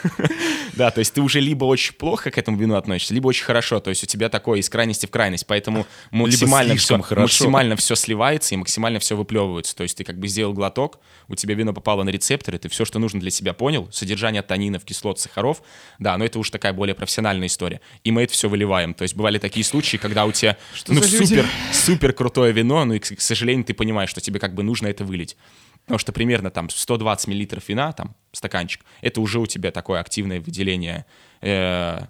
Да, 0.74 0.90
то 0.90 1.00
есть 1.00 1.14
ты 1.14 1.20
уже 1.20 1.40
либо 1.40 1.64
очень 1.64 1.94
плохо 1.94 2.30
к 2.30 2.38
этому 2.38 2.56
вину 2.56 2.74
относишься, 2.74 3.14
либо 3.14 3.28
очень 3.28 3.44
хорошо. 3.44 3.80
То 3.80 3.90
есть 3.90 4.02
у 4.02 4.06
тебя 4.06 4.28
такое 4.28 4.60
из 4.60 4.68
крайности 4.68 5.06
в 5.06 5.10
крайность. 5.10 5.46
Поэтому 5.46 5.86
максимально 6.10 6.76
все, 6.76 7.00
хорошо. 7.00 7.22
максимально 7.22 7.76
все 7.76 7.94
сливается 7.94 8.54
и 8.54 8.58
максимально 8.58 8.98
все 8.98 9.16
выплевывается. 9.16 9.76
То 9.76 9.82
есть 9.82 9.96
ты 9.96 10.04
как 10.04 10.18
бы 10.18 10.28
сделал 10.28 10.52
глоток, 10.52 10.98
у 11.28 11.34
тебя 11.34 11.54
вино 11.54 11.72
попало 11.72 12.02
на 12.02 12.10
рецепторы, 12.10 12.58
ты 12.58 12.68
все, 12.68 12.84
что 12.84 12.98
нужно 12.98 13.20
для 13.20 13.30
себя 13.30 13.52
понял, 13.52 13.88
содержание 13.92 14.42
танинов, 14.42 14.84
кислот, 14.84 15.20
сахаров, 15.20 15.62
да, 15.98 16.16
но 16.16 16.24
это 16.24 16.38
уж 16.38 16.50
такая 16.50 16.72
более 16.72 16.94
профессиональная 16.94 17.48
история. 17.48 17.80
И 18.04 18.10
мы 18.10 18.22
это 18.22 18.32
все 18.32 18.48
выливаем. 18.48 18.94
То 18.94 19.02
есть 19.02 19.14
бывали 19.28 19.38
такие 19.38 19.64
случаи, 19.64 19.98
когда 19.98 20.24
у 20.24 20.32
тебя 20.32 20.56
ну, 20.86 21.02
за 21.02 21.18
люди? 21.18 21.26
супер, 21.26 21.46
супер 21.72 22.12
крутое 22.12 22.52
вино, 22.52 22.84
ну 22.84 22.94
и, 22.94 22.98
к 22.98 23.16
к 23.16 23.20
сожалению, 23.20 23.64
ты 23.64 23.74
понимаешь, 23.74 24.08
что 24.10 24.20
тебе 24.20 24.40
как 24.40 24.54
бы 24.54 24.62
нужно 24.62 24.86
это 24.86 25.04
вылить. 25.04 25.36
Потому 25.84 25.98
что 25.98 26.12
примерно 26.12 26.50
там 26.50 26.70
120 26.70 27.28
миллилитров 27.28 27.68
вина, 27.68 27.92
там 27.92 28.14
стаканчик, 28.32 28.84
это 29.02 29.20
уже 29.20 29.38
у 29.38 29.46
тебя 29.46 29.70
такое 29.70 30.00
активное 30.00 30.40
выделение 30.40 31.04
э, 31.42 32.00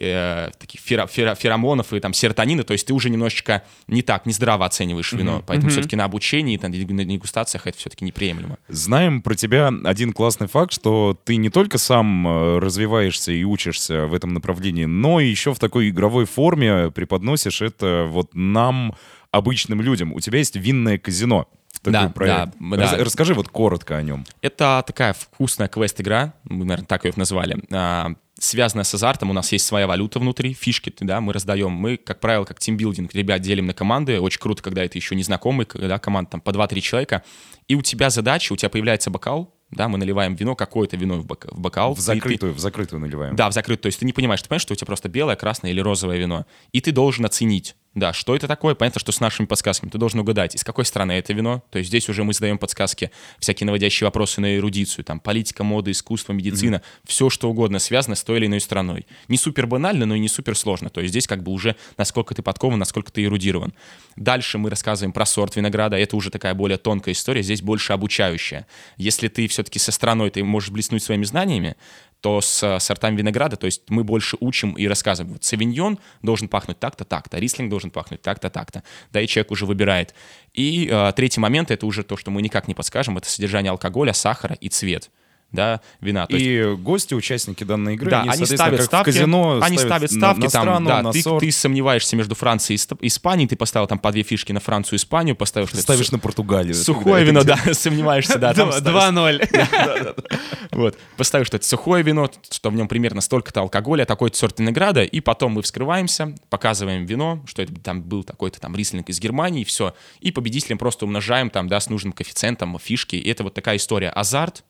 э, 0.00 0.50
таких 0.58 0.80
феро- 0.80 1.06
феро- 1.08 1.34
феромонов 1.36 1.92
и 1.92 2.00
там 2.00 2.12
серотонина, 2.12 2.64
то 2.64 2.72
есть 2.72 2.86
ты 2.86 2.92
уже 2.92 3.10
немножечко 3.10 3.62
не 3.86 4.02
так, 4.02 4.26
не 4.26 4.32
здраво 4.32 4.64
оцениваешь 4.66 5.12
вино, 5.12 5.42
поэтому 5.46 5.70
все-таки 5.70 5.96
на 5.96 6.04
обучении, 6.04 6.56
там, 6.56 6.70
на 6.72 7.04
дегустациях 7.04 7.66
это 7.66 7.78
все-таки 7.78 8.04
неприемлемо. 8.04 8.58
Знаем 8.68 9.22
про 9.22 9.34
тебя 9.34 9.70
один 9.84 10.12
классный 10.12 10.48
факт, 10.48 10.72
что 10.72 11.18
ты 11.24 11.36
не 11.36 11.50
только 11.50 11.78
сам 11.78 12.26
э, 12.26 12.58
развиваешься 12.58 13.32
и 13.32 13.44
учишься 13.44 14.06
в 14.06 14.14
этом 14.14 14.34
направлении, 14.34 14.84
но 14.86 15.20
еще 15.20 15.54
в 15.54 15.58
такой 15.58 15.90
игровой 15.90 16.24
форме 16.24 16.90
преподносишь 16.90 17.62
это 17.62 18.06
вот 18.08 18.30
нам, 18.34 18.94
обычным 19.30 19.80
людям. 19.80 20.12
У 20.12 20.20
тебя 20.20 20.38
есть 20.38 20.54
винное 20.56 20.96
казино. 20.98 21.48
Да, 21.82 22.08
проект. 22.08 22.52
да, 22.58 22.76
да. 22.76 22.76
Рас- 22.82 22.98
Расскажи 23.00 23.34
вот 23.34 23.48
коротко 23.48 23.96
о 23.96 24.02
нем. 24.02 24.24
Это 24.40 24.82
такая 24.86 25.12
вкусная 25.12 25.68
квест-игра, 25.68 26.32
мы, 26.44 26.64
наверное, 26.64 26.86
так 26.86 27.04
ее 27.04 27.12
назвали, 27.16 27.62
а, 27.70 28.12
связанная 28.44 28.84
с 28.84 28.94
азартом. 28.94 29.30
У 29.30 29.32
нас 29.32 29.50
есть 29.52 29.66
своя 29.66 29.86
валюта 29.86 30.18
внутри, 30.18 30.52
фишки, 30.54 30.92
да, 31.00 31.20
мы 31.20 31.32
раздаем. 31.32 31.72
Мы, 31.72 31.96
как 31.96 32.20
правило, 32.20 32.44
как 32.44 32.58
тимбилдинг, 32.58 33.14
ребят 33.14 33.40
делим 33.40 33.66
на 33.66 33.74
команды. 33.74 34.20
Очень 34.20 34.40
круто, 34.40 34.62
когда 34.62 34.84
это 34.84 34.98
еще 34.98 35.14
незнакомый, 35.14 35.66
когда 35.66 35.98
команда 35.98 36.32
там 36.32 36.40
по 36.40 36.50
2-3 36.50 36.80
человека. 36.80 37.22
И 37.68 37.74
у 37.74 37.82
тебя 37.82 38.10
задача, 38.10 38.52
у 38.52 38.56
тебя 38.56 38.68
появляется 38.68 39.10
бокал, 39.10 39.54
да, 39.70 39.88
мы 39.88 39.98
наливаем 39.98 40.34
вино, 40.34 40.54
какое-то 40.54 40.96
вино 40.96 41.16
в, 41.16 41.26
бок- 41.26 41.48
в 41.50 41.58
бокал. 41.58 41.94
В 41.94 41.98
и 41.98 42.00
ты- 42.00 42.02
закрытую, 42.02 42.52
в 42.52 42.58
закрытую 42.58 43.00
наливаем. 43.00 43.34
Да, 43.34 43.50
в 43.50 43.52
закрытую. 43.54 43.82
То 43.82 43.86
есть 43.86 43.98
ты 43.98 44.04
не 44.04 44.12
понимаешь, 44.12 44.42
ты 44.42 44.48
понимаешь, 44.48 44.62
что 44.62 44.74
у 44.74 44.76
тебя 44.76 44.86
просто 44.86 45.08
белое, 45.08 45.36
красное 45.36 45.70
или 45.70 45.80
розовое 45.80 46.18
вино. 46.18 46.46
И 46.72 46.80
ты 46.80 46.92
должен 46.92 47.24
оценить, 47.24 47.74
Да, 47.94 48.12
что 48.12 48.34
это 48.34 48.48
такое? 48.48 48.74
Понятно, 48.74 48.98
что 48.98 49.12
с 49.12 49.20
нашими 49.20 49.46
подсказками 49.46 49.88
ты 49.88 49.98
должен 49.98 50.18
угадать, 50.18 50.56
из 50.56 50.64
какой 50.64 50.84
страны 50.84 51.12
это 51.12 51.32
вино. 51.32 51.62
То 51.70 51.78
есть 51.78 51.88
здесь 51.88 52.08
уже 52.08 52.24
мы 52.24 52.34
задаем 52.34 52.58
подсказки, 52.58 53.12
всякие 53.38 53.66
наводящие 53.66 54.06
вопросы 54.06 54.40
на 54.40 54.56
эрудицию, 54.56 55.04
там 55.04 55.20
политика, 55.20 55.62
мода, 55.62 55.92
искусство, 55.92 56.32
медицина, 56.32 56.76
mm-hmm. 56.76 57.06
все 57.06 57.30
что 57.30 57.48
угодно 57.48 57.78
связано 57.78 58.16
с 58.16 58.24
той 58.24 58.38
или 58.38 58.46
иной 58.46 58.60
страной. 58.60 59.06
Не 59.28 59.36
супер 59.36 59.68
банально, 59.68 60.06
но 60.06 60.16
и 60.16 60.18
не 60.18 60.28
супер 60.28 60.56
сложно. 60.56 60.90
То 60.90 61.00
есть 61.00 61.12
здесь 61.12 61.28
как 61.28 61.44
бы 61.44 61.52
уже 61.52 61.76
насколько 61.96 62.34
ты 62.34 62.42
подкован, 62.42 62.80
насколько 62.80 63.12
ты 63.12 63.22
эрудирован. 63.22 63.72
Дальше 64.16 64.58
мы 64.58 64.70
рассказываем 64.70 65.12
про 65.12 65.24
сорт 65.24 65.54
винограда. 65.54 65.96
Это 65.96 66.16
уже 66.16 66.30
такая 66.30 66.54
более 66.54 66.78
тонкая 66.78 67.14
история, 67.14 67.42
здесь 67.42 67.62
больше 67.62 67.92
обучающая. 67.92 68.66
Если 68.96 69.28
ты 69.28 69.46
все-таки 69.46 69.78
со 69.78 69.92
страной, 69.92 70.30
ты 70.30 70.42
можешь 70.42 70.70
блеснуть 70.70 71.04
своими 71.04 71.24
знаниями, 71.24 71.76
то 72.24 72.40
с 72.40 72.62
э, 72.62 72.80
сортами 72.80 73.18
винограда, 73.18 73.56
то 73.56 73.66
есть 73.66 73.82
мы 73.90 74.02
больше 74.02 74.38
учим 74.40 74.72
и 74.72 74.88
рассказываем. 74.88 75.34
Вот 75.34 75.44
савиньон 75.44 75.98
должен 76.22 76.48
пахнуть 76.48 76.78
так-то, 76.78 77.04
так-то, 77.04 77.38
рислинг 77.38 77.68
должен 77.68 77.90
пахнуть 77.90 78.22
так-то, 78.22 78.48
так-то. 78.48 78.82
Да, 79.12 79.20
и 79.20 79.26
человек 79.26 79.50
уже 79.50 79.66
выбирает. 79.66 80.14
И 80.54 80.88
э, 80.90 81.12
третий 81.14 81.40
момент, 81.40 81.70
это 81.70 81.84
уже 81.84 82.02
то, 82.02 82.16
что 82.16 82.30
мы 82.30 82.40
никак 82.40 82.66
не 82.66 82.72
подскажем, 82.72 83.18
это 83.18 83.28
содержание 83.28 83.68
алкоголя, 83.68 84.14
сахара 84.14 84.54
и 84.54 84.70
цвет 84.70 85.10
да, 85.54 85.80
вина. 86.00 86.26
То 86.26 86.36
и 86.36 86.42
есть... 86.42 86.80
гости, 86.80 87.14
участники 87.14 87.64
данной 87.64 87.94
игры, 87.94 88.10
да, 88.10 88.22
они, 88.22 88.30
они 88.30 88.46
ставят 88.46 88.82
ставки, 88.82 89.10
казино 89.10 89.60
они 89.62 89.78
ставят 89.78 90.10
ставки, 90.10 90.40
на, 90.40 90.44
на 90.44 90.50
там, 90.50 90.62
страну, 90.62 90.88
да, 90.88 91.02
на 91.02 91.12
ты, 91.12 91.22
сорт. 91.22 91.40
ты 91.40 91.50
сомневаешься 91.50 92.16
между 92.16 92.34
Францией 92.34 92.80
и 93.00 93.06
Испанией, 93.06 93.48
ты 93.48 93.56
поставил 93.56 93.86
там 93.86 93.98
по 93.98 94.12
две 94.12 94.22
фишки 94.22 94.52
на 94.52 94.60
Францию 94.60 94.98
и 94.98 95.00
Испанию, 95.00 95.36
поставил 95.36 95.66
что 95.66 95.76
ставишь 95.78 96.10
на 96.10 96.18
Португалию. 96.18 96.74
Сухое 96.74 97.24
вино, 97.24 97.44
да, 97.44 97.58
сомневаешься, 97.72 98.38
да. 98.38 98.52
2-0. 98.52 100.14
Вот, 100.70 100.98
поставишь, 101.16 101.46
что 101.46 101.56
это 101.56 101.66
сухое 101.66 102.02
вино, 102.02 102.28
что 102.50 102.70
в 102.70 102.74
нем 102.74 102.88
примерно 102.88 103.20
столько-то 103.20 103.60
алкоголя, 103.60 104.04
такой-то 104.04 104.36
сорт 104.36 104.58
винограда, 104.58 105.04
и 105.04 105.20
потом 105.20 105.52
мы 105.52 105.62
вскрываемся, 105.62 106.34
показываем 106.50 107.06
вино, 107.06 107.44
что 107.46 107.62
это 107.62 107.72
там 107.74 108.02
был 108.02 108.24
такой-то 108.24 108.60
там 108.60 108.74
рислинг 108.74 109.08
из 109.08 109.20
Германии, 109.20 109.62
и 109.62 109.64
все. 109.64 109.94
И 110.20 110.32
победителям 110.32 110.78
просто 110.78 111.04
умножаем 111.04 111.50
там, 111.50 111.68
да, 111.68 111.78
с 111.78 111.88
нужным 111.88 112.12
коэффициентом 112.12 112.76
фишки. 112.78 113.16
И 113.16 113.28
это 113.28 113.44
вот 113.44 113.54
такая 113.54 113.76
история. 113.76 114.10
Азарт, 114.10 114.64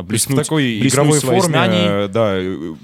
блеснуть, 0.00 0.38
в 0.38 0.42
такой 0.44 0.80
блеснуть 0.80 0.92
игровой 0.92 1.20
форме, 1.20 1.42
знания. 1.42 2.08
да, 2.08 2.38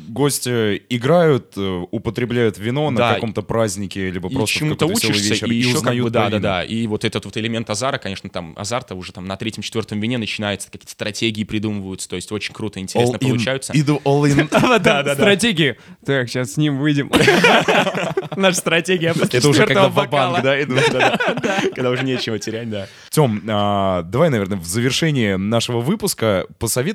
гости 0.09 0.83
играют, 0.91 1.55
э, 1.57 1.85
употребляют 1.91 2.59
вино 2.59 2.91
да. 2.91 3.09
на 3.09 3.15
каком-то 3.15 3.41
празднике, 3.41 4.11
либо 4.11 4.29
и 4.29 4.35
просто 4.35 4.59
чему-то 4.59 4.87
учишься, 4.87 5.33
вечер, 5.33 5.51
и, 5.51 5.55
и 5.55 5.59
еще 5.59 5.77
узнают 5.77 6.05
как 6.05 6.05
бы, 6.05 6.11
да, 6.11 6.29
да, 6.29 6.39
да, 6.39 6.65
и 6.65 6.87
вот 6.87 7.07
этот 7.07 7.25
вот 7.25 7.37
элемент 7.39 7.71
азара, 7.71 7.97
конечно, 7.97 8.29
там 8.29 8.53
азарта 8.57 8.95
уже 8.95 9.13
там 9.13 9.27
на 9.27 9.37
третьем-четвертом 9.37 10.01
вине 10.01 10.19
начинается, 10.19 10.71
какие-то 10.71 10.93
стратегии 10.93 11.45
придумываются, 11.45 12.11
то 12.11 12.17
есть 12.17 12.31
очень 12.31 12.53
круто, 12.53 12.79
интересно 12.79 13.17
all 13.17 13.19
получаются. 13.19 13.73
Иду 13.75 14.03
all 14.05 14.25
in. 14.25 14.49
Да, 14.79 15.03
да, 15.03 15.15
стратегии. 15.15 15.77
Так, 16.05 16.29
сейчас 16.29 16.53
с 16.53 16.57
ним 16.57 16.79
выйдем. 16.79 17.11
Наша 18.37 18.59
стратегия 18.59 19.15
после 19.15 19.39
Это 19.39 19.49
уже 19.49 19.67
когда 19.67 19.89
в 19.89 19.95
банк, 19.95 20.43
да, 20.43 20.63
идут, 20.63 20.81
когда 21.75 21.91
уже 21.91 22.05
нечего 22.05 22.39
терять, 22.39 22.71
да. 22.71 22.87
Тем, 23.11 23.43
а, 23.49 24.03
давай, 24.03 24.31
наверное, 24.31 24.59
в 24.59 24.67
завершении 24.67 25.35
нашего 25.35 25.81
выпуска 25.81 26.47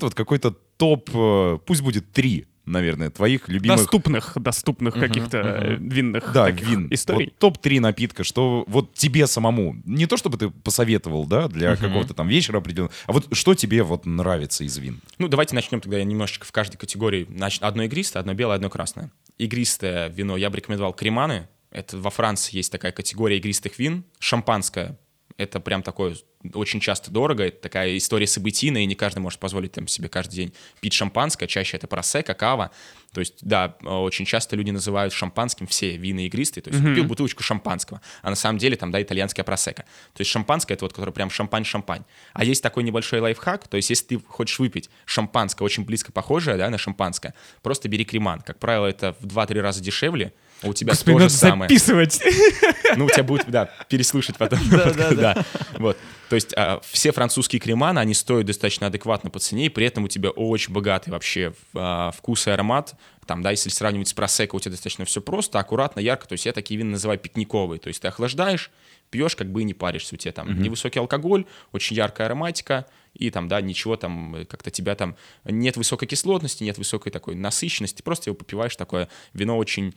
посоветовать 0.03 0.15
какой-то 0.15 0.51
топ, 0.77 1.09
э, 1.13 1.59
пусть 1.65 1.81
будет 1.81 2.11
три, 2.11 2.45
наверное, 2.65 3.09
твоих 3.09 3.47
любимых... 3.47 3.79
Доступных, 3.79 4.33
доступных 4.35 4.95
uh-huh, 4.95 4.99
каких-то 4.99 5.37
uh-huh. 5.37 5.77
винных 5.77 6.31
да, 6.33 6.49
вин. 6.49 6.87
историй. 6.91 7.25
Вот 7.25 7.37
топ-3 7.37 7.79
напитка, 7.79 8.23
что 8.23 8.63
вот 8.67 8.93
тебе 8.93 9.27
самому, 9.27 9.75
не 9.85 10.05
то 10.05 10.17
чтобы 10.17 10.37
ты 10.37 10.49
посоветовал, 10.49 11.25
да, 11.25 11.47
для 11.47 11.73
uh-huh. 11.73 11.77
какого-то 11.77 12.13
там 12.13 12.27
вечера 12.27 12.57
определенного, 12.57 12.93
а 13.05 13.13
вот 13.13 13.27
что 13.31 13.53
тебе 13.53 13.83
вот 13.83 14.05
нравится 14.05 14.63
из 14.63 14.77
вин? 14.77 15.01
Ну, 15.17 15.27
давайте 15.27 15.55
начнем 15.55 15.81
тогда 15.81 15.97
я 15.97 16.03
немножечко 16.03 16.45
в 16.45 16.51
каждой 16.51 16.77
категории. 16.77 17.27
Значит, 17.29 17.63
одно 17.63 17.83
игристое, 17.83 18.21
одно 18.21 18.33
белое, 18.33 18.55
одно 18.55 18.69
красное. 18.69 19.11
Игристое 19.37 20.09
вино 20.09 20.37
я 20.37 20.49
бы 20.49 20.57
рекомендовал 20.57 20.93
креманы. 20.93 21.47
Это 21.71 21.97
во 21.97 22.09
Франции 22.09 22.57
есть 22.57 22.71
такая 22.71 22.91
категория 22.91 23.37
игристых 23.37 23.79
вин. 23.79 24.03
Шампанское 24.19 24.97
это 25.37 25.59
прям 25.59 25.83
такое 25.83 26.15
очень 26.53 26.79
часто 26.79 27.09
дорого, 27.09 27.45
это 27.45 27.61
такая 27.61 27.97
история 27.97 28.27
событийная, 28.27 28.81
и 28.81 28.85
не 28.85 28.95
каждый 28.95 29.19
может 29.19 29.39
позволить 29.39 29.71
там, 29.71 29.87
себе 29.87 30.09
каждый 30.09 30.35
день 30.35 30.53
пить 30.81 30.93
шампанское, 30.93 31.47
чаще 31.47 31.77
это 31.77 31.87
просека, 31.87 32.33
кава. 32.33 32.71
То 33.13 33.21
есть, 33.21 33.35
да, 33.41 33.77
очень 33.83 34.25
часто 34.25 34.55
люди 34.55 34.71
называют 34.71 35.13
шампанским 35.13 35.67
все 35.67 35.95
вина 35.95 36.25
игристые, 36.25 36.63
то 36.63 36.69
есть 36.69 36.81
mm-hmm. 36.81 36.89
купил 36.89 37.03
бутылочку 37.05 37.43
шампанского, 37.43 38.01
а 38.21 38.29
на 38.29 38.35
самом 38.35 38.59
деле 38.59 38.75
там, 38.75 38.91
да, 38.91 39.01
итальянская 39.01 39.45
просека. 39.45 39.83
То 40.13 40.21
есть 40.21 40.31
шампанское— 40.31 40.73
это 40.75 40.85
вот, 40.85 40.93
который 40.93 41.13
прям 41.13 41.29
шампань-шампань. 41.29 42.03
А 42.33 42.43
есть 42.43 42.61
такой 42.61 42.83
небольшой 42.83 43.19
лайфхак, 43.21 43.67
то 43.67 43.77
есть 43.77 43.89
если 43.89 44.17
ты 44.17 44.19
хочешь 44.19 44.59
выпить 44.59 44.89
шампанское, 45.05 45.63
очень 45.63 45.85
близко 45.85 46.11
похожее, 46.11 46.57
да, 46.57 46.69
на 46.69 46.77
шампанское, 46.77 47.33
просто 47.61 47.87
бери 47.87 48.03
креман. 48.03 48.41
Как 48.41 48.59
правило, 48.59 48.87
это 48.87 49.15
в 49.19 49.27
2-3 49.27 49.61
раза 49.61 49.81
дешевле, 49.81 50.33
у 50.63 50.73
тебя 50.73 50.91
Господи, 50.91 51.17
то 51.17 51.29
же 51.29 51.29
самое. 51.29 51.69
записывать. 51.69 52.21
Ну, 52.95 53.05
у 53.05 53.09
тебя 53.09 53.23
будет, 53.23 53.49
да, 53.49 53.71
переслушать 53.89 54.37
потом. 54.37 54.59
Да, 54.69 54.93
да, 54.93 55.11
да. 55.11 55.45
Вот. 55.79 55.97
То 56.29 56.35
есть 56.35 56.53
а, 56.55 56.79
все 56.83 57.11
французские 57.11 57.59
креманы, 57.59 57.99
они 57.99 58.13
стоят 58.13 58.45
достаточно 58.45 58.87
адекватно 58.87 59.29
по 59.31 59.39
цене, 59.39 59.65
и 59.65 59.69
при 59.69 59.85
этом 59.85 60.03
у 60.03 60.07
тебя 60.07 60.29
очень 60.29 60.73
богатый 60.73 61.09
вообще 61.09 61.53
а, 61.73 62.11
вкус 62.11 62.47
и 62.47 62.51
аромат. 62.51 62.95
Там, 63.25 63.41
да, 63.41 63.51
если 63.51 63.69
сравнивать 63.69 64.09
с 64.09 64.13
просеко, 64.13 64.55
у 64.55 64.59
тебя 64.59 64.71
достаточно 64.71 65.05
все 65.05 65.21
просто, 65.21 65.59
аккуратно, 65.59 65.99
ярко. 65.99 66.27
То 66.27 66.33
есть 66.33 66.45
я 66.45 66.53
такие 66.53 66.77
вина 66.77 66.91
называю 66.91 67.19
пикниковые. 67.19 67.79
То 67.79 67.87
есть 67.87 68.01
ты 68.01 68.07
охлаждаешь, 68.07 68.69
пьешь, 69.09 69.35
как 69.35 69.51
бы 69.51 69.61
и 69.61 69.63
не 69.63 69.73
паришься. 69.73 70.15
У 70.15 70.17
тебя 70.17 70.31
там 70.31 70.49
mm-hmm. 70.49 70.59
невысокий 70.59 70.99
алкоголь, 70.99 71.45
очень 71.71 71.95
яркая 71.95 72.27
ароматика, 72.27 72.85
и 73.13 73.29
там, 73.29 73.47
да, 73.47 73.61
ничего 73.61 73.95
там, 73.95 74.45
как-то 74.49 74.71
тебя 74.71 74.95
там, 74.95 75.15
нет 75.45 75.77
высокой 75.77 76.07
кислотности, 76.07 76.63
нет 76.63 76.77
высокой 76.77 77.11
такой 77.11 77.35
насыщенности, 77.35 78.01
просто 78.01 78.29
его 78.29 78.35
попиваешь, 78.35 78.75
такое 78.75 79.09
вино 79.33 79.57
очень 79.57 79.93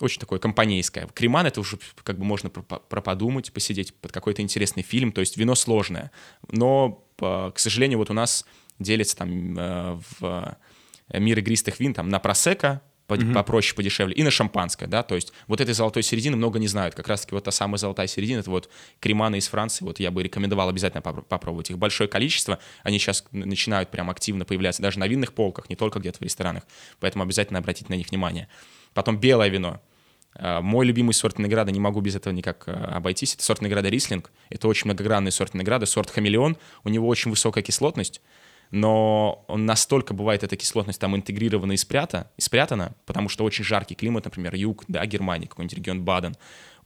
очень 0.00 0.20
такое 0.20 0.38
компанейское. 0.38 1.06
Креман— 1.08 1.46
это 1.48 1.60
уже 1.60 1.78
как 2.02 2.18
бы 2.18 2.24
можно 2.24 2.50
проподумать, 2.50 3.52
посидеть 3.52 3.94
под 3.94 4.12
какой-то 4.12 4.42
интересный 4.42 4.82
фильм, 4.82 5.12
то 5.12 5.20
есть 5.20 5.36
вино 5.36 5.54
сложное. 5.54 6.10
Но, 6.48 7.04
к 7.18 7.54
сожалению, 7.56 7.98
вот 7.98 8.10
у 8.10 8.14
нас 8.14 8.44
делится 8.78 9.16
там 9.16 9.58
э, 9.58 10.00
в 10.18 10.56
мир 11.12 11.38
игристых 11.38 11.78
вин 11.78 11.94
там 11.94 12.08
на 12.08 12.18
просека, 12.18 12.82
попроще, 13.06 13.76
подешевле, 13.76 14.14
и 14.14 14.22
на 14.22 14.30
шампанское, 14.30 14.86
да, 14.86 15.02
то 15.02 15.14
есть 15.14 15.34
вот 15.46 15.60
этой 15.60 15.74
золотой 15.74 16.02
середины 16.02 16.36
много 16.36 16.58
не 16.58 16.68
знают, 16.68 16.94
как 16.94 17.08
раз-таки 17.08 17.34
вот 17.34 17.44
та 17.44 17.50
самая 17.50 17.76
золотая 17.76 18.06
середина, 18.06 18.40
это 18.40 18.50
вот 18.50 18.70
креманы 19.00 19.36
из 19.36 19.48
Франции, 19.48 19.84
вот 19.84 20.00
я 20.00 20.10
бы 20.10 20.22
рекомендовал 20.22 20.68
обязательно 20.70 21.02
попробовать 21.02 21.70
их 21.70 21.78
большое 21.78 22.08
количество, 22.08 22.58
они 22.82 22.98
сейчас 22.98 23.24
начинают 23.32 23.90
прям 23.90 24.08
активно 24.08 24.46
появляться 24.46 24.80
даже 24.80 24.98
на 24.98 25.06
винных 25.06 25.34
полках, 25.34 25.68
не 25.68 25.76
только 25.76 25.98
где-то 25.98 26.18
в 26.18 26.22
ресторанах, 26.22 26.62
поэтому 27.00 27.24
обязательно 27.24 27.58
обратите 27.58 27.90
на 27.90 27.96
них 27.96 28.08
внимание. 28.08 28.48
Потом 28.94 29.18
белое 29.18 29.48
вино. 29.48 29.80
А, 30.34 30.60
мой 30.60 30.86
любимый 30.86 31.12
сорт 31.12 31.38
винограда, 31.38 31.70
не 31.72 31.80
могу 31.80 32.00
без 32.00 32.16
этого 32.16 32.32
никак 32.32 32.64
а, 32.66 32.96
обойтись, 32.96 33.34
это 33.34 33.42
сорт 33.42 33.60
винограда 33.60 33.88
Рислинг. 33.88 34.30
Это 34.50 34.68
очень 34.68 34.86
многогранный 34.86 35.32
сорт 35.32 35.54
винограда, 35.54 35.86
сорт 35.86 36.10
хамелеон. 36.10 36.56
У 36.84 36.88
него 36.88 37.08
очень 37.08 37.30
высокая 37.30 37.62
кислотность, 37.62 38.20
но 38.70 39.44
он 39.48 39.66
настолько 39.66 40.14
бывает 40.14 40.42
эта 40.42 40.56
кислотность 40.56 41.00
там 41.00 41.14
интегрирована 41.14 41.72
и, 41.72 41.76
спрята, 41.76 42.30
и 42.36 42.40
спрятана, 42.40 42.94
потому 43.06 43.28
что 43.28 43.44
очень 43.44 43.64
жаркий 43.64 43.94
климат, 43.94 44.24
например, 44.24 44.54
юг, 44.54 44.84
да, 44.88 45.04
Германии, 45.06 45.46
какой-нибудь 45.46 45.76
регион 45.76 46.02
Баден. 46.02 46.36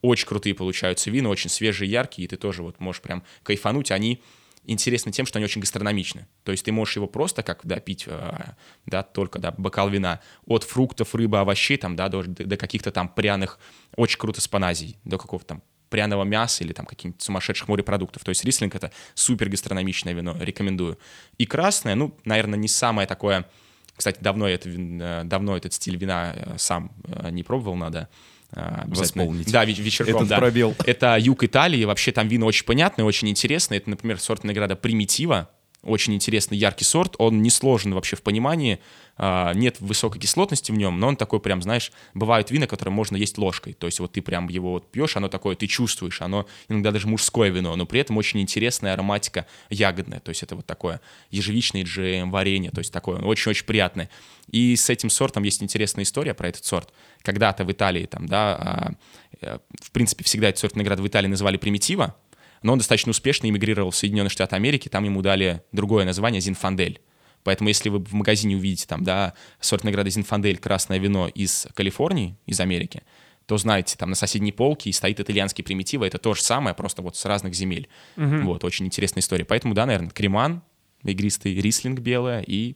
Очень 0.02 0.26
крутые 0.28 0.54
получаются 0.54 1.10
вина, 1.10 1.28
очень 1.28 1.48
свежие, 1.48 1.90
яркие, 1.90 2.26
и 2.26 2.28
ты 2.28 2.36
тоже 2.36 2.62
вот 2.62 2.80
можешь 2.80 3.00
прям 3.00 3.22
кайфануть. 3.42 3.90
Они 3.90 4.20
интересны 4.66 5.12
тем, 5.12 5.26
что 5.26 5.38
они 5.38 5.44
очень 5.44 5.61
гастрономичны. 5.61 6.26
То 6.44 6.52
есть 6.52 6.64
ты 6.64 6.72
можешь 6.72 6.96
его 6.96 7.07
просто 7.07 7.42
как, 7.42 7.61
да, 7.64 7.81
пить, 7.81 8.05
э, 8.07 8.55
да, 8.87 9.02
только, 9.02 9.38
да, 9.38 9.52
бокал 9.57 9.88
вина 9.88 10.20
от 10.46 10.64
фруктов, 10.64 11.14
рыбы, 11.14 11.38
овощей, 11.38 11.76
там, 11.76 11.96
да, 11.96 12.09
до, 12.09 12.24
до 12.24 12.57
каких-то 12.57 12.90
там 12.90 13.09
пряных, 13.09 13.59
очень 13.96 14.18
круто 14.18 14.40
с 14.40 14.48
паназией, 14.48 14.96
до 15.05 15.18
какого-то 15.18 15.46
там 15.46 15.62
пряного 15.88 16.24
мяса 16.24 16.64
или 16.64 16.72
там 16.72 16.85
каких-нибудь 16.85 17.22
сумасшедших 17.22 17.68
морепродуктов. 17.68 18.24
То 18.24 18.31
есть 18.31 18.44
рислинг— 18.44 18.74
это 18.76 18.92
супер 19.14 19.48
гастрономичное 19.48 20.12
вино, 20.12 20.37
рекомендую. 20.38 20.98
И 21.38 21.46
красное, 21.46 21.94
ну, 21.94 22.16
наверное, 22.24 22.59
не 22.59 22.68
самое 22.68 23.07
такое... 23.07 23.48
Кстати, 23.96 24.18
давно, 24.20 24.48
это, 24.48 24.68
э, 24.68 25.22
давно 25.24 25.56
этот 25.56 25.72
стиль 25.72 25.96
вина 25.96 26.35
э, 26.35 26.54
сам 26.59 26.92
не 27.30 27.42
пробовал, 27.42 27.76
надо 27.76 28.09
восполнить. 28.52 29.50
Да, 29.50 29.64
вечерком, 29.64 30.16
Этот 30.16 30.28
да. 30.28 30.38
пробел. 30.38 30.74
Это 30.87 31.16
юг 31.18 31.42
Италии, 31.42 31.85
вообще 31.85 32.12
там 32.12 32.28
вино 32.28 32.46
очень 32.46 32.64
понятное, 32.64 33.04
очень 33.04 33.28
интересное. 33.28 33.78
Это, 33.78 33.90
например, 33.90 34.20
сорт 34.20 34.44
винограда 34.44 34.76
Примитива, 34.76 35.50
очень 35.87 36.14
интересный, 36.14 36.57
яркий 36.57 36.85
сорт, 36.85 37.14
он 37.18 37.42
не 37.42 37.51
сложен 37.51 37.94
вообще 37.94 38.16
в 38.16 38.22
понимании, 38.22 38.81
а, 39.18 39.55
нет 39.55 39.81
высокой 39.81 40.20
кислотности 40.20 40.72
в 40.72 40.75
нем, 40.77 41.01
но 41.01 41.09
он 41.09 41.16
такой 41.16 41.40
прям, 41.40 41.62
знаешь, 41.62 41.90
бывают 42.12 42.51
вина, 42.51 42.66
которые 42.66 42.92
можно 42.92 43.16
есть 43.16 43.38
ложкой, 43.38 43.72
то 43.72 43.87
есть 43.87 43.99
вот 44.01 44.12
ты 44.12 44.20
прям 44.20 44.49
его 44.49 44.72
вот 44.72 44.90
пьешь, 44.90 45.16
оно 45.16 45.29
такое, 45.29 45.57
ты 45.57 45.66
чувствуешь, 45.66 46.20
оно 46.20 46.46
иногда 46.68 46.90
даже 46.90 47.09
мужское 47.09 47.49
вино, 47.51 47.75
но 47.77 47.87
при 47.87 48.01
этом 48.01 48.16
очень 48.18 48.40
интересная 48.40 48.92
ароматика 48.92 49.46
ягодная, 49.70 50.20
то 50.20 50.29
есть 50.29 50.42
это 50.42 50.57
вот 50.57 50.66
такое 50.66 51.01
ежевичный 51.31 51.83
джем, 51.83 52.31
варенье, 52.31 52.70
то 52.70 52.81
есть 52.81 52.92
такое 52.92 53.18
очень-очень 53.20 53.64
приятное. 53.64 54.11
И 54.51 54.77
с 54.77 54.90
этим 54.90 55.11
сортом 55.11 55.42
есть 55.42 55.62
интересная 55.62 56.05
история 56.05 56.35
про 56.35 56.49
этот 56.49 56.64
сорт. 56.64 56.92
Когда-то 57.22 57.64
в 57.64 57.72
Италии 57.72 58.07
там, 58.07 58.27
да, 58.27 58.57
а, 58.57 58.92
э, 59.40 59.59
в 59.81 59.90
принципе, 59.90 60.22
всегда 60.25 60.49
этот 60.49 60.61
сорт 60.61 60.75
винограда 60.75 61.03
в 61.03 61.09
Италии 61.09 61.27
называли 61.27 61.57
примитива, 61.57 62.14
но 62.62 62.72
он 62.72 62.78
достаточно 62.78 63.10
успешно 63.10 63.48
эмигрировал 63.48 63.90
в 63.90 63.96
Соединенные 63.96 64.30
Штаты 64.30 64.56
Америки, 64.56 64.88
там 64.88 65.04
ему 65.04 65.22
дали 65.22 65.62
другое 65.72 66.04
название 66.04 66.40
Зинфандель. 66.40 67.00
Поэтому 67.44 67.68
если 67.68 67.88
вы 67.90 68.00
в 68.00 68.12
магазине 68.12 68.56
увидите 68.56 68.86
там, 68.88 69.04
да, 69.04 69.34
сорт 69.60 69.84
награды 69.84 70.10
Зинфандель, 70.10 70.58
красное 70.58 70.98
вино 70.98 71.28
из 71.28 71.68
Калифорнии, 71.74 72.36
из 72.46 72.58
Америки, 72.60 73.02
то 73.46 73.56
знаете, 73.56 73.96
там 73.96 74.10
на 74.10 74.16
соседней 74.16 74.50
полке 74.50 74.90
и 74.90 74.92
стоит 74.92 75.20
итальянский 75.20 75.62
примитив, 75.62 76.02
это 76.02 76.18
то 76.18 76.34
же 76.34 76.42
самое, 76.42 76.74
просто 76.74 77.02
вот 77.02 77.16
с 77.16 77.24
разных 77.24 77.54
земель. 77.54 77.88
Вот, 78.16 78.64
очень 78.64 78.86
интересная 78.86 79.20
история. 79.20 79.44
Поэтому, 79.44 79.74
да, 79.74 79.86
наверное, 79.86 80.10
креман, 80.10 80.62
игристый 81.04 81.54
рислинг 81.54 82.00
белая 82.00 82.42
и 82.42 82.74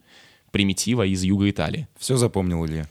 примитива 0.51 1.07
из 1.07 1.23
юга 1.23 1.49
Италии. 1.51 1.89
Все 1.99 2.17
запомнил, 2.17 2.65
Илья? 2.67 2.87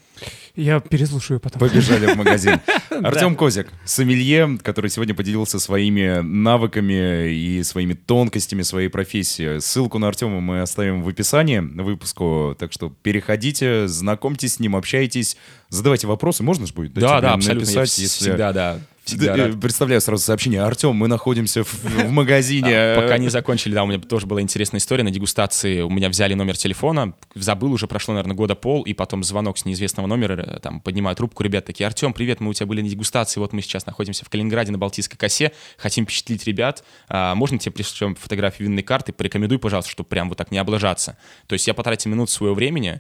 Я 0.56 0.82
переслушаю 0.82 1.40
потом. 1.40 1.60
Побежали 1.60 2.08
в 2.08 2.16
магазин. 2.18 2.60
Артем 2.90 3.36
Козик, 3.36 3.72
сомелье, 3.86 4.58
который 4.62 4.90
сегодня 4.90 5.16
поделился 5.16 5.60
своими 5.60 6.20
навыками 6.20 7.32
и 7.34 7.64
своими 7.64 7.94
тонкостями 7.94 8.64
своей 8.64 8.90
профессии. 8.90 9.60
Ссылку 9.60 10.00
на 10.00 10.10
Артема 10.10 10.42
мы 10.42 10.62
оставим 10.62 11.04
в 11.04 11.08
описании 11.08 11.60
на 11.60 11.84
выпуску, 11.84 12.56
так 12.60 12.74
что 12.74 12.94
переходите, 13.02 13.88
знакомьтесь 13.88 14.56
с 14.56 14.60
ним, 14.60 14.76
общайтесь, 14.76 15.38
задавайте 15.70 16.08
вопросы. 16.08 16.44
Можно 16.44 16.68
же 16.68 16.74
будет? 16.74 16.94
Да, 16.94 17.00
тебе 17.20 17.22
да, 17.22 17.34
абсолютно. 17.34 17.66
Написать, 17.66 17.98
если- 17.98 18.24
всегда, 18.26 18.52
да. 18.52 18.80
Всегда 19.10 19.36
Да, 19.36 19.46
рад. 19.48 19.56
э, 19.56 19.60
Представляю 19.60 20.02
сразу 20.02 20.24
сообщение. 20.24 20.62
Артем, 20.62 20.96
мы 20.96 21.08
находимся 21.08 21.64
в, 21.64 21.74
в 21.84 22.10
магазине. 22.10 22.72
А, 22.74 23.02
Пока 23.02 23.18
не 23.18 23.30
закончили, 23.30 23.74
да, 23.74 23.84
у 23.84 23.88
меня 23.88 24.00
тоже 24.00 24.26
была 24.28 24.42
интересная 24.42 24.80
история. 24.80 25.04
На 25.04 25.12
дегустации 25.12 25.82
у 25.82 25.90
меня 25.90 26.10
взяли 26.10 26.34
номер 26.34 26.58
телефона, 26.58 27.14
забыл, 27.36 27.72
уже 27.74 27.88
прошло, 27.88 28.14
наверное, 28.14 28.36
года 28.36 28.56
пол, 28.56 28.84
и 28.84 28.94
потом 28.94 29.24
звонок 29.24 29.58
с 29.58 29.66
неизвестного 29.66 30.08
номера, 30.08 30.34
э, 30.42 30.60
там, 30.60 30.80
поднимаю 30.82 31.16
трубку, 31.16 31.44
ребят 31.44 31.66
такие, 31.66 31.86
Артем, 31.88 32.14
привет, 32.14 32.40
мы 32.40 32.50
у 32.50 32.54
тебя 32.54 32.66
были 32.66 32.82
на 32.82 32.90
дегустации, 32.90 33.40
вот 33.40 33.54
мы 33.54 33.62
сейчас 33.62 33.86
находимся 33.86 34.26
в 34.26 34.30
Калининграде 34.30 34.72
на 34.72 34.78
Балтийской 34.78 35.18
косе, 35.18 35.52
хотим 35.78 36.06
впечатлить 36.06 36.46
ребят, 36.46 36.84
А, 37.08 37.36
можно 37.36 37.58
тебе 37.58 37.72
пришлем 37.72 38.16
фотографию 38.16 38.68
винной 38.68 38.84
карты, 38.84 39.14
порекомендуй, 39.14 39.60
пожалуйста, 39.60 39.92
чтобы 39.92 40.08
прям 40.10 40.30
вот 40.30 40.38
так 40.38 40.52
не 40.52 40.58
облажаться. 40.58 41.18
То 41.48 41.54
есть 41.54 41.68
я 41.68 41.74
потратил 41.74 42.10
минут 42.12 42.30
своего 42.30 42.56
времени, 42.56 42.96
э, 42.96 43.00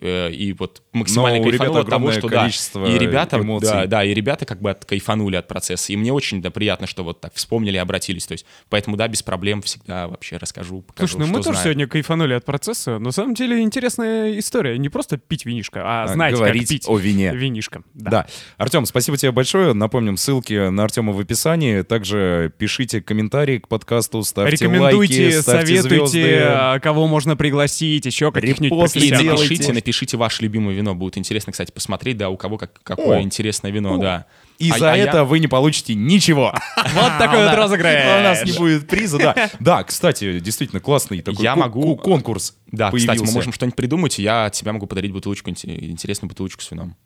и 0.00 0.54
вот 0.58 0.82
максимально 0.92 1.38
Но 1.44 1.78
от 1.80 1.88
того, 1.88 2.12
что 2.12 2.28
да, 2.28 2.40
количество 2.42 2.86
и 2.86 2.98
ребята, 2.98 3.38
эмоций. 3.38 3.68
да, 3.68 3.86
да, 3.86 4.04
и 4.04 4.14
ребята 4.14 4.44
как 4.46 4.60
бы 4.60 4.70
откайфанули 4.70 5.36
от 5.36 5.48
процесса. 5.48 5.92
И 5.92 5.96
мне 5.96 6.12
очень 6.12 6.40
да, 6.42 6.50
приятно, 6.50 6.86
что 6.86 7.04
вот 7.04 7.20
так 7.20 7.34
вспомнили 7.34 7.74
и 7.76 7.78
обратились. 7.78 8.26
То 8.26 8.32
есть, 8.32 8.46
поэтому, 8.68 8.96
да, 8.96 9.08
без 9.08 9.22
проблем 9.22 9.62
всегда 9.62 10.08
вообще 10.08 10.36
расскажу, 10.36 10.82
покажу, 10.82 11.08
Слушай, 11.08 11.20
ну 11.20 11.26
мы 11.26 11.38
тоже 11.42 11.50
знаю. 11.58 11.64
сегодня 11.64 11.86
кайфанули 11.86 12.34
от 12.34 12.44
процесса. 12.44 12.98
На 12.98 13.10
самом 13.12 13.34
деле 13.34 13.60
интересная 13.60 14.38
история. 14.38 14.78
Не 14.78 14.88
просто 14.88 15.16
пить 15.18 15.44
винишко, 15.44 15.82
а, 15.84 16.04
А, 16.04 16.08
знать, 16.08 16.34
говорить 16.34 16.62
как 16.62 16.68
пить 16.68 16.84
о 16.88 16.96
вине. 16.98 17.32
винишко. 17.34 17.82
Да. 17.94 18.10
Да. 18.10 18.26
Артем, 18.56 18.86
спасибо 18.86 19.16
тебе 19.16 19.32
большое. 19.32 19.72
Напомним, 19.72 20.16
ссылки 20.16 20.68
на 20.70 20.84
Артема 20.84 21.12
в 21.12 21.20
описании. 21.20 21.82
Также 21.82 22.52
пишите 22.58 23.00
комментарии 23.00 23.58
к 23.58 23.68
подкасту, 23.68 24.22
ставьте 24.22 24.56
Рекомендуйте, 24.64 25.24
лайки, 25.24 25.40
ставьте 25.40 25.66
советуйте, 25.82 26.06
звезды. 26.06 26.38
а, 26.44 26.78
кого 26.80 27.06
можно 27.06 27.36
пригласить, 27.36 28.06
еще 28.06 28.32
каких-нибудь 28.32 28.76
Репосты 28.78 29.00
делайте. 29.00 29.28
напишите, 29.32 29.72
напишите 29.88 30.16
ваше 30.18 30.42
любимое 30.42 30.74
вино. 30.74 30.94
Будет 30.94 31.16
интересно, 31.16 31.52
кстати, 31.52 31.72
посмотреть, 31.72 32.18
да, 32.18 32.28
у 32.28 32.36
кого 32.36 32.58
как, 32.58 32.78
какое 32.82 33.18
О. 33.18 33.22
интересное 33.22 33.70
вино, 33.70 33.96
да. 33.96 34.26
И 34.58 34.70
А- 34.70 34.78
за 34.78 34.92
а 34.92 34.96
я- 34.96 35.04
это 35.04 35.24
вы 35.24 35.38
не 35.38 35.46
получите 35.46 35.94
ничего. 35.94 36.52
Вот 36.94 37.12
такой 37.18 37.44
вот 37.44 37.54
розыгрыш. 37.54 38.04
У 38.04 38.22
нас 38.22 38.44
не 38.44 38.52
будет 38.52 38.86
приза, 38.86 39.18
да. 39.18 39.50
Да, 39.60 39.82
кстати, 39.84 40.40
действительно 40.40 40.80
классный 40.80 41.22
такой 41.22 41.42
Я 41.42 41.56
могу- 41.56 41.96
ку- 41.96 42.02
конкурс 42.02 42.54
Да, 42.70 42.90
кстати, 42.92 43.20
мы 43.22 43.32
можем 43.32 43.52
что-нибудь 43.52 43.76
придумать, 43.76 44.18
я 44.18 44.44
от 44.46 44.54
себя 44.56 44.72
могу 44.72 44.86
подарить 44.86 45.12
бутылочку, 45.12 45.50
инте- 45.50 45.78
интересную 45.90 46.28
бутылочку 46.28 46.62
с 46.62 46.70
вином. 46.70 46.96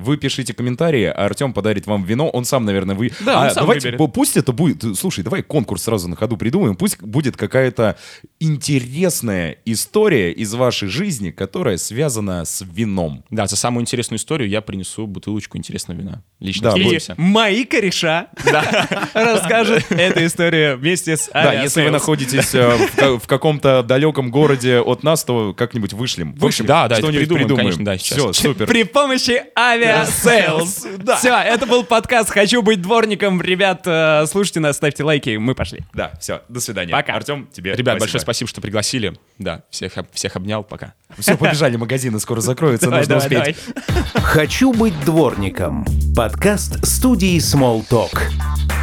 Вы 0.00 0.16
пишите 0.16 0.54
комментарии, 0.54 1.04
а 1.04 1.26
Артем 1.26 1.52
подарит 1.52 1.86
вам 1.86 2.04
вино. 2.04 2.28
Он 2.28 2.44
сам, 2.44 2.64
наверное, 2.64 2.94
вы. 2.96 3.12
Да, 3.20 3.40
он 3.40 3.46
А, 3.46 3.50
сам 3.50 3.62
давайте, 3.64 3.88
выберет. 3.88 4.00
пу- 4.00 4.10
пусть 4.12 4.36
это 4.36 4.52
будет. 4.52 4.84
Слушай, 4.98 5.22
давай 5.24 5.42
конкурс 5.42 5.84
сразу 5.84 6.08
на 6.08 6.16
ходу 6.16 6.36
придумаем. 6.36 6.76
Пусть 6.76 7.00
будет 7.02 7.36
какая-то 7.36 7.96
интересная 8.38 9.56
история 9.64 10.32
из 10.32 10.52
вашей 10.54 10.88
жизни, 10.88 11.30
которая 11.30 11.76
связана 11.76 12.44
с 12.44 12.64
вином. 12.72 13.24
Да, 13.30 13.46
за 13.46 13.56
самую 13.56 13.82
интересную 13.82 14.18
историю 14.18 14.48
я 14.48 14.60
принесу 14.60 15.06
бутылочку 15.06 15.56
интересного 15.58 15.98
вина. 15.98 16.22
Лично 16.40 16.70
Да, 16.70 16.76
И 16.78 16.82
поделимся. 16.82 17.14
мои 17.18 17.64
кореша 17.64 18.28
расскажут 19.14 19.84
эту 19.90 20.24
историю 20.26 20.78
вместе 20.78 21.16
с 21.16 21.28
Да, 21.32 21.52
если 21.62 21.82
вы 21.82 21.90
находитесь 21.90 22.54
э, 22.54 22.76
в, 22.76 22.96
ка- 22.96 23.18
в 23.18 23.26
каком-то 23.26 23.82
далеком 23.82 24.30
городе 24.30 24.78
от 24.80 25.02
нас, 25.02 25.24
то 25.24 25.54
как-нибудь 25.54 25.92
вышлем. 25.92 26.34
В 26.34 26.44
общем, 26.46 26.66
Да, 26.66 26.88
да, 26.88 26.96
что-нибудь 26.96 27.28
придумаем, 27.28 27.56
конечно, 27.56 27.84
да, 27.84 27.98
сейчас. 27.98 28.18
Все, 28.18 28.32
супер. 28.32 28.66
При 28.66 28.84
помощи 28.84 29.42
Aviasales. 29.90 30.86
Все, 31.18 31.34
это 31.36 31.66
был 31.66 31.84
подкаст 31.84 32.30
«Хочу 32.30 32.62
быть 32.62 32.80
дворником». 32.82 33.40
Ребят, 33.42 33.82
э, 33.86 34.24
слушайте 34.26 34.60
нас, 34.60 34.76
ставьте 34.76 35.04
лайки, 35.04 35.36
мы 35.36 35.54
пошли. 35.54 35.80
Да, 35.92 36.12
все, 36.20 36.42
до 36.48 36.60
свидания. 36.60 36.92
Пока. 36.92 37.14
Артем, 37.14 37.48
тебе 37.52 37.74
Ребят, 37.74 37.98
большое 37.98 38.20
спасибо, 38.20 38.48
что 38.48 38.60
пригласили. 38.60 39.14
Да, 39.38 39.62
всех, 39.70 39.92
всех 40.12 40.36
обнял, 40.36 40.62
пока. 40.62 40.94
Все, 41.18 41.36
побежали, 41.36 41.76
магазины 41.76 42.20
скоро 42.20 42.40
закроются, 42.40 42.86
Давай, 42.86 43.06
нужно 43.06 43.20
давай, 43.20 43.52
успеть. 43.52 43.74
давай. 43.86 44.22
«Хочу 44.22 44.72
быть 44.72 44.98
дворником»— 45.04 45.84
подкаст 46.16 46.84
студии 46.86 47.38
Small 47.38 47.86
Talk. 47.88 48.79